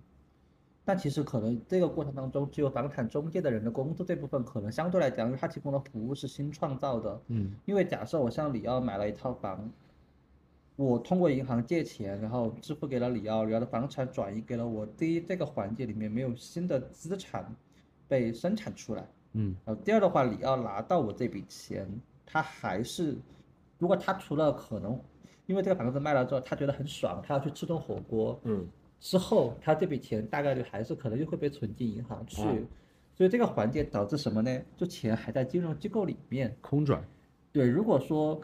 [0.85, 7.23] 但其实可能这个过程当中，只有房产中介的人的工资这部分，可能相对来讲，因为他提供的服务是新创造的。
[7.29, 7.55] 嗯。
[7.65, 9.71] 因为假设我向李奥买了一套房，
[10.75, 14.85] 我通过银行借钱，然后支付给了李奥，李奥的房产转移给了我。
[14.85, 17.47] 第一，这个环节里面没有新的资产
[18.09, 19.07] 被生产出来。
[19.35, 19.55] 嗯。
[19.65, 21.89] 然后第二的话，李奥拿到我这笔钱，
[22.27, 23.17] 他还是，
[23.79, 25.01] 如果他除了可能，
[25.47, 28.41] 因为这个房子卖了之后，他觉得很爽，他要去吃顿火锅。
[28.43, 28.67] 嗯。
[29.03, 32.41] 之后，他这笔钱大概率还是可能又会被存进银行去，
[33.17, 34.63] 所以这个环节导致什么呢？
[34.77, 37.03] 就钱还在金融机构里面空转。
[37.51, 38.41] 对，如果说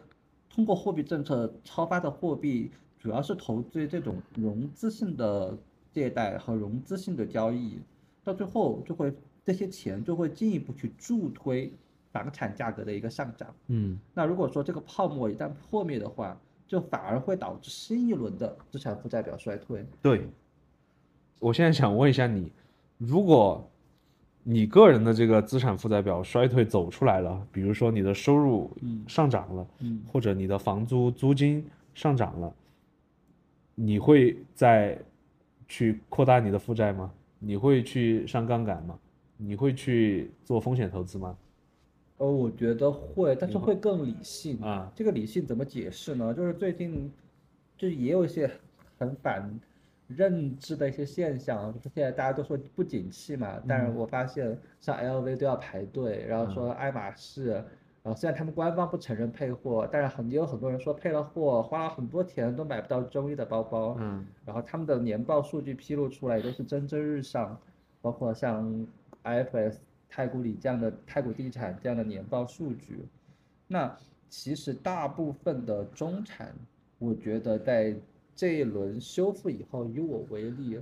[0.51, 5.57] 通过货币政策超发的货币，主要是投资这种融资性的
[5.93, 7.79] 借贷和融资性的交易，
[8.25, 9.15] 到最后就会
[9.45, 11.73] 这些钱就会进一步去助推
[12.11, 13.55] 房产价格的一个上涨。
[13.69, 16.37] 嗯，那如果说这个泡沫一旦破灭的话，
[16.67, 19.87] 就反而会导致新一轮的资产负债表衰退。
[20.03, 20.29] 对。
[21.39, 22.51] 我现在想问一下你，
[22.97, 23.71] 如果
[24.43, 28.71] 你个人的这个资产负债表衰退走出来了，比如说你的收入
[29.07, 32.53] 上涨了，嗯，或者你的房租租金上涨了，
[33.75, 34.99] 你会再
[35.69, 37.13] 去扩大你的负债吗？
[37.39, 38.99] 你会去上杠杆吗？
[39.37, 41.37] 你会去做风险投资吗？
[42.17, 44.91] 呃，我觉得会，但是会更理性啊。
[44.93, 46.35] 这个理性怎么解释呢？
[46.35, 47.13] 就是最近
[47.77, 48.51] 就也有一些
[48.99, 49.49] 很反。
[50.09, 57.65] 认知的一些现象，就是现在大家都说不景气嘛，但是我发现像 LV 都要排队，然后说爱马仕，然
[58.05, 67.61] 后虽然他们官方不承认配货，但是很也有很多人说配了货，花了很多钱都买不到中意的包包，嗯，然后他们的年报数据披露出来都是蒸蒸日上，
[68.01, 68.87] 包括像
[69.25, 69.77] IFS
[70.09, 73.07] 太古里这样的太古地产这样的年报数据，
[73.67, 73.95] 那
[74.31, 76.55] 其实大部分的中产，
[76.99, 77.95] 我觉得在。
[78.39, 80.79] 这一轮修复以后，以我为例，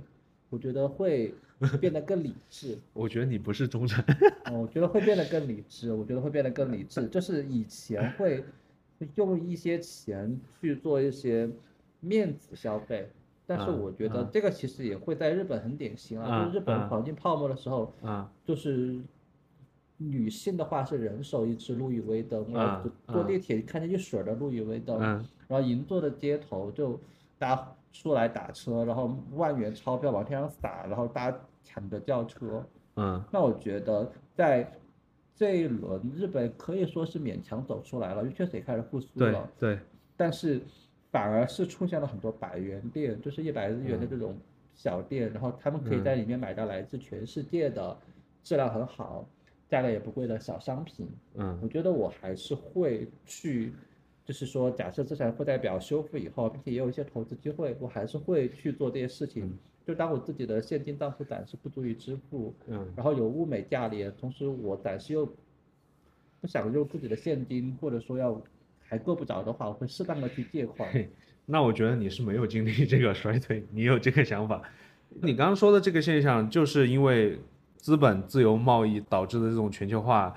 [0.51, 1.33] 我觉得会
[1.81, 2.77] 变得更理智。
[2.93, 4.05] 我觉得你不是中产。
[4.53, 5.91] 我觉得会变得更理智。
[5.91, 8.43] 我觉得会变得更理智，就是以前会
[9.15, 11.49] 用一些钱去做一些
[11.99, 13.09] 面子消费，
[13.47, 16.45] 但是我觉得这个其实也会在日本很典型啊。
[16.45, 18.99] 就日本黄金泡沫的时候，啊，就是
[19.97, 22.45] 女性的话是人手一支路易威登，
[23.07, 26.99] 坐地铁看见一水的路易威登，然后银座的街头就。
[27.39, 32.65] 大家出来打车，然后万元钞票往天上撒，然后大家抢着叫车。
[32.95, 34.71] 嗯，那我觉得在
[35.35, 39.49] 这一轮日本可以说是勉强走出来了，因为确实也开始复苏了。
[39.59, 39.79] 对对。
[40.15, 40.61] 但是
[41.11, 44.35] 反而是出现了很多百元店，就是一百日元的这种
[44.73, 47.95] 小店，然后他们可以在里面买到来自全世界的
[48.43, 49.27] 质量很好、
[49.67, 51.07] 价格也不贵的小商品。
[51.35, 53.73] 嗯，我觉得我还是会去。
[54.27, 59.57] 就是说，假设资产负债表修复以后，并且也有一些投资机会，我还是会去做这些事情。
[59.85, 65.25] 就当我自己的现金账户暂时不足以支付，嗯，然后有物美价廉，同时我暂时又
[66.41, 68.41] 不想用自己的现金，或者说要
[68.81, 70.91] 还够不着的话，我会适当的去借款。
[71.45, 74.61] 那我觉得你是没有经历这个衰退，你有这个想法。
[75.21, 77.39] 你刚刚说的这个现象，就是因为
[77.77, 80.35] 资本自由贸易导致的这种全球化，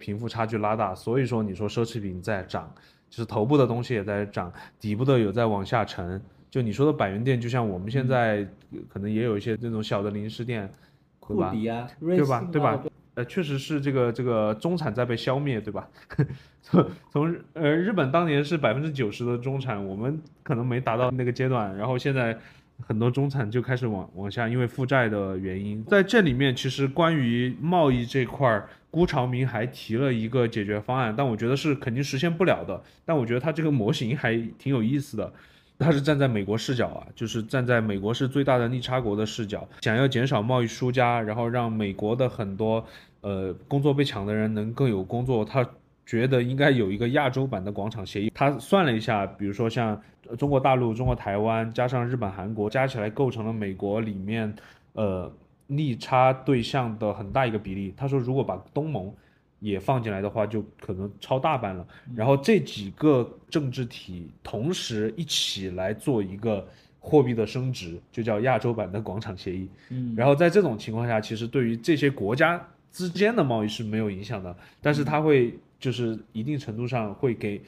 [0.00, 2.74] 贫富差距拉大，所以说你说奢侈品在涨，
[3.16, 6.20] 就是头部的东西也在涨，底部的有在往下沉。
[6.50, 8.46] 就你说的百元店，就像我们现在
[8.90, 10.70] 可能也有一些这种小的零食店，
[11.18, 11.66] 库迪？
[11.66, 12.46] 啊，对吧？
[12.52, 12.82] 对吧？
[13.14, 15.88] 呃，确实是这个这个中产在被消灭，对吧？
[16.60, 22.38] 从从呃日本当年是百分之九十的中产，我们可能没达到那个阶段，然后现在
[22.80, 25.84] 很多中产就开始往往下，因为负债的原因。
[25.84, 32.82] 在这里面，其实关于贸易这块儿，辜朝明还提了一个解决方案，但我觉得是肯定实现不了的。
[33.04, 35.32] 但我觉得他这个模型还挺有意思的。
[35.78, 42.82] 他是站在美国视角啊，就是站在美国是最大的逆差国的视角，想要减少贸易输家，然后让美国的很多
[43.20, 45.44] 呃工作被抢的人能更有工作。
[45.44, 45.68] 他
[46.06, 48.32] 觉得应该有一个亚洲版的广场协议。
[48.32, 50.00] 他算了一下，比如说像
[50.38, 54.54] 中国大陆、中国台湾加上日本、韩国加起来构成了美国里面
[54.92, 55.30] 呃
[55.66, 57.92] 逆差对象的很大一个比例。
[57.96, 59.12] 他说，如果把东盟
[59.58, 61.84] 也放进来的话，就可能超大半了。
[62.14, 66.64] 然后这几个政治体同时一起来做一个
[67.00, 69.68] 货币的升值，就叫亚洲版的广场协议。
[69.90, 72.62] 嗯，然后在这种情况下，其实对于这些国家
[72.92, 77.62] 之间的贸易是没有影响的，但是它会就是一定程度上会给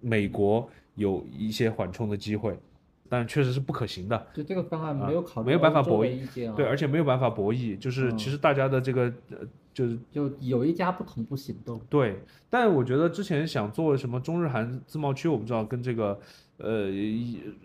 [0.00, 2.58] 美国有一些缓冲的机会，
[3.08, 4.26] 但确实是不可行的。
[4.34, 9.38] 就这个方案没有考虑没有办法博弈，对，而且没有办法博弈，就是其实大家的这个呃。
[9.74, 12.16] 就是就有一家不同步行动，对，
[12.48, 16.16] 但我觉得之前想做什么中日韩自贸区，我不知道跟这个
[16.58, 16.86] 呃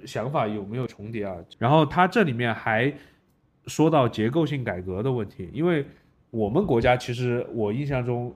[0.07, 1.35] 想法有没有重叠啊。
[1.59, 2.91] 然后他这里面还
[3.67, 5.85] 说到结构性改革的问题，因为
[6.31, 8.35] 我们国家其实我印象中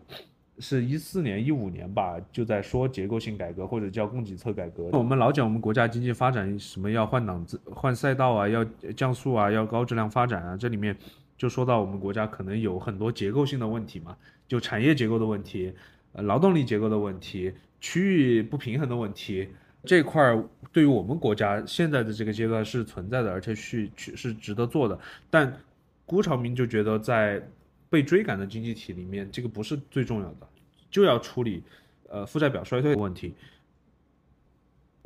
[0.64, 4.86] 是一四年一五年吧，就在说结构性改革或者叫供给侧改革。
[4.94, 8.64] 我们老讲我们国家经济发展什么要换档次、换赛道啊，要
[8.96, 10.96] 降速啊，要高质量发展啊，这里面。
[11.36, 14.16] 就说到我们国家可能有很多结构性的问题嘛，
[14.48, 15.74] 就产业结构的问题，
[16.14, 19.50] 呃，劳动力结构的问题，区域不平衡的问题，
[19.84, 20.42] 这块儿
[20.72, 24.98] 对于我们国家现在的这个阶段是存在的，而且是是值得做的。
[25.30, 25.52] 但
[26.06, 27.42] 辜朝明就觉得在
[27.90, 30.48] 被追赶的经济体里面，这个不是最重要的，
[30.94, 31.64] 就要处理
[32.08, 33.34] 呃负债表衰退的问题。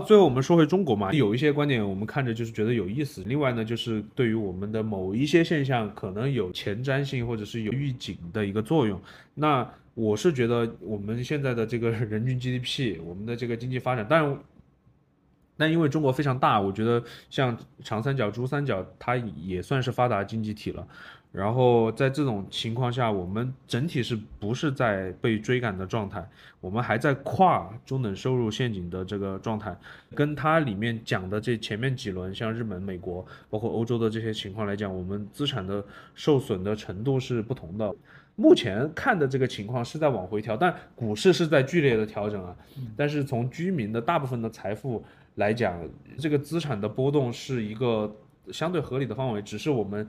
[0.06, 3.24] 最后我们说回中国嘛，有一些观点我们看着就是觉得有意思。
[3.26, 9.02] 另外呢，就是对于我们的某一些现象可能有前瞻性或者是有预警的一个作用。
[9.34, 14.38] 那我是觉得我们现在的这个人均 GDP， 我们的这个经济发展，但
[15.58, 20.88] 但因为中国非常大，我觉得像长三角、珠三角，它也算是发达经济体了。
[21.38, 26.28] 然后在这种情况下，我们整体是不是在被追赶的状态？
[26.60, 29.78] 我们还在跨中等收入陷阱的这个状态，
[30.16, 35.86] 跟它里面讲的这前面几轮，像日本、美国，包括欧洲的这些情况来讲，我们资产的
[36.16, 37.94] 受损的程度是不同的。
[38.36, 42.56] 目前看的这个情况是在往回调，但股市是在剧烈的调整啊。
[42.96, 45.06] 但是从居民的大部分的财富
[45.36, 45.80] 来讲，
[46.18, 48.12] 这个资产的波动是一个
[48.52, 50.08] 相对合理的范围，只是我们。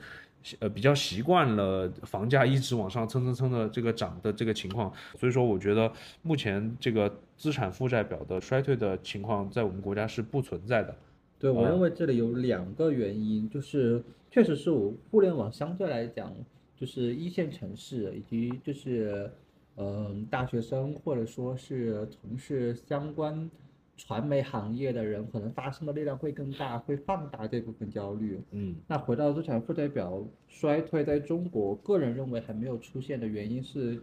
[0.60, 5.93] 呃，比较习惯了房价一直往上蹭蹭蹭的这个涨的这个情况，所以说我觉得
[6.23, 10.94] 目前这个资产负债表的衰退的情况在我们国家是不存在的。
[11.39, 16.32] 对我认为这里有两个原因，就是确实是我互联网相对来讲，
[16.77, 19.31] 就是一线城市以及就是
[19.77, 23.51] 嗯大学生或者说是从事相关。
[23.99, 28.41] 传媒行业的人可能发生的力量会更大，会放大这部分焦虑。
[28.53, 34.01] 嗯，那回到资产负债表衰退，在中国个人认为还没有出现的原因是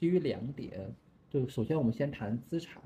[0.00, 0.90] 基于两点。
[1.28, 2.82] 就首先我们先谈资产，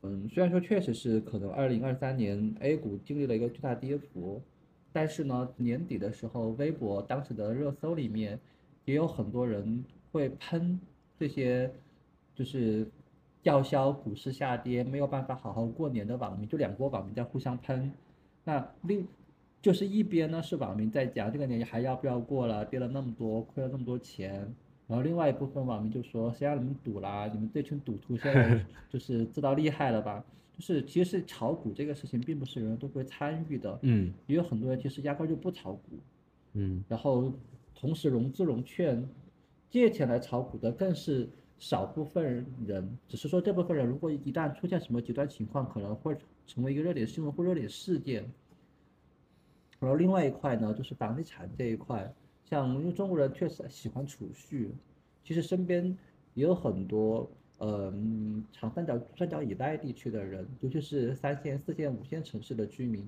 [0.00, 4.40] 嗯，虽然说确实是可能二零二三年 A 股经历了一个巨大跌幅，
[4.94, 8.40] 但是呢，年底的时候，微博当时的热搜里面
[8.86, 10.80] 也有很多人会喷
[11.18, 11.70] 这些，
[12.34, 12.86] 就是。
[13.42, 17.90] 叫嚣股市下跌，没有办法好好过年的网民，就两波网民在互相喷。
[18.44, 19.06] 那另
[19.62, 24.54] 就是一边呢是网民在讲这个年还要不要过了，跌了那么多，亏了那么多钱。
[24.86, 27.30] 然后另外一部分网民就说：“谁让你们赌啦？
[27.32, 30.22] 你们这群赌徒现在 就是知道厉害了吧？”
[30.58, 35.98] 就是其实炒股这个事情并不是人人都会参与的，嗯，也有很多人其实压根就不炒股，
[36.54, 37.32] 嗯，然后
[37.74, 39.08] 同时融资融券
[39.70, 41.28] 借钱来炒股的更是。
[41.60, 46.16] 少部分人，只是说这部分人如果一旦出现什么极端情况，可能会
[46.46, 48.28] 成为一个热点新闻或热点事件。
[49.78, 52.12] 然后另外一块呢，就是房地产这一块，
[52.44, 54.70] 像因为中国人确实喜欢储蓄，
[55.22, 55.96] 其实身边
[56.32, 63.06] 也有很多呃嗯长三角三角以外地区的人，尤其是三线、四线、五线城市的居民，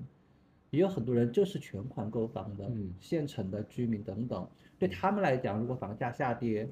[0.69, 4.47] 也有很多人就是全款购房的，嗯县城的居民等等。
[4.77, 6.69] 对他们来讲，如果房价下跌，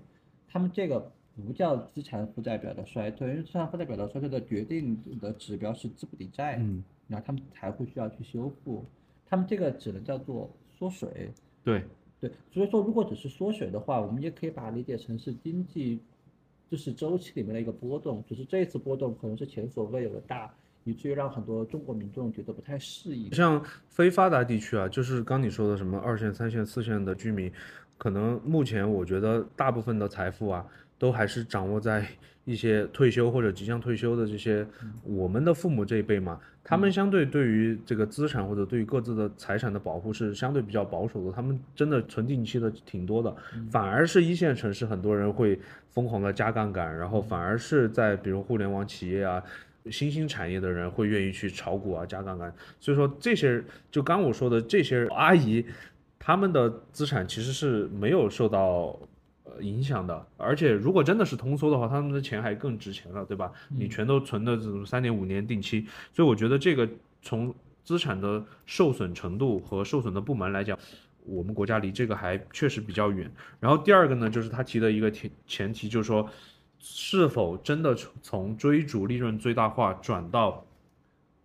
[0.47, 8.85] 他们这个不叫资产负债表的衰退，因为资产负债表的衰退的决定的指标是资不抵债，嗯，然后他们才会需要去修复，
[9.27, 11.31] 他们这个只能叫做缩水。
[11.63, 11.83] 对，
[12.19, 15.99] 对，所以说如果只是缩水的话，我们也可以把它理解成是经济
[16.69, 20.53] 就是周期里面的一个波动，只是这一次波动可能是前所未有的大，
[20.83, 23.33] 以至于让很多中国民众觉得不太适应。
[23.33, 27.51] 像非发达地区啊，就是刚你说的什么二线、三线、四线的居民，
[27.97, 30.65] 可能目前我觉得大部分的财富啊，
[31.01, 32.05] 都还是掌握在
[32.45, 34.65] 一些退休或者即将退休的这些
[35.03, 43.35] 我们的父母这一辈嘛，他们相对对于这个资产或者对于各自的财产的保护是相对比较保守的，他们真的存定期的挺多的，
[43.71, 45.59] 反而是一线城市很多人会
[45.89, 49.41] 疯狂的加杠杆，然后反而是在比如互联网企业啊。
[49.89, 53.59] 新兴产业的人会愿意去炒股啊，加杠杆，所以说这些
[53.89, 55.65] 就刚我说的这些阿姨，
[56.19, 58.95] 他们的资产其实是没有受到
[59.55, 63.51] 呃影响的，而且如果真的是通缩的话，他们的钱还更值钱了，对吧？
[63.69, 66.87] 你全都存的这种三年五年定期，所以我觉得这个
[67.21, 67.53] 从
[67.83, 70.77] 资产的受损程度和受损的部门来讲。
[71.23, 73.31] 我们国家离这个还确实比较远。
[73.59, 76.27] 然后第二个呢，就是他提的一个前前提，就是说，
[76.79, 80.65] 是否真的从从追逐利润最大化转到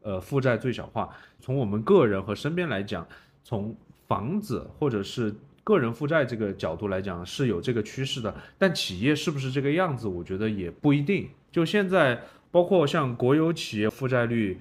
[0.01, 1.11] 呃负债最小化？
[1.41, 3.07] 从我们个人和身边来讲，
[3.45, 3.77] 从
[4.07, 5.35] 房子或者是
[5.67, 11.29] 个人负债这个角度来讲是有这个趋势的，但企业是不是这个样子，我觉得也不一定。
[11.51, 12.23] 就现在，
[12.53, 14.61] 包括像国有企业负债率。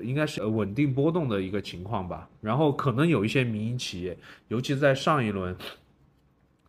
[0.00, 4.16] 应该是稳定波动的一个情况吧，然后可能有一些民营企业，
[4.46, 5.56] 尤其在上一轮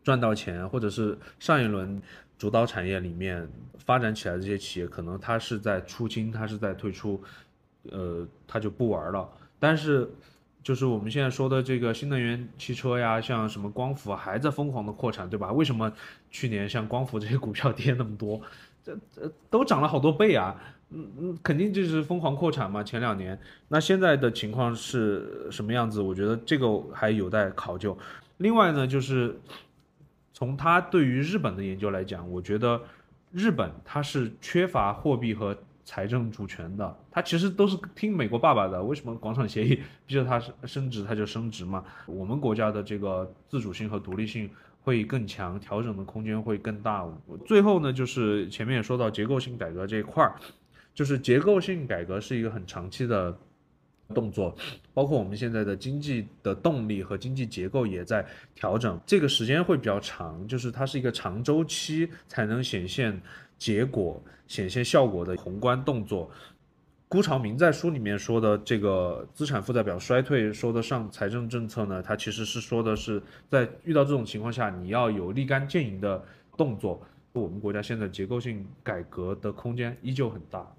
[0.02, 2.02] 赚到钱，或者是上一轮
[2.40, 3.48] 主导产业里面
[3.78, 7.22] 发展起来的这些企业，可能它是在出清，它是在退出，
[7.92, 9.30] 呃，它就不玩了。
[9.60, 10.10] 但是，
[10.70, 15.52] 就是我们现在说的这个新能源汽车呀，像什么光伏还在疯狂的扩产，对吧？
[15.52, 15.92] 为什么
[16.30, 18.40] 去年像光伏这些股票跌那么多？
[18.84, 20.56] 这这都涨了好多倍啊！
[20.92, 22.84] 嗯嗯，肯定就是疯狂扩产嘛。
[22.84, 23.40] 前两年，
[23.70, 26.04] 那现在的情况是什么样子？
[26.04, 27.98] 我觉得这个还有待考究。
[28.38, 29.40] 另外呢，就是
[30.32, 32.80] 从他对于日本的研究来讲，我觉得
[33.32, 35.58] 日本它是缺乏货币和
[35.90, 38.84] 财政主权的，它其实都是听美国爸爸的。
[38.84, 41.84] 为什么广场协议逼着他升值，他就升值嘛？
[42.06, 44.48] 我们国家的这个自主性和独立性。
[44.82, 47.06] 会更强，调整的空间会更大。
[47.46, 50.34] 最后呢，就是前面也说到结构性改革这一块儿，
[50.96, 53.38] 就是结构性改革是一个很长期的
[54.16, 54.56] 动作，
[54.94, 58.26] 包括我们现在的经济的动力和经济结构也在
[58.56, 63.22] 调整，这个时间会比较长，就是它是一个长周期才能显现
[63.60, 66.32] 结果、显现效果的宏观动作。
[67.08, 76.24] 辜朝明在书里面说的这个资产负债表衰退，说得上财政政策呢，他其实是说的是在遇到这种情况下，你要有立竿见影的
[76.56, 77.02] 动作。
[77.32, 80.72] 我们国家现在结构性改革的空间依旧很大。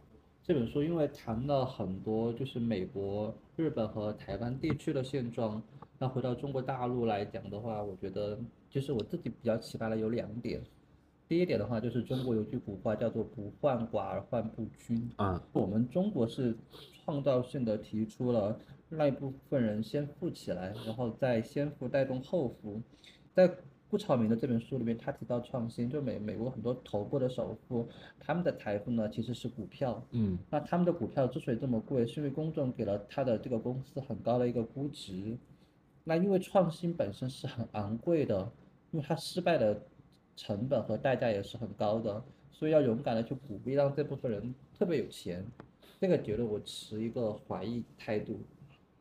[0.43, 5.63] 这本书因为谈了很多就是美国、日本和台湾地区的现状，
[5.99, 8.39] 那回到中国大陆来讲的话，我觉得
[8.69, 10.61] 就是我自己比较启发的有两点。
[11.31, 15.09] 第一点的话，就是中国有句古话叫做“不患寡而患不均”。
[15.15, 16.57] 啊，我们中国是
[16.93, 18.59] 创造性的提出了
[18.89, 22.83] 让一部分人先富起来，然后再先富带动后富。
[23.33, 23.49] 在
[23.89, 27.89] 顾朝明的这本书里面，他提到创新，就美美国很多头部的首富，
[28.19, 30.05] 他们的财富呢其实是股票。
[30.11, 35.39] 嗯，那他们的股票之所以这么贵，是因为公众给了他的这个公司很高的一个估值。
[36.03, 38.51] 那因为创新本身是很昂贵的，
[38.91, 39.81] 因为它失败的
[40.37, 45.45] 成本和代价也是很高的，所以要勇敢的去鼓励让这部分人特别有钱。
[46.01, 48.41] 这个结论我持一个怀疑态度，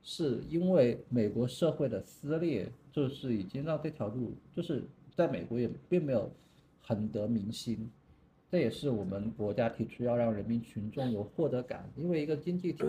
[0.04, 4.84] 是因为美国社会的撕裂，就是已经让这条路就是
[5.16, 6.30] 在美国也并没有
[6.82, 7.90] 很得民心。
[8.52, 12.84] 这也是我们国家提出要让人民群众有获得感，因为一个经济体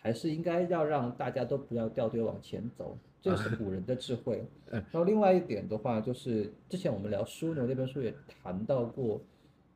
[0.00, 4.44] 还是应该要让大家都不要掉队往前走，这是 古人的智慧。
[4.70, 9.20] 然后另外一点的话，就是之前我们聊枢纽那本书也谈到过，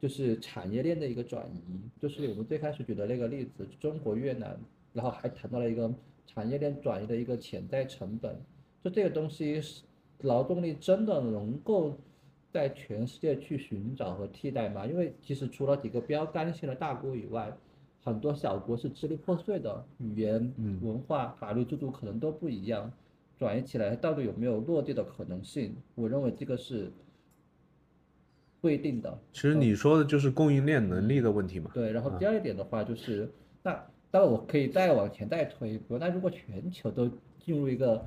[0.00, 4.58] 就是产业链的一个转移，就是我们最开始举的那个例子，中国越南，
[4.92, 5.92] 然后还谈到了一个
[6.26, 8.36] 产业链转移的一个潜在成本，
[8.82, 9.82] 就这个东西是
[10.20, 11.96] 劳动力真的能够
[12.52, 14.86] 在全世界去寻找和替代吗？
[14.86, 17.52] 因为其实除了几个标杆性的大国以外，
[18.04, 20.52] 很多小国是支离破碎的，语言、
[20.82, 22.92] 文化、法律制度可能都不一样，
[23.42, 25.74] 转移起来到底有没有落地的可能性？
[25.96, 26.92] 我认为这个是
[28.60, 29.18] 不一定的。
[29.32, 31.68] 其实你说的就是供应链能力的问题嘛。
[31.74, 33.28] 对，然后第二点的话就是，
[33.64, 33.72] 那
[34.12, 37.10] 当然我可以再往前再推一步，那如果全球都
[37.40, 38.04] 进入一个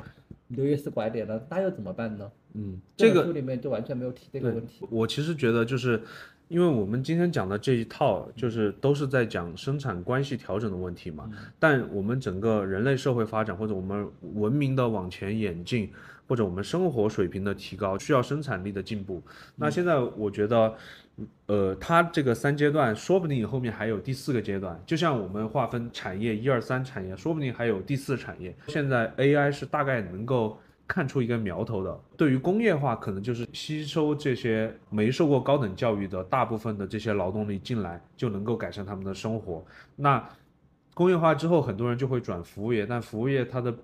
[0.47, 2.31] 刘易斯拐点了，那又怎么办呢？
[2.53, 4.87] 嗯，这个书里面就完全没有提这个问题。
[4.89, 6.01] 我其实觉得就是，
[6.47, 11.29] 因为我们今天讲的这一套，就是都是在讲生产关系调整的问题嘛。
[11.57, 15.91] 但我们整个人类社会发展，或者我们文明的往前演进，
[16.27, 19.21] 或者我们生活水平的提高，需要生产力的进步。
[19.55, 20.75] 那现在我觉得，
[21.47, 24.79] 呃，它这个三阶段，说不定后面还有第四个阶段。
[24.85, 28.55] 就像我们划分产业一二三产业，说不定还有第四产业。
[28.67, 30.59] 现在 AI 是大概能够。
[30.87, 39.65] 看出一个苗头的，对于工业化可能就是吸收这些没受过高等教育的大部分的这些劳动力进来，就能够改善他们的生活。
[39.95, 40.23] 那
[40.93, 43.75] 工业化之后，很多人就会转服务业，但服务业它的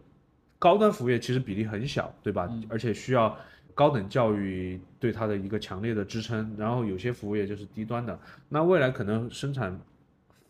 [0.59, 2.49] 高端服务业其实比例很小，对吧？
[2.69, 3.35] 而且需要
[3.73, 8.17] 高等教育对它的一个强烈的支撑，然后有些服务业就是低端的。
[8.47, 9.77] 那未来可能生产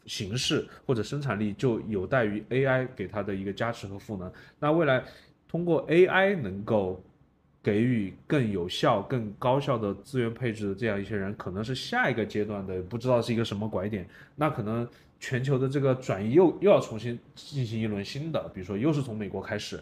[0.05, 4.31] 形式或者生产力就有待于 AI 给它的一个加持和赋能。
[4.59, 5.03] 那未来
[5.51, 7.03] 通过 AI 能够
[7.61, 14.07] 给予更有效、更高效的资源配置的这样一些人，可能是下一个阶段的不知道是一个什么拐点。
[14.37, 14.87] 那可能
[15.19, 19.75] 全球的这个转移又又要重新进行一轮新的，比如说又是从美国开始，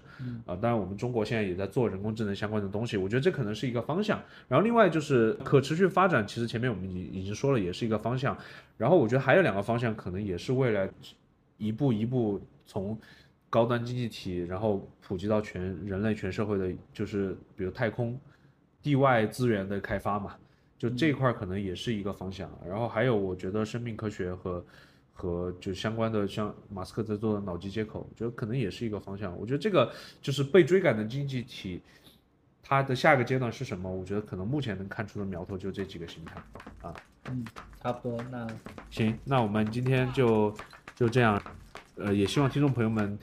[0.47, 4.19] 啊、当然我们中国现在也在做人工智能相关的东西，我觉得这可能是一个方向。
[4.47, 8.35] 然后另外就是可持续发展，其实前面我们已已经说了，也是一个方向。
[8.75, 10.89] 然后我觉得还有两个方向，可能也是未来
[11.57, 12.99] 一步一步从
[13.49, 18.19] 高端经济体，然后普及到全人类全社会的，就是比如太空、
[18.81, 20.35] 地外资源的开发嘛，
[20.77, 22.49] 就这一块儿可能也是一个方向。
[22.67, 24.63] 然后还有，我觉得生命科学和
[25.13, 29.37] 和就相关的，像马斯克在做的脑机接口，我觉得可能也是一个方向。
[29.37, 31.81] 我觉得这个就是被追赶的经济体，
[32.63, 33.91] 它的下一个阶段是什么？
[33.91, 36.41] 我觉得可能目前能看出的苗头就这几个形态
[36.81, 36.95] 啊。
[37.29, 37.43] 嗯，
[37.81, 38.23] 差不多。
[38.31, 38.47] 那
[38.89, 40.55] 行，那我们今天就
[40.95, 41.41] 就这样，
[41.95, 43.19] 呃，也希望听众朋友们，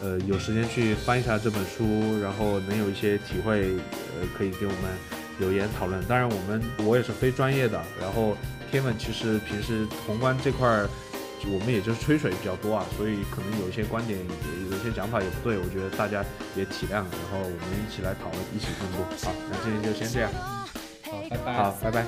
[0.00, 3.74] 呃，有时间去翻一下这本书，然后能有一些体会，
[4.20, 4.80] 呃，可以给我们
[5.38, 6.02] 留言讨论。
[6.04, 8.36] 当然，我们我也是非专业的，然后
[8.72, 10.88] Kevin 其实平时宏观这块儿。
[11.44, 14.16] 我们也就是吹水比较多啊，所以可能有一些观点，
[14.70, 16.24] 有一些讲法也不对，我觉得大家
[16.54, 19.02] 也体谅，然后我们一起来讨论，一起进步。
[19.26, 20.30] 好，那今天就先这样，
[21.02, 21.52] 好，拜拜。
[21.52, 22.06] 好，拜拜。